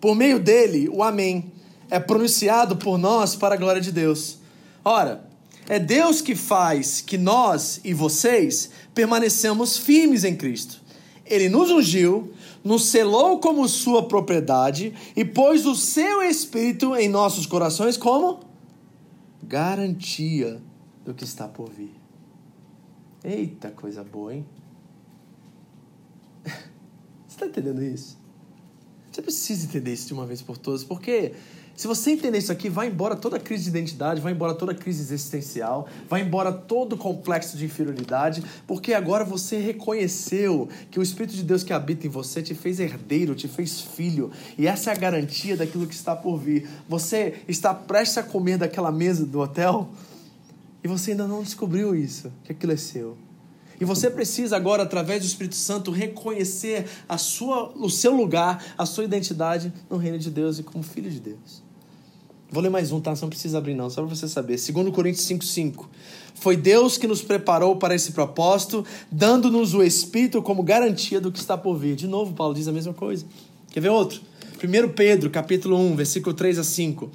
por 0.00 0.14
meio 0.14 0.38
dele, 0.38 0.88
o 0.88 1.02
amém 1.02 1.50
é 1.90 1.98
pronunciado 1.98 2.76
por 2.76 2.98
nós 2.98 3.34
para 3.34 3.54
a 3.54 3.58
glória 3.58 3.80
de 3.80 3.90
Deus. 3.90 4.38
Ora, 4.84 5.25
é 5.68 5.78
Deus 5.78 6.20
que 6.20 6.34
faz 6.34 7.00
que 7.00 7.18
nós 7.18 7.80
e 7.84 7.92
vocês 7.92 8.70
permanecemos 8.94 9.76
firmes 9.76 10.24
em 10.24 10.36
Cristo. 10.36 10.80
Ele 11.24 11.48
nos 11.48 11.70
ungiu, 11.70 12.32
nos 12.62 12.86
selou 12.86 13.40
como 13.40 13.68
sua 13.68 14.06
propriedade 14.06 14.94
e 15.16 15.24
pôs 15.24 15.66
o 15.66 15.74
seu 15.74 16.22
espírito 16.22 16.94
em 16.94 17.08
nossos 17.08 17.46
corações 17.46 17.96
como 17.96 18.40
garantia 19.42 20.60
do 21.04 21.14
que 21.14 21.24
está 21.24 21.48
por 21.48 21.70
vir. 21.70 21.94
Eita, 23.24 23.70
coisa 23.70 24.04
boa, 24.04 24.34
hein? 24.34 24.46
Você 26.44 26.54
está 27.28 27.46
entendendo 27.46 27.82
isso? 27.82 28.18
Você 29.10 29.22
precisa 29.22 29.66
entender 29.66 29.92
isso 29.92 30.08
de 30.08 30.12
uma 30.12 30.26
vez 30.26 30.42
por 30.42 30.58
todas, 30.58 30.84
porque 30.84 31.32
se 31.76 31.86
você 31.86 32.12
entender 32.12 32.38
isso 32.38 32.50
aqui, 32.50 32.70
vai 32.70 32.88
embora 32.88 33.14
toda 33.14 33.38
crise 33.38 33.64
de 33.64 33.68
identidade, 33.68 34.18
vai 34.18 34.32
embora 34.32 34.54
toda 34.54 34.74
crise 34.74 35.02
existencial, 35.02 35.86
vai 36.08 36.22
embora 36.22 36.50
todo 36.50 36.94
o 36.94 36.96
complexo 36.96 37.54
de 37.54 37.66
inferioridade, 37.66 38.42
porque 38.66 38.94
agora 38.94 39.24
você 39.24 39.58
reconheceu 39.58 40.70
que 40.90 40.98
o 40.98 41.02
Espírito 41.02 41.34
de 41.34 41.42
Deus 41.42 41.62
que 41.62 41.74
habita 41.74 42.06
em 42.06 42.10
você 42.10 42.42
te 42.42 42.54
fez 42.54 42.80
herdeiro, 42.80 43.34
te 43.34 43.46
fez 43.46 43.82
filho, 43.82 44.30
e 44.56 44.66
essa 44.66 44.90
é 44.90 44.94
a 44.94 44.96
garantia 44.96 45.54
daquilo 45.54 45.86
que 45.86 45.94
está 45.94 46.16
por 46.16 46.38
vir. 46.38 46.66
Você 46.88 47.34
está 47.46 47.74
prestes 47.74 48.16
a 48.16 48.22
comer 48.22 48.56
daquela 48.56 48.90
mesa 48.90 49.26
do 49.26 49.38
hotel 49.38 49.90
e 50.82 50.88
você 50.88 51.10
ainda 51.10 51.26
não 51.26 51.42
descobriu 51.42 51.94
isso, 51.94 52.32
que 52.44 52.52
aquilo 52.52 52.72
é 52.72 52.76
seu. 52.76 53.18
E 53.78 53.84
você 53.84 54.08
precisa 54.08 54.56
agora, 54.56 54.82
através 54.82 55.20
do 55.20 55.26
Espírito 55.26 55.56
Santo, 55.56 55.90
reconhecer 55.90 56.86
a 57.06 57.18
sua, 57.18 57.70
o 57.76 57.90
seu 57.90 58.14
lugar, 58.14 58.64
a 58.78 58.86
sua 58.86 59.04
identidade 59.04 59.70
no 59.90 59.98
reino 59.98 60.18
de 60.18 60.30
Deus 60.30 60.58
e 60.58 60.62
como 60.62 60.82
filho 60.82 61.10
de 61.10 61.20
Deus. 61.20 61.65
Vou 62.56 62.62
ler 62.62 62.70
mais 62.70 62.90
um, 62.90 63.02
tá? 63.02 63.14
Você 63.14 63.20
não 63.20 63.28
precisa 63.28 63.58
abrir, 63.58 63.74
não, 63.74 63.90
só 63.90 64.00
para 64.00 64.14
você 64.14 64.26
saber. 64.26 64.56
2 64.56 64.88
Coríntios 64.88 65.26
5,5. 65.26 65.84
Foi 66.36 66.56
Deus 66.56 66.96
que 66.96 67.06
nos 67.06 67.20
preparou 67.20 67.76
para 67.76 67.94
esse 67.94 68.12
propósito, 68.12 68.82
dando-nos 69.12 69.74
o 69.74 69.82
Espírito 69.82 70.40
como 70.40 70.62
garantia 70.62 71.20
do 71.20 71.30
que 71.30 71.38
está 71.38 71.58
por 71.58 71.76
vir. 71.76 71.94
De 71.94 72.06
novo, 72.06 72.32
Paulo 72.32 72.54
diz 72.54 72.66
a 72.66 72.72
mesma 72.72 72.94
coisa. 72.94 73.26
Quer 73.70 73.80
ver 73.80 73.90
outro? 73.90 74.22
1 74.54 74.88
Pedro, 74.94 75.28
capítulo 75.28 75.76
1, 75.76 75.96
versículo 75.96 76.34
3 76.34 76.58
a 76.60 76.64
5. 76.64 77.10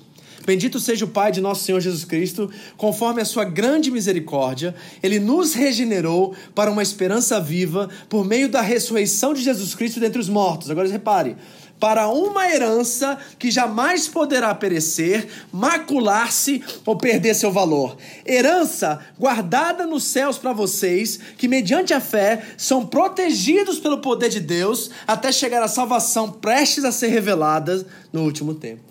Bendito 0.46 0.80
seja 0.80 1.06
o 1.06 1.08
Pai 1.08 1.32
de 1.32 1.42
nosso 1.42 1.64
Senhor 1.64 1.80
Jesus 1.80 2.06
Cristo, 2.06 2.48
conforme 2.78 3.20
a 3.20 3.26
sua 3.26 3.44
grande 3.44 3.90
misericórdia, 3.90 4.76
ele 5.02 5.20
nos 5.20 5.56
regenerou 5.56 6.36
para 6.54 6.70
uma 6.70 6.84
esperança 6.84 7.40
viva 7.40 7.90
por 8.08 8.24
meio 8.24 8.48
da 8.48 8.62
ressurreição 8.62 9.34
de 9.34 9.42
Jesus 9.42 9.74
Cristo 9.74 10.00
dentre 10.00 10.20
os 10.20 10.30
mortos. 10.30 10.70
Agora 10.70 10.88
repare, 10.88 11.36
para 11.82 12.08
uma 12.10 12.48
herança 12.48 13.18
que 13.40 13.50
jamais 13.50 14.08
poderá 14.08 14.54
perecer, 14.54 15.28
macular-se 15.52 16.64
ou 16.86 16.96
perder 16.96 17.34
seu 17.34 17.52
valor. 17.52 17.98
Herança 18.24 19.04
guardada 19.20 19.88
nos 19.88 20.04
céus 20.04 20.38
para 20.38 20.54
vocês, 20.54 21.20
que 21.40 21.48
mediante 21.48 21.92
a 21.92 22.00
fé 22.00 22.46
são 22.56 22.86
protegidos 22.86 23.80
pelo 23.80 23.98
poder 23.98 24.30
de 24.30 24.40
Deus 24.40 24.92
até 25.08 25.32
chegar 25.32 25.64
à 25.64 25.68
salvação 25.68 26.32
prestes 26.32 26.86
a 26.86 26.92
ser 26.92 27.08
revelada 27.08 27.84
no 28.14 28.22
último 28.22 28.54
tempo. 28.54 28.84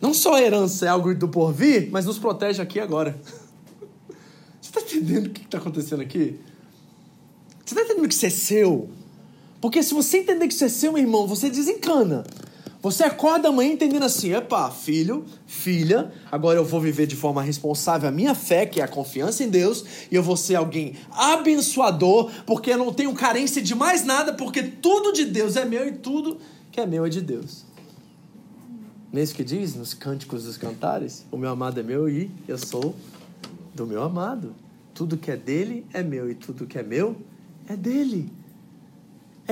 Não 0.00 0.14
só 0.14 0.36
a 0.36 0.40
herança 0.40 0.86
é 0.86 0.88
algo 0.88 1.14
do 1.14 1.28
porvir, 1.28 1.90
mas 1.92 2.06
nos 2.06 2.18
protege 2.18 2.62
aqui 2.62 2.80
agora. 2.80 3.20
Você 4.62 4.70
está 4.70 4.80
entendendo 4.80 5.26
o 5.26 5.30
que 5.30 5.42
está 5.42 5.58
acontecendo 5.58 6.00
aqui? 6.00 6.40
Você 7.62 7.74
está 7.74 7.82
entendendo 7.82 8.08
que 8.08 8.14
isso 8.14 8.24
é 8.24 8.30
seu? 8.30 9.01
Porque 9.62 9.80
se 9.80 9.94
você 9.94 10.18
entender 10.18 10.48
que 10.48 10.54
isso 10.54 10.64
é 10.64 10.68
seu, 10.68 10.98
irmão, 10.98 11.24
você 11.24 11.48
desencana. 11.48 12.24
Você 12.82 13.04
acorda 13.04 13.48
amanhã 13.48 13.70
entendendo 13.70 14.02
assim: 14.02 14.32
epa, 14.32 14.68
filho, 14.72 15.24
filha, 15.46 16.10
agora 16.32 16.58
eu 16.58 16.64
vou 16.64 16.80
viver 16.80 17.06
de 17.06 17.14
forma 17.14 17.40
responsável 17.40 18.08
a 18.08 18.12
minha 18.12 18.34
fé, 18.34 18.66
que 18.66 18.80
é 18.80 18.82
a 18.84 18.88
confiança 18.88 19.44
em 19.44 19.48
Deus, 19.48 19.84
e 20.10 20.16
eu 20.16 20.22
vou 20.22 20.36
ser 20.36 20.56
alguém 20.56 20.96
abençoador, 21.12 22.28
porque 22.44 22.72
eu 22.72 22.78
não 22.78 22.92
tenho 22.92 23.14
carência 23.14 23.62
de 23.62 23.72
mais 23.72 24.04
nada, 24.04 24.32
porque 24.32 24.64
tudo 24.64 25.12
de 25.12 25.24
Deus 25.24 25.54
é 25.54 25.64
meu 25.64 25.86
e 25.86 25.92
tudo 25.92 26.38
que 26.72 26.80
é 26.80 26.86
meu 26.86 27.06
é 27.06 27.08
de 27.08 27.20
Deus. 27.20 27.64
Mesmo 29.12 29.36
que 29.36 29.44
diz 29.44 29.76
nos 29.76 29.94
cânticos 29.94 30.42
dos 30.42 30.56
cantares: 30.56 31.24
o 31.30 31.36
meu 31.36 31.50
amado 31.50 31.78
é 31.78 31.84
meu 31.84 32.08
e 32.08 32.28
eu 32.48 32.58
sou 32.58 32.96
do 33.72 33.86
meu 33.86 34.02
amado. 34.02 34.56
Tudo 34.92 35.16
que 35.16 35.30
é 35.30 35.36
dele 35.36 35.86
é 35.94 36.02
meu 36.02 36.28
e 36.28 36.34
tudo 36.34 36.66
que 36.66 36.76
é 36.76 36.82
meu 36.82 37.16
é 37.68 37.76
dele. 37.76 38.41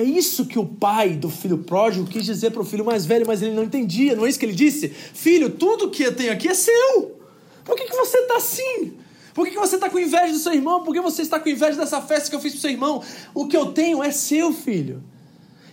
É 0.00 0.02
isso 0.02 0.46
que 0.46 0.58
o 0.58 0.64
pai 0.64 1.10
do 1.10 1.28
filho 1.28 1.58
pródigo 1.58 2.06
quis 2.06 2.24
dizer 2.24 2.52
para 2.52 2.62
o 2.62 2.64
filho 2.64 2.86
mais 2.86 3.04
velho, 3.04 3.26
mas 3.26 3.42
ele 3.42 3.54
não 3.54 3.64
entendia. 3.64 4.16
Não 4.16 4.24
é 4.24 4.30
isso 4.30 4.38
que 4.38 4.46
ele 4.46 4.54
disse? 4.54 4.88
Filho, 4.88 5.50
tudo 5.50 5.90
que 5.90 6.02
eu 6.02 6.16
tenho 6.16 6.32
aqui 6.32 6.48
é 6.48 6.54
seu. 6.54 7.18
Por 7.62 7.76
que, 7.76 7.84
que 7.84 7.94
você 7.94 8.16
está 8.16 8.38
assim? 8.38 8.94
Por 9.34 9.44
que, 9.44 9.50
que 9.52 9.58
você 9.58 9.74
está 9.74 9.90
com 9.90 9.98
inveja 9.98 10.32
do 10.32 10.38
seu 10.38 10.54
irmão? 10.54 10.82
Por 10.82 10.94
que 10.94 11.02
você 11.02 11.20
está 11.20 11.38
com 11.38 11.50
inveja 11.50 11.76
dessa 11.76 12.00
festa 12.00 12.30
que 12.30 12.34
eu 12.34 12.40
fiz 12.40 12.52
para 12.52 12.58
o 12.58 12.60
seu 12.62 12.70
irmão? 12.70 13.02
O 13.34 13.46
que 13.46 13.54
eu 13.54 13.72
tenho 13.72 14.02
é 14.02 14.10
seu, 14.10 14.54
filho. 14.54 15.02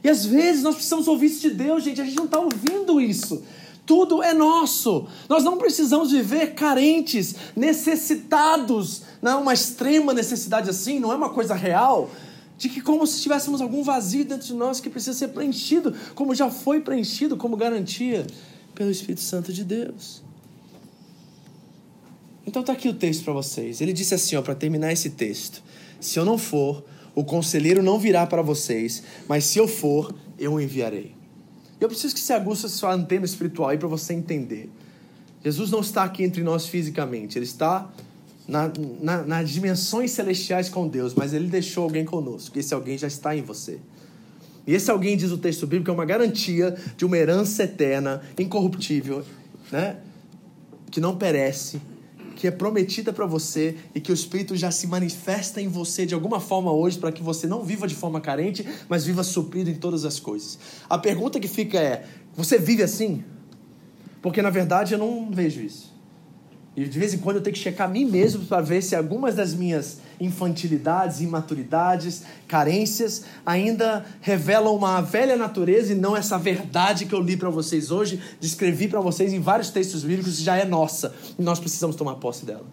E 0.03 0.09
às 0.09 0.25
vezes 0.25 0.61
nós 0.61 0.75
precisamos 0.75 1.07
ouvir 1.07 1.27
isso 1.27 1.49
de 1.49 1.51
Deus, 1.51 1.85
gente. 1.85 2.01
A 2.01 2.03
gente 2.03 2.17
não 2.17 2.25
está 2.25 2.39
ouvindo 2.39 2.99
isso. 2.99 3.41
Tudo 3.85 4.21
é 4.21 4.33
nosso. 4.33 5.07
Nós 5.29 5.45
não 5.45 5.57
precisamos 5.57 6.11
viver 6.11 6.53
carentes, 6.53 7.33
necessitados. 7.55 9.03
Não 9.21 9.31
é 9.31 9.35
uma 9.35 9.53
extrema 9.53 10.13
necessidade 10.13 10.69
assim, 10.69 10.99
não 10.99 11.13
é 11.13 11.15
uma 11.15 11.29
coisa 11.29 11.55
real 11.55 12.09
de 12.57 12.69
que 12.69 12.81
como 12.81 13.05
se 13.05 13.21
tivéssemos 13.21 13.61
algum 13.61 13.83
vazio 13.83 14.25
dentro 14.25 14.47
de 14.47 14.53
nós 14.53 14.79
que 14.79 14.89
precisa 14.89 15.17
ser 15.17 15.29
preenchido, 15.29 15.93
como 16.15 16.33
já 16.33 16.49
foi 16.49 16.81
preenchido 16.81 17.37
como 17.37 17.55
garantia 17.55 18.25
pelo 18.73 18.89
Espírito 18.89 19.21
Santo 19.21 19.53
de 19.53 19.63
Deus. 19.63 20.23
Então 22.45 22.63
tá 22.63 22.73
aqui 22.73 22.87
o 22.87 22.93
texto 22.93 23.23
para 23.23 23.33
vocês. 23.33 23.81
Ele 23.81 23.93
disse 23.93 24.15
assim, 24.15 24.35
ó, 24.35 24.41
para 24.41 24.55
terminar 24.55 24.91
esse 24.91 25.11
texto: 25.11 25.61
Se 25.99 26.17
eu 26.17 26.25
não 26.25 26.37
for, 26.37 26.83
o 27.13 27.23
conselheiro 27.23 27.83
não 27.83 27.99
virá 27.99 28.25
para 28.25 28.41
vocês, 28.41 29.03
mas 29.27 29.43
se 29.43 29.59
eu 29.59 29.67
for, 29.67 30.15
eu 30.39 30.53
o 30.53 30.61
enviarei. 30.61 31.13
Eu 31.79 31.87
preciso 31.87 32.13
que 32.13 32.19
você 32.19 32.33
aguça 32.33 32.67
sua 32.67 32.93
antena 32.93 33.25
espiritual 33.25 33.69
aí 33.69 33.77
para 33.77 33.87
você 33.87 34.13
entender. 34.13 34.69
Jesus 35.43 35.69
não 35.69 35.81
está 35.81 36.03
aqui 36.03 36.23
entre 36.23 36.41
nós 36.41 36.65
fisicamente, 36.65 37.37
ele 37.37 37.45
está 37.45 37.91
na, 38.47 38.71
na, 39.01 39.23
nas 39.23 39.49
dimensões 39.49 40.11
celestiais 40.11 40.69
com 40.69 40.87
Deus, 40.87 41.13
mas 41.13 41.33
Ele 41.33 41.47
deixou 41.47 41.83
alguém 41.83 42.05
conosco. 42.05 42.57
Esse 42.57 42.73
alguém 42.73 42.97
já 42.97 43.07
está 43.07 43.35
em 43.35 43.41
você. 43.41 43.79
E 44.65 44.73
esse 44.73 44.91
alguém, 44.91 45.15
diz 45.15 45.31
o 45.31 45.37
texto 45.37 45.65
bíblico, 45.65 45.89
é 45.89 45.93
uma 45.93 46.05
garantia 46.05 46.75
de 46.95 47.05
uma 47.05 47.17
herança 47.17 47.63
eterna, 47.63 48.21
incorruptível, 48.37 49.23
né? 49.71 49.97
que 50.91 50.99
não 50.99 51.17
perece, 51.17 51.81
que 52.35 52.47
é 52.47 52.51
prometida 52.51 53.11
para 53.11 53.25
você 53.25 53.75
e 53.95 53.99
que 53.99 54.11
o 54.11 54.13
Espírito 54.13 54.55
já 54.55 54.69
se 54.69 54.85
manifesta 54.87 55.61
em 55.61 55.67
você 55.67 56.05
de 56.05 56.13
alguma 56.13 56.39
forma 56.39 56.71
hoje 56.71 56.97
para 56.97 57.11
que 57.11 57.23
você 57.23 57.47
não 57.47 57.63
viva 57.63 57.87
de 57.87 57.95
forma 57.95 58.21
carente, 58.21 58.65
mas 58.87 59.05
viva 59.05 59.23
suprido 59.23 59.69
em 59.69 59.75
todas 59.75 60.05
as 60.05 60.19
coisas. 60.19 60.59
A 60.89 60.97
pergunta 60.97 61.39
que 61.39 61.47
fica 61.47 61.79
é: 61.79 62.05
você 62.35 62.59
vive 62.59 62.83
assim? 62.83 63.23
Porque 64.21 64.41
na 64.41 64.49
verdade 64.49 64.93
eu 64.93 64.99
não 64.99 65.31
vejo 65.31 65.61
isso. 65.61 65.96
E 66.77 66.85
de 66.85 66.99
vez 66.99 67.11
em 67.11 67.17
quando 67.17 67.37
eu 67.37 67.41
tenho 67.41 67.55
que 67.55 67.59
checar 67.59 67.89
a 67.89 67.91
mim 67.91 68.05
mesmo 68.05 68.45
para 68.45 68.61
ver 68.61 68.83
se 68.83 68.95
algumas 68.95 69.33
das 69.33 69.51
minhas 69.51 69.97
infantilidades, 70.21 71.21
imaturidades, 71.21 72.21
carências 72.47 73.23
ainda 73.43 74.05
revelam 74.21 74.75
uma 74.75 75.01
velha 75.01 75.35
natureza 75.35 75.93
e 75.93 75.95
não 75.95 76.15
essa 76.15 76.37
verdade 76.37 77.07
que 77.07 77.15
eu 77.15 77.19
li 77.19 77.35
para 77.35 77.49
vocês 77.49 77.89
hoje, 77.89 78.21
descrevi 78.39 78.87
para 78.87 79.01
vocês 79.01 79.33
em 79.33 79.39
vários 79.39 79.71
textos 79.71 80.03
bíblicos, 80.03 80.37
já 80.37 80.55
é 80.55 80.65
nossa 80.65 81.15
e 81.39 81.41
nós 81.41 81.59
precisamos 81.59 81.95
tomar 81.95 82.13
posse 82.17 82.45
dela. 82.45 82.65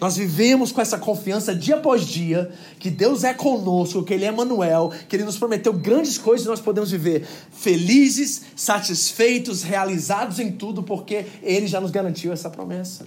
Nós 0.00 0.16
vivemos 0.16 0.72
com 0.72 0.80
essa 0.80 0.96
confiança 0.96 1.54
dia 1.54 1.76
após 1.76 2.06
dia 2.06 2.50
que 2.78 2.88
Deus 2.88 3.22
é 3.22 3.34
conosco, 3.34 4.02
que 4.02 4.14
Ele 4.14 4.24
é 4.24 4.30
Manuel, 4.30 4.90
que 5.06 5.14
Ele 5.14 5.24
nos 5.24 5.36
prometeu 5.36 5.74
grandes 5.74 6.16
coisas 6.16 6.46
e 6.46 6.48
nós 6.48 6.60
podemos 6.60 6.90
viver 6.90 7.26
felizes, 7.52 8.42
satisfeitos, 8.56 9.62
realizados 9.62 10.38
em 10.38 10.52
tudo, 10.52 10.82
porque 10.82 11.26
Ele 11.42 11.66
já 11.66 11.80
nos 11.82 11.90
garantiu 11.90 12.32
essa 12.32 12.48
promessa. 12.48 13.06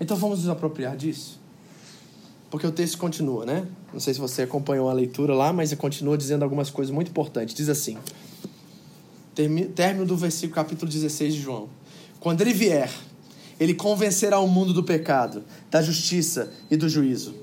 Então 0.00 0.16
vamos 0.16 0.40
nos 0.40 0.48
apropriar 0.48 0.96
disso. 0.96 1.38
Porque 2.50 2.66
o 2.66 2.72
texto 2.72 2.98
continua, 2.98 3.46
né? 3.46 3.66
Não 3.92 4.00
sei 4.00 4.14
se 4.14 4.20
você 4.20 4.42
acompanhou 4.42 4.88
a 4.88 4.92
leitura 4.92 5.34
lá, 5.34 5.52
mas 5.52 5.70
ele 5.70 5.80
continua 5.80 6.18
dizendo 6.18 6.42
algumas 6.42 6.70
coisas 6.70 6.94
muito 6.94 7.10
importantes. 7.10 7.54
Diz 7.54 7.68
assim: 7.68 7.96
término 9.74 10.06
do 10.06 10.16
versículo 10.16 10.54
capítulo 10.54 10.90
16 10.90 11.34
de 11.34 11.40
João. 11.40 11.68
Quando 12.20 12.40
ele 12.40 12.52
vier, 12.52 12.90
ele 13.58 13.74
convencerá 13.74 14.38
o 14.38 14.48
mundo 14.48 14.72
do 14.72 14.82
pecado, 14.82 15.44
da 15.70 15.82
justiça 15.82 16.52
e 16.70 16.76
do 16.76 16.88
juízo. 16.88 17.34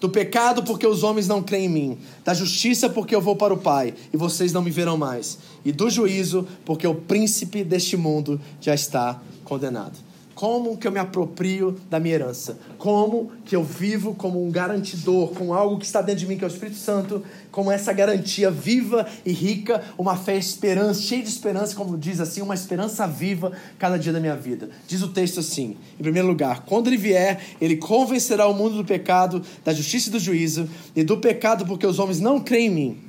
Do 0.00 0.08
pecado, 0.08 0.62
porque 0.62 0.86
os 0.86 1.02
homens 1.02 1.26
não 1.26 1.42
creem 1.42 1.66
em 1.66 1.68
mim. 1.68 1.98
Da 2.24 2.32
justiça, 2.32 2.88
porque 2.88 3.14
eu 3.14 3.20
vou 3.20 3.34
para 3.34 3.52
o 3.52 3.58
Pai 3.58 3.94
e 4.12 4.16
vocês 4.16 4.52
não 4.52 4.62
me 4.62 4.70
verão 4.70 4.96
mais. 4.96 5.38
E 5.64 5.72
do 5.72 5.90
juízo, 5.90 6.46
porque 6.64 6.86
o 6.86 6.94
príncipe 6.94 7.64
deste 7.64 7.96
mundo 7.96 8.40
já 8.60 8.74
está 8.74 9.20
condenado. 9.44 10.07
Como 10.38 10.76
que 10.76 10.86
eu 10.86 10.92
me 10.92 11.00
aproprio 11.00 11.76
da 11.90 11.98
minha 11.98 12.14
herança? 12.14 12.60
Como 12.78 13.32
que 13.44 13.56
eu 13.56 13.64
vivo 13.64 14.14
como 14.14 14.40
um 14.40 14.52
garantidor, 14.52 15.30
com 15.30 15.52
algo 15.52 15.78
que 15.78 15.84
está 15.84 16.00
dentro 16.00 16.20
de 16.20 16.28
mim, 16.28 16.38
que 16.38 16.44
é 16.44 16.46
o 16.46 16.48
Espírito 16.48 16.76
Santo, 16.76 17.24
como 17.50 17.72
essa 17.72 17.92
garantia 17.92 18.48
viva 18.48 19.04
e 19.26 19.32
rica, 19.32 19.82
uma 19.98 20.16
fé 20.16 20.36
esperança, 20.36 21.02
cheia 21.02 21.24
de 21.24 21.28
esperança, 21.28 21.74
como 21.74 21.98
diz 21.98 22.20
assim, 22.20 22.40
uma 22.40 22.54
esperança 22.54 23.04
viva 23.04 23.50
cada 23.80 23.98
dia 23.98 24.12
da 24.12 24.20
minha 24.20 24.36
vida. 24.36 24.70
Diz 24.86 25.02
o 25.02 25.08
texto 25.08 25.40
assim, 25.40 25.76
em 25.98 26.02
primeiro 26.04 26.28
lugar, 26.28 26.62
quando 26.64 26.86
ele 26.86 26.98
vier, 26.98 27.40
ele 27.60 27.76
convencerá 27.76 28.46
o 28.46 28.54
mundo 28.54 28.76
do 28.76 28.84
pecado, 28.84 29.42
da 29.64 29.74
justiça 29.74 30.08
e 30.08 30.12
do 30.12 30.20
juízo, 30.20 30.68
e 30.94 31.02
do 31.02 31.18
pecado 31.18 31.66
porque 31.66 31.84
os 31.84 31.98
homens 31.98 32.20
não 32.20 32.38
creem 32.38 32.68
em 32.68 32.70
mim. 32.70 33.00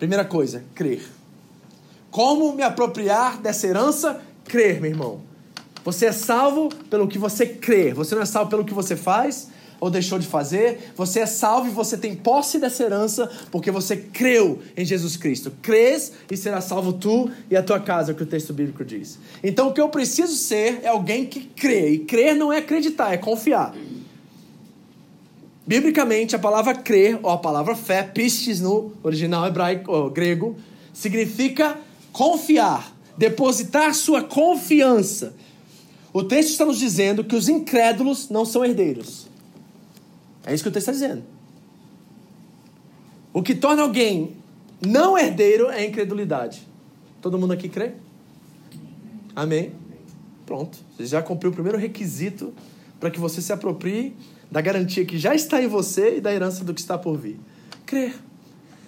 Primeira 0.00 0.24
coisa, 0.24 0.64
crer. 0.74 1.06
Como 2.10 2.52
me 2.56 2.64
apropriar 2.64 3.40
dessa 3.40 3.68
herança? 3.68 4.20
Crer, 4.46 4.80
meu 4.80 4.90
irmão. 4.90 5.35
Você 5.86 6.06
é 6.06 6.12
salvo 6.12 6.68
pelo 6.90 7.06
que 7.06 7.16
você 7.16 7.46
crê. 7.46 7.94
Você 7.94 8.16
não 8.16 8.22
é 8.22 8.26
salvo 8.26 8.50
pelo 8.50 8.64
que 8.64 8.74
você 8.74 8.96
faz 8.96 9.46
ou 9.78 9.88
deixou 9.88 10.18
de 10.18 10.26
fazer. 10.26 10.92
Você 10.96 11.20
é 11.20 11.26
salvo 11.26 11.68
e 11.68 11.70
você 11.70 11.96
tem 11.96 12.12
posse 12.12 12.58
dessa 12.58 12.82
herança 12.82 13.30
porque 13.52 13.70
você 13.70 13.96
creu 13.96 14.58
em 14.76 14.84
Jesus 14.84 15.16
Cristo. 15.16 15.52
Crês 15.62 16.12
e 16.28 16.36
será 16.36 16.60
salvo 16.60 16.92
tu 16.92 17.30
e 17.48 17.56
a 17.56 17.62
tua 17.62 17.78
casa, 17.78 18.10
é 18.10 18.12
o 18.12 18.16
que 18.16 18.24
o 18.24 18.26
texto 18.26 18.52
bíblico 18.52 18.84
diz. 18.84 19.16
Então 19.44 19.68
o 19.68 19.72
que 19.72 19.80
eu 19.80 19.88
preciso 19.88 20.34
ser 20.34 20.80
é 20.82 20.88
alguém 20.88 21.24
que 21.24 21.44
crê. 21.54 21.90
E 21.90 21.98
crer 22.00 22.34
não 22.34 22.52
é 22.52 22.58
acreditar, 22.58 23.12
é 23.12 23.16
confiar. 23.16 23.72
Biblicamente, 25.64 26.34
a 26.34 26.38
palavra 26.40 26.74
crer, 26.74 27.20
ou 27.22 27.30
a 27.30 27.38
palavra 27.38 27.76
fé, 27.76 28.02
pistes 28.02 28.60
no 28.60 28.92
original 29.04 29.46
hebraico, 29.46 29.92
ou 29.92 30.10
grego, 30.10 30.56
significa 30.92 31.78
confiar, 32.10 32.92
depositar 33.16 33.94
sua 33.94 34.24
confiança 34.24 35.45
o 36.16 36.24
texto 36.24 36.48
está 36.52 36.64
nos 36.64 36.78
dizendo 36.78 37.22
que 37.22 37.36
os 37.36 37.46
incrédulos 37.46 38.30
não 38.30 38.46
são 38.46 38.64
herdeiros. 38.64 39.26
É 40.46 40.54
isso 40.54 40.62
que 40.62 40.70
o 40.70 40.72
texto 40.72 40.88
está 40.88 40.92
dizendo. 40.92 41.22
O 43.34 43.42
que 43.42 43.54
torna 43.54 43.82
alguém 43.82 44.34
não 44.80 45.18
herdeiro 45.18 45.68
é 45.68 45.80
a 45.80 45.84
incredulidade. 45.84 46.66
Todo 47.20 47.38
mundo 47.38 47.52
aqui 47.52 47.68
crê? 47.68 47.92
Amém? 49.34 49.72
Pronto. 50.46 50.78
Você 50.96 51.04
já 51.04 51.20
cumpriu 51.20 51.50
o 51.50 51.54
primeiro 51.54 51.76
requisito 51.76 52.54
para 52.98 53.10
que 53.10 53.20
você 53.20 53.42
se 53.42 53.52
aproprie 53.52 54.16
da 54.50 54.62
garantia 54.62 55.04
que 55.04 55.18
já 55.18 55.34
está 55.34 55.62
em 55.62 55.66
você 55.66 56.16
e 56.16 56.20
da 56.22 56.32
herança 56.32 56.64
do 56.64 56.72
que 56.72 56.80
está 56.80 56.96
por 56.96 57.18
vir. 57.18 57.38
Crer. 57.84 58.14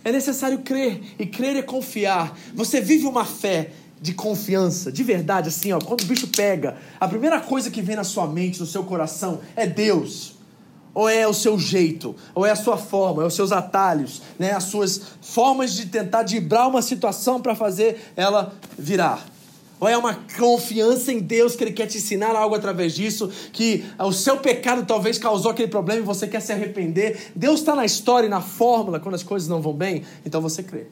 É 0.03 0.11
necessário 0.11 0.61
crer. 0.61 1.03
E 1.19 1.27
crer 1.27 1.57
é 1.57 1.63
confiar. 1.63 2.35
Você 2.55 2.81
vive 2.81 3.05
uma 3.05 3.27
fé 3.27 3.73
de 4.01 4.15
confiança, 4.15 4.93
de 4.93 5.03
verdade, 5.03 5.49
assim, 5.49 5.73
ó, 5.73 5.79
quando 5.79 6.03
o 6.03 6.07
bicho 6.07 6.29
pega, 6.29 6.77
a 7.01 7.09
primeira 7.09 7.41
coisa 7.41 7.71
que 7.71 7.83
vem 7.83 7.97
na 7.97 8.05
sua 8.05 8.27
mente, 8.27 8.61
no 8.61 8.67
seu 8.67 8.85
coração, 8.85 9.41
é 9.57 9.67
Deus. 9.67 10.35
Ou 10.95 11.09
é 11.09 11.29
o 11.29 11.35
seu 11.35 11.59
jeito, 11.59 12.17
ou 12.35 12.45
é 12.45 12.51
a 12.51 12.57
sua 12.57 12.77
forma, 12.77 13.23
é 13.23 13.27
os 13.27 13.35
seus 13.35 13.53
atalhos, 13.53 14.23
né, 14.39 14.53
as 14.53 14.65
suas 14.65 15.01
formas 15.21 15.75
de 15.75 15.87
tentar 15.87 16.25
driblar 16.25 16.69
uma 16.69 16.83
situação 16.83 17.41
para 17.41 17.55
fazer 17.55 18.13
ela 18.17 18.53
virar. 18.77 19.25
Ou 19.81 19.89
é 19.89 19.97
uma 19.97 20.15
confiança 20.37 21.13
em 21.13 21.21
Deus 21.21 21.55
que 21.55 21.63
Ele 21.63 21.73
quer 21.73 21.87
te 21.87 21.99
ensinar 21.99 22.35
algo 22.35 22.55
através 22.55 22.95
disso, 22.95 23.31
que 23.53 23.85
o 23.99 24.13
seu 24.13 24.39
pecado 24.39 24.85
talvez 24.85 25.19
causou 25.19 25.53
aquele 25.53 25.69
problema 25.69 26.01
e 26.01 26.05
você 26.05 26.27
quer 26.27 26.41
se 26.41 26.53
arrepender. 26.53 27.31
Deus 27.35 27.61
está 27.61 27.77
na 27.77 27.85
história 27.85 28.27
e 28.27 28.31
na 28.31 28.41
fórmula 28.41 28.99
quando 28.99 29.15
as 29.15 29.23
coisas 29.23 29.49
não 29.49 29.63
vão 29.63 29.73
bem, 29.73 30.03
então 30.27 30.41
você 30.41 30.65
crê. 30.65 30.87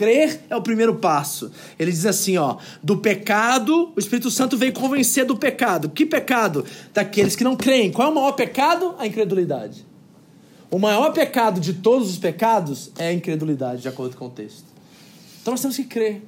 Crer 0.00 0.40
é 0.48 0.56
o 0.56 0.62
primeiro 0.62 0.94
passo. 0.94 1.52
Ele 1.78 1.90
diz 1.92 2.06
assim, 2.06 2.38
ó, 2.38 2.56
do 2.82 2.96
pecado, 2.96 3.92
o 3.94 4.00
Espírito 4.00 4.30
Santo 4.30 4.56
veio 4.56 4.72
convencer 4.72 5.26
do 5.26 5.36
pecado. 5.36 5.90
Que 5.90 6.06
pecado? 6.06 6.64
Daqueles 6.94 7.36
que 7.36 7.44
não 7.44 7.54
creem. 7.54 7.92
Qual 7.92 8.08
é 8.08 8.10
o 8.10 8.14
maior 8.14 8.32
pecado? 8.32 8.94
A 8.98 9.06
incredulidade. 9.06 9.84
O 10.70 10.78
maior 10.78 11.12
pecado 11.12 11.60
de 11.60 11.74
todos 11.74 12.08
os 12.08 12.16
pecados 12.16 12.90
é 12.96 13.08
a 13.08 13.12
incredulidade, 13.12 13.82
de 13.82 13.88
acordo 13.88 14.16
com 14.16 14.24
o 14.24 14.30
texto. 14.30 14.64
Então 15.42 15.52
nós 15.52 15.60
temos 15.60 15.76
que 15.76 15.84
crer. 15.84 16.22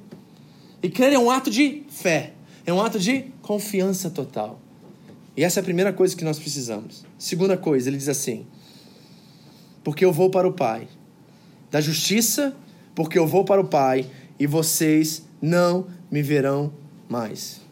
E 0.83 0.91
crer 0.91 1.15
é 1.15 1.19
um 1.19 1.31
ato 1.31 1.51
de 1.51 1.83
fé, 1.89 2.35
é 2.67 2.73
um 2.75 2.83
ato 2.83 2.99
de 2.99 3.25
confiança 3.41 4.11
total. 4.11 4.61
E 5.35 5.43
essa 5.43 5.61
é 5.61 5.63
a 5.63 5.65
primeira 5.65 5.95
coisa 5.95 6.15
que 6.15 6.25
nós 6.25 6.39
precisamos. 6.39 7.07
Segunda 7.17 7.57
coisa, 7.57 7.89
ele 7.89 7.97
diz 7.97 8.11
assim: 8.11 8.45
Porque 9.83 10.05
eu 10.05 10.13
vou 10.13 10.29
para 10.29 10.47
o 10.47 10.53
Pai, 10.53 10.89
da 11.71 11.81
justiça 11.81 12.55
porque 12.95 13.19
eu 13.19 13.27
vou 13.27 13.45
para 13.45 13.61
o 13.61 13.67
Pai 13.67 14.07
e 14.39 14.47
vocês 14.47 15.23
não 15.41 15.87
me 16.11 16.23
verão 16.23 16.73
mais. 17.09 17.63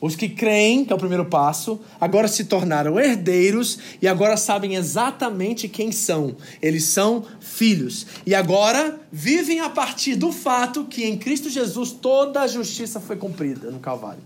Os 0.00 0.16
que 0.16 0.30
creem, 0.30 0.84
que 0.84 0.92
é 0.92 0.96
o 0.96 0.98
primeiro 0.98 1.26
passo, 1.26 1.78
agora 2.00 2.26
se 2.26 2.44
tornaram 2.44 2.98
herdeiros 2.98 3.78
e 4.00 4.08
agora 4.08 4.36
sabem 4.36 4.74
exatamente 4.74 5.68
quem 5.68 5.92
são. 5.92 6.36
Eles 6.62 6.84
são 6.84 7.24
filhos. 7.38 8.06
E 8.24 8.34
agora 8.34 8.98
vivem 9.12 9.60
a 9.60 9.68
partir 9.68 10.16
do 10.16 10.32
fato 10.32 10.84
que 10.84 11.04
em 11.04 11.18
Cristo 11.18 11.50
Jesus 11.50 11.92
toda 11.92 12.40
a 12.40 12.46
justiça 12.46 12.98
foi 12.98 13.16
cumprida 13.16 13.70
no 13.70 13.78
Calvário. 13.78 14.22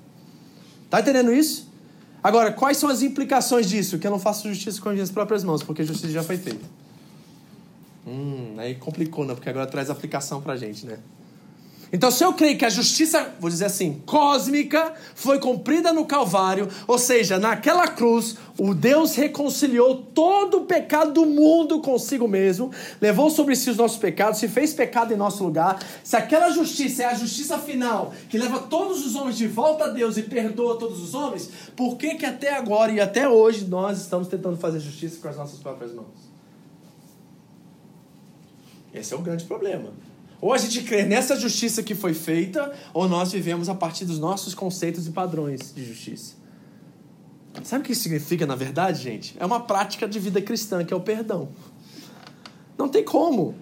Tá 0.88 1.00
entendendo 1.00 1.32
isso? 1.32 1.68
Agora, 2.22 2.52
quais 2.52 2.76
são 2.76 2.88
as 2.88 3.02
implicações 3.02 3.68
disso? 3.68 3.98
Que 3.98 4.06
eu 4.06 4.12
não 4.12 4.20
faço 4.20 4.48
justiça 4.48 4.80
com 4.80 4.88
as 4.90 4.94
minhas 4.94 5.10
próprias 5.10 5.42
mãos, 5.42 5.62
porque 5.62 5.82
a 5.82 5.84
justiça 5.84 6.12
já 6.12 6.22
foi 6.22 6.38
feita. 6.38 6.64
Hum, 8.06 8.54
aí 8.58 8.74
complicou, 8.74 9.24
né? 9.24 9.34
Porque 9.34 9.48
agora 9.48 9.66
traz 9.66 9.88
aplicação 9.88 10.40
pra 10.40 10.56
gente, 10.56 10.84
né? 10.86 10.98
Então, 11.94 12.10
se 12.10 12.24
eu 12.24 12.32
creio 12.32 12.58
que 12.58 12.64
a 12.64 12.70
justiça, 12.70 13.34
vou 13.38 13.48
dizer 13.48 13.66
assim, 13.66 14.02
cósmica, 14.04 14.94
foi 15.14 15.38
cumprida 15.38 15.92
no 15.92 16.04
Calvário, 16.04 16.68
ou 16.88 16.98
seja, 16.98 17.38
naquela 17.38 17.86
cruz, 17.86 18.36
o 18.58 18.74
Deus 18.74 19.14
reconciliou 19.14 20.02
todo 20.12 20.58
o 20.58 20.64
pecado 20.64 21.12
do 21.12 21.24
mundo 21.24 21.80
consigo 21.80 22.26
mesmo, 22.26 22.72
levou 23.00 23.30
sobre 23.30 23.54
si 23.54 23.70
os 23.70 23.76
nossos 23.76 23.96
pecados, 23.96 24.40
se 24.40 24.48
fez 24.48 24.74
pecado 24.74 25.14
em 25.14 25.16
nosso 25.16 25.44
lugar. 25.44 25.78
Se 26.02 26.16
aquela 26.16 26.50
justiça 26.50 27.04
é 27.04 27.06
a 27.06 27.14
justiça 27.14 27.58
final, 27.58 28.12
que 28.28 28.38
leva 28.38 28.58
todos 28.58 29.06
os 29.06 29.14
homens 29.14 29.36
de 29.36 29.46
volta 29.46 29.84
a 29.84 29.88
Deus 29.88 30.16
e 30.16 30.22
perdoa 30.22 30.76
todos 30.76 31.00
os 31.00 31.14
homens, 31.14 31.48
por 31.76 31.96
que 31.96 32.16
que 32.16 32.26
até 32.26 32.54
agora 32.54 32.90
e 32.90 33.00
até 33.00 33.28
hoje 33.28 33.66
nós 33.66 34.00
estamos 34.00 34.26
tentando 34.26 34.56
fazer 34.56 34.80
justiça 34.80 35.20
com 35.22 35.28
as 35.28 35.36
nossas 35.36 35.60
próprias 35.60 35.94
mãos? 35.94 36.23
Esse 38.94 39.12
é 39.12 39.16
o 39.16 39.20
grande 39.20 39.44
problema. 39.44 39.92
Ou 40.40 40.52
a 40.52 40.58
gente 40.58 40.82
crê 40.82 41.04
nessa 41.04 41.36
justiça 41.36 41.82
que 41.82 41.94
foi 41.94 42.14
feita, 42.14 42.72
ou 42.92 43.08
nós 43.08 43.32
vivemos 43.32 43.68
a 43.68 43.74
partir 43.74 44.04
dos 44.04 44.18
nossos 44.18 44.54
conceitos 44.54 45.06
e 45.06 45.10
padrões 45.10 45.74
de 45.74 45.84
justiça. 45.84 46.34
Sabe 47.62 47.82
o 47.82 47.84
que 47.86 47.92
isso 47.92 48.02
significa, 48.02 48.46
na 48.46 48.54
verdade, 48.54 49.02
gente? 49.02 49.34
É 49.38 49.46
uma 49.46 49.60
prática 49.60 50.06
de 50.06 50.18
vida 50.18 50.40
cristã, 50.42 50.84
que 50.84 50.92
é 50.92 50.96
o 50.96 51.00
perdão. 51.00 51.48
Não 52.76 52.88
tem 52.88 53.04
como. 53.04 53.54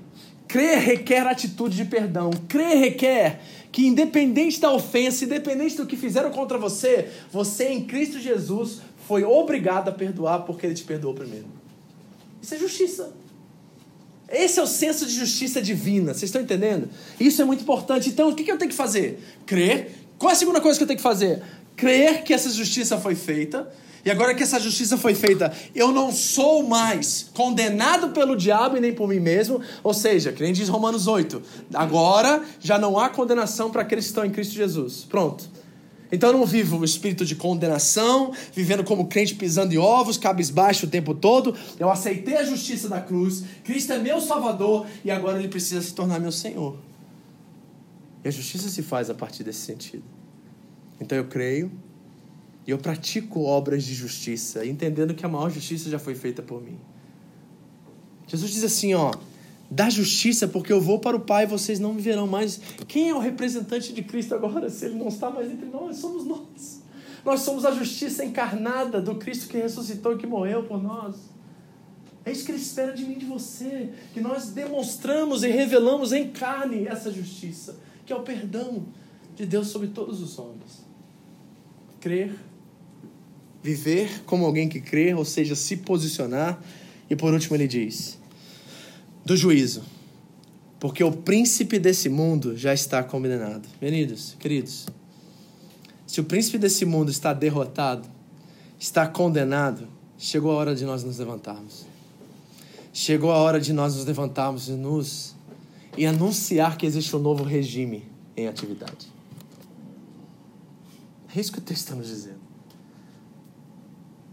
Crer 0.49 0.79
requer 0.81 1.27
atitude 1.27 1.77
de 1.77 1.85
perdão. 1.85 2.31
Crer 2.49 2.79
requer 2.79 3.41
que, 3.71 3.87
independente 3.87 4.61
da 4.61 4.73
ofensa, 4.73 5.25
independente 5.25 5.77
do 5.77 5.87
que 5.87 5.97
fizeram 5.97 6.31
contra 6.31 6.59
você, 6.59 7.09
você 7.31 7.69
em 7.69 7.85
Cristo 7.85 8.19
Jesus 8.19 8.81
foi 9.07 9.25
obrigado 9.25 9.89
a 9.89 9.93
perdoar 9.93 10.41
porque 10.41 10.67
Ele 10.67 10.75
te 10.75 10.85
perdoou 10.85 11.15
primeiro. 11.15 11.47
Isso 12.41 12.55
é 12.55 12.59
justiça. 12.59 13.22
Esse 14.33 14.59
é 14.59 14.63
o 14.63 14.67
senso 14.67 15.05
de 15.05 15.15
justiça 15.15 15.61
divina, 15.61 16.15
vocês 16.15 16.25
estão 16.25 16.41
entendendo? 16.41 16.89
Isso 17.21 17.43
é 17.43 17.45
muito 17.45 17.61
importante. 17.61 18.09
Então, 18.09 18.31
o 18.31 18.35
que 18.35 18.51
eu 18.51 18.57
tenho 18.57 18.71
que 18.71 18.77
fazer? 18.77 19.23
Crer. 19.45 19.93
Qual 20.19 20.31
é 20.31 20.33
a 20.33 20.37
segunda 20.37 20.61
coisa 20.61 20.79
que 20.79 20.85
eu 20.85 20.87
tenho 20.87 20.97
que 20.97 21.03
fazer? 21.03 21.43
Crer 21.77 22.25
que 22.25 22.33
essa 22.33 22.49
justiça 22.49 22.99
foi 22.99 23.15
feita. 23.15 23.71
E 24.05 24.11
agora 24.11 24.35
que 24.35 24.43
essa 24.43 24.59
justiça 24.59 24.97
foi 24.97 25.15
feita, 25.15 25.53
eu 25.75 25.93
não 25.93 26.11
sou 26.11 26.65
mais 26.65 27.31
condenado 27.35 28.09
pelo 28.09 28.35
diabo 28.35 28.77
e 28.77 28.81
nem 28.81 28.93
por 28.93 29.07
mim 29.07 29.21
mesmo. 29.21 29.61
Ou 29.83 29.95
seja, 29.95 30.33
que 30.33 30.43
nem 30.43 30.53
diz 30.53 30.69
Romanos 30.69 31.07
8. 31.07 31.41
Agora 31.75 32.43
já 32.59 32.79
não 32.79 32.99
há 32.99 33.09
condenação 33.09 33.71
para 33.71 33.83
aqueles 33.83 34.07
que 34.07 34.11
estão 34.11 34.25
em 34.25 34.31
Cristo 34.31 34.55
Jesus. 34.55 35.07
Pronto. 35.09 35.45
Então 36.13 36.31
eu 36.31 36.37
não 36.37 36.45
vivo 36.45 36.77
o 36.77 36.85
espírito 36.85 37.25
de 37.25 37.35
condenação, 37.35 38.33
vivendo 38.53 38.85
como 38.85 39.07
crente 39.07 39.35
pisando 39.35 39.73
em 39.73 39.79
ovos, 39.79 40.19
cabisbaixo 40.19 40.85
o 40.85 40.89
tempo 40.89 41.15
todo. 41.15 41.57
Eu 41.79 41.91
aceitei 41.91 42.37
a 42.37 42.45
justiça 42.45 42.87
da 42.87 43.01
cruz, 43.01 43.45
Cristo 43.65 43.95
é 43.95 43.99
meu 43.99 44.21
Salvador 44.21 44.87
e 45.03 45.11
agora 45.11 45.39
ele 45.39 45.49
precisa 45.49 45.81
se 45.81 45.95
tornar 45.95 46.21
meu 46.21 46.31
Senhor. 46.31 46.77
E 48.23 48.29
a 48.29 48.31
justiça 48.31 48.69
se 48.69 48.83
faz 48.83 49.09
a 49.09 49.15
partir 49.15 49.43
desse 49.43 49.61
sentido. 49.61 50.05
Então 51.01 51.17
eu 51.17 51.25
creio 51.25 51.73
e 52.67 52.71
eu 52.71 52.79
pratico 52.79 53.41
obras 53.41 53.83
de 53.83 53.95
justiça, 53.95 54.67
entendendo 54.67 55.15
que 55.15 55.25
a 55.25 55.29
maior 55.29 55.51
justiça 55.51 55.89
já 55.89 55.99
foi 55.99 56.15
feita 56.15 56.43
por 56.43 56.63
mim. 56.63 56.79
Jesus 58.29 58.53
diz 58.53 58.65
assim, 58.65 58.93
ó, 58.95 59.13
da 59.73 59.89
justiça, 59.89 60.47
porque 60.47 60.71
eu 60.71 60.81
vou 60.81 60.99
para 60.99 61.17
o 61.17 61.21
Pai 61.21 61.45
e 61.45 61.47
vocês 61.47 61.81
não 61.81 61.95
me 61.95 62.03
verão 62.03 62.27
mais. 62.27 62.61
Quem 62.87 63.09
é 63.09 63.15
o 63.15 63.19
representante 63.19 63.93
de 63.95 64.03
Cristo 64.03 64.35
agora? 64.35 64.69
Se 64.69 64.85
ele 64.85 64.97
não 64.97 65.09
está 65.09 65.31
mais 65.31 65.51
entre 65.51 65.67
nós, 65.67 65.97
somos 65.97 66.27
nós. 66.27 66.83
Nós 67.25 67.41
somos 67.41 67.65
a 67.65 67.71
justiça 67.71 68.23
encarnada 68.23 69.01
do 69.01 69.15
Cristo 69.15 69.49
que 69.49 69.57
ressuscitou 69.57 70.13
e 70.13 70.19
que 70.19 70.27
morreu 70.27 70.65
por 70.65 70.83
nós. 70.83 71.17
É 72.23 72.31
isso 72.31 72.45
que 72.45 72.53
ele 72.53 72.61
espera 72.61 72.93
de 72.93 73.03
mim 73.03 73.17
de 73.17 73.25
você, 73.25 73.89
que 74.13 74.21
nós 74.21 74.51
demonstramos 74.51 75.43
e 75.43 75.49
revelamos 75.49 76.13
em 76.13 76.29
carne 76.29 76.87
essa 76.87 77.11
justiça, 77.11 77.77
que 78.05 78.13
é 78.13 78.17
o 78.17 78.23
perdão 78.23 78.85
de 79.35 79.47
Deus 79.47 79.69
sobre 79.69 79.89
todos 79.89 80.21
os 80.21 80.39
homens. 80.39 80.85
Crer 81.99 82.35
viver 83.63 84.23
como 84.27 84.45
alguém 84.45 84.69
que 84.69 84.81
crê, 84.81 85.15
ou 85.15 85.25
seja, 85.25 85.55
se 85.55 85.79
posicionar. 85.79 86.63
E 87.09 87.17
por 87.17 87.33
último, 87.33 87.57
ele 87.57 87.69
diz: 87.69 88.19
do 89.25 89.37
juízo, 89.37 89.83
porque 90.81 91.03
o 91.03 91.13
príncipe 91.13 91.79
desse 91.79 92.09
mundo 92.09 92.57
já 92.57 92.75
está 92.75 93.03
condenado. 93.03 93.69
Queridos, 93.79 94.37
queridos, 94.39 94.87
se 96.07 96.21
o 96.21 96.25
príncipe 96.25 96.59
desse 96.59 96.85
mundo 96.85 97.11
está 97.11 97.33
derrotado, 97.33 98.09
está 98.79 99.07
condenado, 99.07 99.89
chegou 100.19 100.53
a 100.53 100.55
hora 100.57 100.75
de 100.75 100.85
nós 100.85 101.05
nos 101.05 101.19
levantarmos. 101.19 101.87
Chegou 102.93 103.33
a 103.33 103.37
hora 103.37 103.59
de 103.59 103.73
nós 103.73 103.97
nos 103.97 104.05
levantarmos 104.05 104.69
e 104.69 104.73
nos 104.73 105.35
e 105.97 106.07
anunciar 106.07 106.77
que 106.77 106.87
existe 106.87 107.15
um 107.15 107.19
novo 107.19 107.45
regime 107.45 108.05
em 108.37 108.47
atividade. 108.47 109.13
É 111.35 111.41
isso 111.41 111.53
que 111.53 111.59
o 111.59 111.63
texto 111.63 111.83
está 111.83 111.95
nos 111.95 112.09
dizendo. 112.09 112.41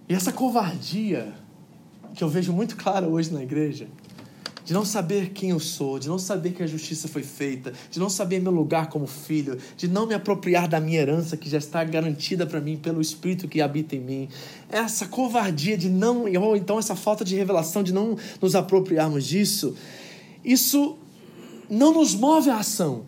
E 0.08 0.14
essa 0.14 0.32
covardia 0.32 1.34
que 2.16 2.24
eu 2.24 2.30
vejo 2.30 2.52
muito 2.52 2.76
clara 2.76 3.08
hoje 3.08 3.32
na 3.32 3.44
igreja, 3.44 3.88
de 4.70 4.74
não 4.74 4.86
saber 4.86 5.32
quem 5.32 5.50
eu 5.50 5.60
sou, 5.60 5.98
de 5.98 6.08
não 6.08 6.20
saber 6.20 6.52
que 6.52 6.62
a 6.62 6.68
justiça 6.68 7.08
foi 7.08 7.24
feita, 7.24 7.74
de 7.90 8.00
não 8.00 8.08
saber 8.08 8.40
meu 8.40 8.52
lugar 8.52 8.88
como 8.88 9.08
filho, 9.08 9.58
de 9.76 9.88
não 9.88 10.06
me 10.06 10.14
apropriar 10.14 10.68
da 10.68 10.80
minha 10.80 11.00
herança 11.00 11.36
que 11.36 11.50
já 11.50 11.58
está 11.58 11.84
garantida 11.84 12.46
para 12.46 12.62
mim 12.62 12.78
pelo 12.78 13.02
Espírito 13.02 13.48
que 13.48 13.62
habita 13.62 13.96
em 13.96 14.00
mim. 14.00 14.30
Essa 14.70 15.08
covardia 15.08 15.76
de 15.76 15.90
não, 15.90 16.32
ou 16.40 16.56
então 16.56 16.78
essa 16.78 16.96
falta 16.96 17.26
de 17.26 17.36
revelação 17.36 17.82
de 17.82 17.92
não 17.92 18.16
nos 18.40 18.54
apropriarmos 18.54 19.26
disso, 19.26 19.76
isso 20.46 21.00
não 21.68 21.92
nos 21.92 22.14
move 22.14 22.52
à 22.52 22.60
ação. 22.60 23.06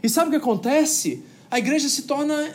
E 0.00 0.08
sabe 0.08 0.28
o 0.28 0.30
que 0.30 0.36
acontece? 0.36 1.24
A 1.50 1.58
igreja 1.58 1.88
se 1.88 2.02
torna 2.02 2.54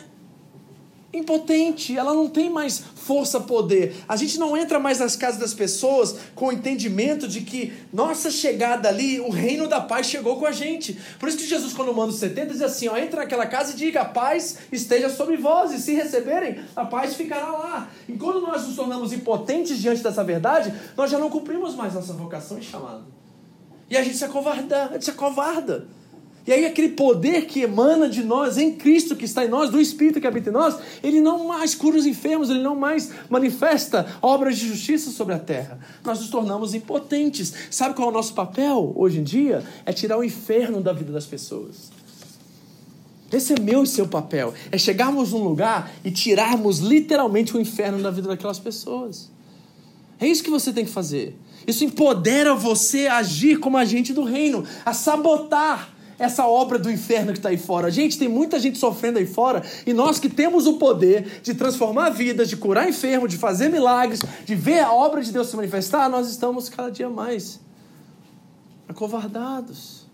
impotente, 1.18 1.96
ela 1.96 2.14
não 2.14 2.28
tem 2.28 2.50
mais 2.50 2.78
força, 2.78 3.40
poder. 3.40 3.96
A 4.08 4.16
gente 4.16 4.38
não 4.38 4.56
entra 4.56 4.78
mais 4.78 4.98
nas 4.98 5.14
casas 5.14 5.38
das 5.38 5.54
pessoas 5.54 6.16
com 6.34 6.46
o 6.46 6.52
entendimento 6.52 7.28
de 7.28 7.40
que 7.40 7.72
nossa 7.92 8.30
chegada 8.30 8.88
ali, 8.88 9.20
o 9.20 9.30
reino 9.30 9.68
da 9.68 9.80
paz 9.80 10.06
chegou 10.06 10.38
com 10.38 10.46
a 10.46 10.52
gente. 10.52 10.98
Por 11.18 11.28
isso 11.28 11.38
que 11.38 11.46
Jesus, 11.46 11.72
quando 11.72 11.94
manda 11.94 12.12
os 12.12 12.18
70, 12.18 12.52
diz 12.52 12.62
assim: 12.62 12.88
ó, 12.88 12.96
entra 12.96 13.20
naquela 13.20 13.46
casa 13.46 13.72
e 13.72 13.76
diga: 13.76 14.02
a 14.02 14.04
paz 14.04 14.58
esteja 14.72 15.08
sobre 15.08 15.36
vós, 15.36 15.72
e 15.72 15.78
se 15.78 15.94
receberem, 15.94 16.60
a 16.74 16.84
paz 16.84 17.14
ficará 17.14 17.50
lá. 17.50 17.90
E 18.08 18.12
quando 18.14 18.40
nós 18.40 18.66
nos 18.66 18.74
tornamos 18.74 19.12
impotentes 19.12 19.78
diante 19.78 20.02
dessa 20.02 20.24
verdade, 20.24 20.74
nós 20.96 21.10
já 21.10 21.18
não 21.18 21.30
cumprimos 21.30 21.74
mais 21.74 21.94
nossa 21.94 22.12
vocação 22.12 22.58
e 22.58 22.62
chamado. 22.62 23.04
E 23.88 23.96
a 23.96 24.02
gente 24.02 24.16
se 24.16 24.24
acovarda, 24.24 24.86
a 24.86 24.92
gente 24.94 25.04
se 25.04 25.10
acovarda. 25.10 25.86
E 26.46 26.52
aí 26.52 26.64
aquele 26.64 26.90
poder 26.90 27.46
que 27.46 27.62
emana 27.62 28.08
de 28.08 28.22
nós, 28.22 28.56
em 28.56 28.72
Cristo 28.72 29.16
que 29.16 29.24
está 29.24 29.44
em 29.44 29.48
nós, 29.48 29.68
do 29.68 29.80
Espírito 29.80 30.20
que 30.20 30.26
habita 30.26 30.50
em 30.50 30.52
nós, 30.52 30.78
ele 31.02 31.20
não 31.20 31.48
mais 31.48 31.74
cura 31.74 31.96
os 31.96 32.06
enfermos, 32.06 32.48
ele 32.48 32.62
não 32.62 32.76
mais 32.76 33.10
manifesta 33.28 34.06
obras 34.22 34.56
de 34.56 34.68
justiça 34.68 35.10
sobre 35.10 35.34
a 35.34 35.40
terra. 35.40 35.80
Nós 36.04 36.20
nos 36.20 36.30
tornamos 36.30 36.72
impotentes. 36.72 37.52
Sabe 37.68 37.96
qual 37.96 38.08
é 38.08 38.10
o 38.12 38.14
nosso 38.14 38.32
papel 38.32 38.92
hoje 38.94 39.18
em 39.18 39.24
dia? 39.24 39.64
É 39.84 39.92
tirar 39.92 40.18
o 40.18 40.22
inferno 40.22 40.80
da 40.80 40.92
vida 40.92 41.12
das 41.12 41.26
pessoas. 41.26 41.90
Esse 43.32 43.54
é 43.54 43.60
meu 43.60 43.82
e 43.82 43.86
seu 43.88 44.06
papel. 44.06 44.54
É 44.70 44.78
chegarmos 44.78 45.32
num 45.32 45.42
lugar 45.42 45.90
e 46.04 46.12
tirarmos 46.12 46.78
literalmente 46.78 47.56
o 47.56 47.60
inferno 47.60 48.00
da 48.00 48.10
vida 48.12 48.28
daquelas 48.28 48.60
pessoas. 48.60 49.32
É 50.20 50.28
isso 50.28 50.44
que 50.44 50.50
você 50.50 50.72
tem 50.72 50.84
que 50.84 50.92
fazer. 50.92 51.36
Isso 51.66 51.84
empodera 51.84 52.54
você 52.54 53.08
a 53.08 53.16
agir 53.16 53.58
como 53.58 53.76
agente 53.76 54.12
do 54.12 54.22
reino, 54.22 54.64
a 54.84 54.94
sabotar 54.94 55.95
essa 56.18 56.46
obra 56.46 56.78
do 56.78 56.90
inferno 56.90 57.32
que 57.32 57.38
está 57.38 57.50
aí 57.50 57.58
fora. 57.58 57.90
Gente, 57.90 58.18
tem 58.18 58.28
muita 58.28 58.58
gente 58.58 58.78
sofrendo 58.78 59.18
aí 59.18 59.26
fora 59.26 59.62
e 59.86 59.92
nós 59.92 60.18
que 60.18 60.28
temos 60.28 60.66
o 60.66 60.74
poder 60.74 61.40
de 61.42 61.54
transformar 61.54 62.10
vidas, 62.10 62.48
de 62.48 62.56
curar 62.56 62.88
enfermos, 62.88 63.30
de 63.30 63.36
fazer 63.36 63.68
milagres, 63.68 64.20
de 64.44 64.54
ver 64.54 64.80
a 64.80 64.92
obra 64.92 65.22
de 65.22 65.32
Deus 65.32 65.48
se 65.48 65.56
manifestar, 65.56 66.08
nós 66.08 66.28
estamos 66.30 66.68
cada 66.68 66.90
dia 66.90 67.10
mais 67.10 67.60
acovardados, 68.88 70.06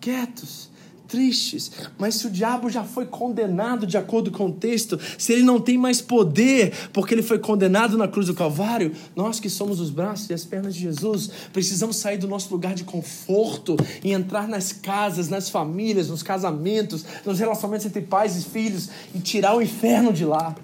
quietos, 0.00 0.70
tristes. 1.16 1.72
Mas 1.98 2.16
se 2.16 2.26
o 2.26 2.30
diabo 2.30 2.68
já 2.68 2.84
foi 2.84 3.06
condenado 3.06 3.86
de 3.86 3.96
acordo 3.96 4.30
com 4.30 4.48
o 4.48 4.52
texto, 4.52 5.00
se 5.16 5.32
ele 5.32 5.42
não 5.42 5.58
tem 5.58 5.78
mais 5.78 6.02
poder 6.02 6.74
porque 6.92 7.14
ele 7.14 7.22
foi 7.22 7.38
condenado 7.38 7.96
na 7.96 8.06
cruz 8.06 8.26
do 8.26 8.34
Calvário, 8.34 8.92
nós 9.14 9.40
que 9.40 9.48
somos 9.48 9.80
os 9.80 9.88
braços 9.88 10.28
e 10.28 10.34
as 10.34 10.44
pernas 10.44 10.74
de 10.74 10.82
Jesus, 10.82 11.30
precisamos 11.54 11.96
sair 11.96 12.18
do 12.18 12.28
nosso 12.28 12.52
lugar 12.52 12.74
de 12.74 12.84
conforto 12.84 13.78
e 14.04 14.12
entrar 14.12 14.46
nas 14.46 14.72
casas, 14.72 15.30
nas 15.30 15.48
famílias, 15.48 16.10
nos 16.10 16.22
casamentos, 16.22 17.02
nos 17.24 17.38
relacionamentos 17.38 17.86
entre 17.86 18.02
pais 18.02 18.36
e 18.36 18.44
filhos 18.44 18.90
e 19.14 19.18
tirar 19.18 19.56
o 19.56 19.62
inferno 19.62 20.12
de 20.12 20.26
lá. 20.26 20.54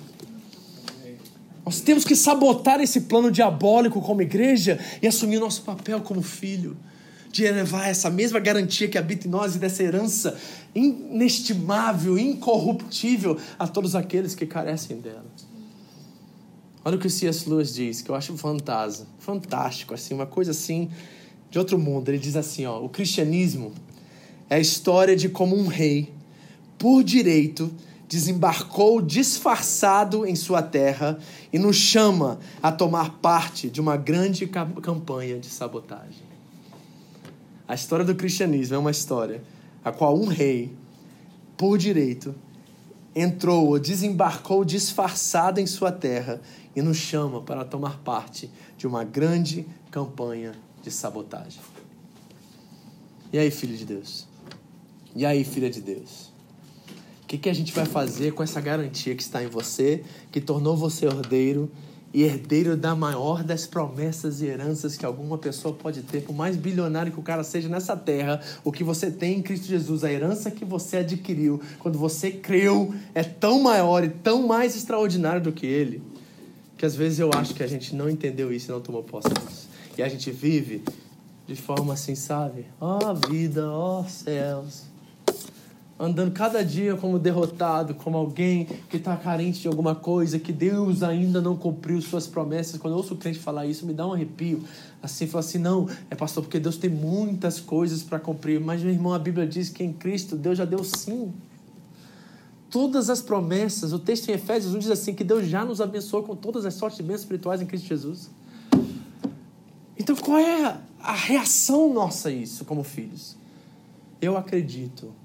Nós 1.65 1.81
temos 1.81 2.05
que 2.05 2.15
sabotar 2.15 2.79
esse 2.81 3.03
plano 3.03 3.31
diabólico 3.31 4.03
como 4.03 4.21
igreja 4.21 4.79
e 5.01 5.07
assumir 5.07 5.39
o 5.39 5.41
nosso 5.41 5.63
papel 5.63 6.03
como 6.03 6.21
filho 6.21 6.77
de 7.33 7.45
elevar 7.45 7.89
essa 7.89 8.11
mesma 8.11 8.39
garantia 8.39 8.87
que 8.87 8.99
habita 8.99 9.27
em 9.27 9.31
nós 9.31 9.57
e 9.57 9.59
dessa 9.59 9.83
herança 9.83 10.39
inestimável, 10.75 12.19
incorruptível 12.19 13.39
a 13.59 13.67
todos 13.67 13.97
aqueles 13.97 14.35
que 14.35 14.45
carecem 14.45 14.99
dela. 15.01 15.25
Olha 16.85 16.97
o 16.97 17.01
que 17.01 17.07
o 17.07 17.11
C.S. 17.11 17.49
Lewis 17.49 17.75
diz, 17.75 18.03
que 18.03 18.11
eu 18.11 18.15
acho 18.15 18.37
fantasma, 18.37 19.07
fantástico, 19.19 19.95
assim, 19.95 20.13
uma 20.15 20.27
coisa 20.27 20.51
assim 20.51 20.91
de 21.51 21.59
outro 21.59 21.79
mundo. 21.79 22.09
Ele 22.09 22.19
diz 22.19 22.37
assim, 22.37 22.67
ó, 22.67 22.81
o 22.81 22.89
cristianismo 22.89 23.73
é 24.51 24.57
a 24.57 24.61
história 24.61 25.17
de 25.17 25.29
como 25.29 25.57
um 25.57 25.67
rei, 25.67 26.13
por 26.77 27.03
direito, 27.03 27.73
desembarcou 28.09 29.01
disfarçado 29.01 30.27
em 30.27 30.35
sua 30.35 30.61
terra 30.61 31.19
e 31.51 31.59
nos 31.59 31.77
chama 31.77 32.41
a 32.63 32.71
tomar 32.71 33.19
parte 33.21 33.71
de 33.71 33.81
uma 33.81 33.97
grande 33.97 34.47
campanha 34.47 35.39
de 35.39 35.47
sabotagem. 35.47 36.33
A 37.67 37.75
história 37.75 38.05
do 38.05 38.15
cristianismo 38.15 38.75
é 38.75 38.79
uma 38.79 38.91
história 38.91 39.43
a 39.85 39.91
qual 39.91 40.17
um 40.19 40.27
rei, 40.27 40.75
por 41.57 41.79
direito, 41.79 42.35
entrou 43.15 43.69
ou 43.69 43.79
desembarcou 43.79 44.65
disfarçado 44.65 45.61
em 45.61 45.67
sua 45.67 45.93
terra 45.93 46.41
e 46.75 46.81
nos 46.81 46.97
chama 46.97 47.43
para 47.43 47.65
tomar 47.65 47.99
parte 47.99 48.51
de 48.77 48.87
uma 48.87 49.05
grande 49.05 49.67
campanha 49.91 50.53
de 50.83 50.91
sabotagem. 50.91 51.61
E 53.33 53.39
aí, 53.39 53.51
filho 53.51 53.77
de 53.77 53.85
Deus? 53.85 54.27
E 55.15 55.25
aí, 55.25 55.45
filha 55.45 55.71
de 55.71 55.81
Deus? 55.81 56.33
O 57.23 57.27
que, 57.27 57.39
que 57.39 57.49
a 57.49 57.55
gente 57.55 57.73
vai 57.73 57.87
fazer 57.87 58.33
com 58.33 58.43
essa 58.43 58.61
garantia 58.61 59.15
que 59.15 59.23
está 59.23 59.43
em 59.43 59.47
você, 59.47 60.05
que 60.31 60.41
tornou 60.41 60.77
você 60.77 61.07
herdeiro 61.07 61.71
e 62.13 62.23
herdeiro 62.23 62.77
da 62.77 62.95
maior 62.95 63.43
das 63.43 63.67
promessas 63.67 64.43
e 64.43 64.47
heranças 64.47 64.97
que 64.97 65.07
alguma 65.07 65.39
pessoa 65.39 65.75
pode 65.75 66.03
ter, 66.03 66.23
por 66.23 66.35
mais 66.35 66.57
bilionário 66.57 67.13
que 67.13 67.19
o 67.19 67.23
cara 67.23 67.43
seja 67.43 67.69
nessa 67.69 67.97
terra, 67.97 68.41
o 68.63 68.71
que 68.71 68.85
você 68.85 69.11
tem 69.11 69.39
em 69.39 69.43
Cristo 69.43 69.67
Jesus, 69.67 70.05
a 70.05 70.13
herança 70.13 70.51
que 70.51 70.65
você 70.65 70.99
adquiriu 70.99 71.61
quando 71.79 71.99
você 71.99 72.31
creu 72.31 72.95
é 73.15 73.23
tão 73.25 73.63
maior 73.63 74.05
e 74.05 74.11
tão 74.11 74.47
mais 74.47 74.77
extraordinário 74.77 75.41
do 75.41 75.53
que 75.53 75.67
ele, 75.67 76.03
que 76.77 76.85
às 76.85 76.95
vezes 76.95 77.19
eu 77.19 77.31
acho 77.35 77.55
que 77.55 77.63
a 77.63 77.67
gente 77.67 77.95
não 77.95 78.11
entendeu 78.11 78.53
isso 78.53 78.71
e 78.71 78.73
não 78.73 78.81
tomou 78.81 79.03
posse 79.03 79.29
disso. 79.29 79.69
E 79.97 80.03
a 80.03 80.09
gente 80.09 80.31
vive 80.31 80.83
de 81.47 81.55
forma 81.55 81.95
assim, 81.95 82.15
sabe? 82.15 82.67
Ó 82.81 82.99
oh, 82.99 83.29
vida, 83.29 83.71
ó 83.71 84.01
oh, 84.01 84.09
céus 84.09 84.92
andando 86.03 86.33
cada 86.33 86.65
dia 86.65 86.97
como 86.97 87.17
derrotado, 87.17 87.95
como 87.95 88.17
alguém 88.17 88.67
que 88.91 88.97
está 88.97 89.17
carente 89.17 89.61
de 89.61 89.69
alguma 89.69 89.95
coisa, 89.95 90.37
que 90.37 90.53
Deus 90.53 91.01
ainda 91.01 91.41
não 91.41 91.57
cumpriu 91.57 92.03
suas 92.03 92.27
promessas. 92.27 92.81
Quando 92.81 92.95
eu 92.95 92.99
ouço 92.99 93.15
o 93.15 93.17
crente 93.17 93.39
falar 93.39 93.67
isso, 93.67 93.87
me 93.87 93.93
dá 93.93 94.05
um 94.05 94.13
arrepio. 94.13 94.65
Assim, 95.01 95.29
fala 95.29 95.45
assim: 95.45 95.59
não, 95.59 95.89
é 96.11 96.17
pastor, 96.17 96.43
porque 96.43 96.59
Deus 96.59 96.77
tem 96.77 96.91
muitas 96.91 97.61
coisas 97.61 98.03
para 98.03 98.19
cumprir. 98.19 98.59
Mas, 98.59 98.83
meu 98.83 98.93
irmão, 98.93 99.15
a 99.15 99.19
Bíblia 99.19 99.47
diz 99.47 99.69
que 99.69 99.85
em 99.85 99.93
Cristo 99.93 100.35
Deus 100.35 100.59
já 100.59 100.65
deu 100.65 100.83
sim. 100.83 101.33
Todas 102.69 103.09
as 103.09 103.23
promessas, 103.23 103.93
o 103.93 103.99
texto 103.99 104.29
em 104.29 104.33
Efésios 104.33 104.75
1 104.75 104.79
diz 104.81 104.91
assim: 104.91 105.15
que 105.15 105.23
Deus 105.23 105.47
já 105.47 105.65
nos 105.65 105.81
abençoou 105.81 106.25
com 106.25 106.35
todas 106.35 106.67
as 106.67 106.75
sortes 106.75 106.97
de 106.97 107.05
bênçãos 107.05 107.21
espirituais 107.21 107.63
em 107.63 107.67
Cristo 107.67 107.87
Jesus. 107.87 108.29
Então, 109.97 110.17
qual 110.17 110.39
é 110.39 110.81
a 111.01 111.13
reação 111.13 111.95
nossa 111.95 112.29
a 112.29 112.33
isso, 112.33 112.65
como 112.65 112.83
filhos? 112.83 113.37
Eu 114.21 114.37
acredito 114.37 115.22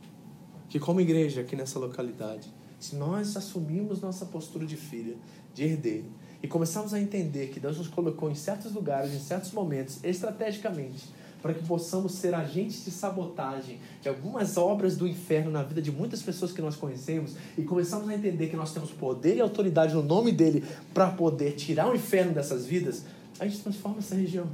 que 0.70 0.80
como 0.80 1.02
igreja 1.02 1.42
aqui 1.42 1.56
nessa 1.56 1.80
localidade, 1.80 2.52
se 2.80 2.96
nós 2.96 3.36
assumirmos 3.36 4.02
nossa 4.02 4.26
postura 4.26 4.66
de 4.66 4.78
filha, 4.78 5.16
de 5.54 5.64
herdeiro, 5.64 6.12
e 6.42 6.48
começarmos 6.48 6.94
a 6.94 7.00
entender 7.00 7.48
que 7.48 7.60
Deus 7.60 7.78
nos 7.78 7.88
colocou 7.88 8.30
em 8.30 8.36
certos 8.36 8.74
lugares, 8.74 9.14
em 9.14 9.20
certos 9.20 9.52
momentos, 9.52 10.04
estrategicamente, 10.04 11.06
para 11.42 11.54
que 11.54 11.66
possamos 11.66 12.14
ser 12.14 12.34
agentes 12.36 12.86
de 12.86 12.92
sabotagem 12.92 13.80
de 14.02 14.10
algumas 14.10 14.58
obras 14.58 14.96
do 14.96 15.08
inferno 15.08 15.50
na 15.50 15.64
vida 15.64 15.82
de 15.82 15.92
muitas 15.92 16.22
pessoas 16.22 16.52
que 16.52 16.62
nós 16.62 16.76
conhecemos 16.76 17.36
e 17.58 17.64
começarmos 17.64 18.10
a 18.10 18.14
entender 18.14 18.48
que 18.48 18.56
nós 18.56 18.74
temos 18.74 18.92
poder 18.92 19.38
e 19.38 19.42
autoridade 19.42 19.94
no 19.94 20.04
nome 20.04 20.32
dele 20.32 20.64
para 20.94 21.10
poder 21.10 21.54
tirar 21.54 21.90
o 21.90 21.96
inferno 21.96 22.34
dessas 22.34 22.66
vidas, 22.66 23.06
a 23.40 23.48
gente 23.48 23.62
transforma 23.62 24.00
essa 24.00 24.16
região. 24.16 24.48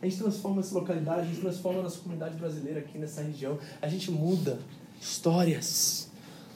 A 0.00 0.06
gente 0.06 0.18
transforma 0.18 0.60
essa 0.60 0.74
localidade, 0.74 1.22
a 1.22 1.24
gente 1.24 1.40
transforma 1.40 1.80
a 1.80 1.82
nossa 1.82 1.98
comunidade 1.98 2.36
brasileira 2.36 2.80
aqui 2.80 2.98
nessa 2.98 3.22
região. 3.22 3.58
A 3.80 3.88
gente 3.88 4.10
muda 4.10 4.58
histórias. 5.00 6.08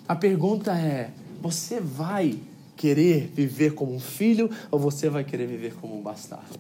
A 0.09 0.17
pergunta 0.17 0.73
é: 0.73 1.11
você 1.41 1.81
vai 1.81 2.39
querer 2.77 3.31
viver 3.35 3.75
como 3.75 3.95
um 3.95 4.01
filho 4.01 4.51
ou 4.71 4.79
você 4.79 5.09
vai 5.09 5.25
querer 5.25 5.47
viver 5.47 5.75
como 5.75 5.99
um 5.99 6.03
bastardo? 6.03 6.59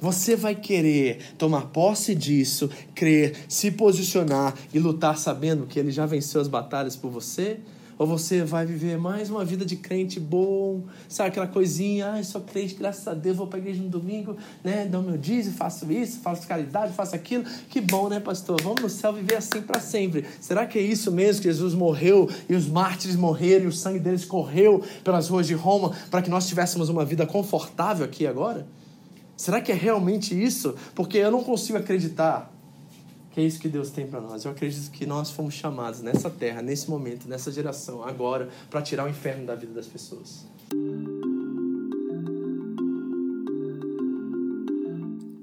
Você 0.00 0.36
vai 0.36 0.54
querer 0.54 1.34
tomar 1.36 1.62
posse 1.66 2.14
disso, 2.14 2.70
crer, 2.94 3.36
se 3.48 3.72
posicionar 3.72 4.54
e 4.72 4.78
lutar 4.78 5.18
sabendo 5.18 5.66
que 5.66 5.78
ele 5.78 5.90
já 5.90 6.06
venceu 6.06 6.40
as 6.40 6.46
batalhas 6.46 6.94
por 6.94 7.10
você? 7.10 7.58
Ou 7.98 8.06
você 8.06 8.44
vai 8.44 8.64
viver 8.64 8.96
mais 8.96 9.28
uma 9.28 9.44
vida 9.44 9.64
de 9.64 9.74
crente 9.74 10.20
bom, 10.20 10.84
sabe 11.08 11.30
aquela 11.30 11.48
coisinha, 11.48 12.12
ah, 12.12 12.22
sou 12.22 12.40
crente, 12.40 12.74
graças 12.74 13.06
a 13.08 13.12
Deus, 13.12 13.36
vou 13.36 13.48
para 13.48 13.58
a 13.58 13.60
igreja 13.60 13.82
no 13.82 13.88
domingo, 13.88 14.36
né, 14.62 14.86
dou 14.86 15.02
meu 15.02 15.18
dízimo, 15.18 15.56
faço 15.56 15.90
isso, 15.90 16.20
faço 16.20 16.46
caridade, 16.46 16.92
faço 16.92 17.16
aquilo. 17.16 17.44
Que 17.68 17.80
bom, 17.80 18.08
né, 18.08 18.20
pastor? 18.20 18.62
Vamos 18.62 18.82
no 18.82 18.88
céu 18.88 19.12
viver 19.12 19.34
assim 19.34 19.60
para 19.62 19.80
sempre. 19.80 20.24
Será 20.40 20.64
que 20.64 20.78
é 20.78 20.82
isso 20.82 21.10
mesmo 21.10 21.42
que 21.42 21.48
Jesus 21.48 21.74
morreu 21.74 22.30
e 22.48 22.54
os 22.54 22.68
mártires 22.68 23.16
morreram 23.16 23.64
e 23.64 23.68
o 23.68 23.72
sangue 23.72 23.98
deles 23.98 24.24
correu 24.24 24.80
pelas 25.02 25.28
ruas 25.28 25.48
de 25.48 25.54
Roma 25.54 25.92
para 26.08 26.22
que 26.22 26.30
nós 26.30 26.46
tivéssemos 26.46 26.88
uma 26.88 27.04
vida 27.04 27.26
confortável 27.26 28.04
aqui 28.04 28.28
agora? 28.28 28.64
Será 29.36 29.60
que 29.60 29.72
é 29.72 29.74
realmente 29.74 30.40
isso? 30.40 30.76
Porque 30.94 31.18
eu 31.18 31.32
não 31.32 31.42
consigo 31.42 31.78
acreditar 31.78 32.52
é 33.40 33.46
isso 33.46 33.60
que 33.60 33.68
Deus 33.68 33.90
tem 33.90 34.06
para 34.06 34.20
nós. 34.20 34.44
Eu 34.44 34.50
acredito 34.50 34.90
que 34.90 35.06
nós 35.06 35.30
fomos 35.30 35.54
chamados 35.54 36.00
nessa 36.00 36.28
terra, 36.28 36.60
nesse 36.60 36.90
momento, 36.90 37.28
nessa 37.28 37.52
geração, 37.52 38.02
agora, 38.02 38.48
para 38.68 38.82
tirar 38.82 39.06
o 39.06 39.08
inferno 39.08 39.46
da 39.46 39.54
vida 39.54 39.72
das 39.72 39.86
pessoas. 39.86 40.44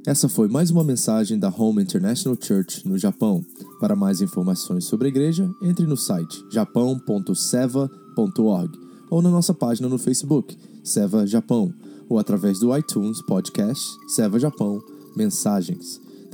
Essa 0.06 0.30
foi 0.30 0.48
mais 0.48 0.70
uma 0.70 0.84
mensagem 0.84 1.40
da 1.40 1.50
Home 1.50 1.82
International 1.82 2.38
Church 2.40 2.88
no 2.88 2.96
Japão. 2.98 3.44
Para 3.80 3.96
mais 3.96 4.22
informações 4.22 4.86
sobre 4.86 5.08
a 5.08 5.10
igreja, 5.10 5.50
entre 5.62 5.88
no 5.88 5.98
site 5.98 6.46
japão.seva.org 6.52 8.86
ou 9.10 9.22
na 9.22 9.30
nossa 9.30 9.54
página 9.54 9.88
no 9.88 9.98
Facebook, 9.98 10.58
Seva 10.84 11.26
Japão, 11.26 11.74
ou 12.08 12.20
através 12.20 12.60
do 12.60 12.78
iTunes 12.78 13.22
Podcast 13.22 13.98
Seva 14.08 14.40
Japão 14.40 14.84
Mensagens. 15.16 16.05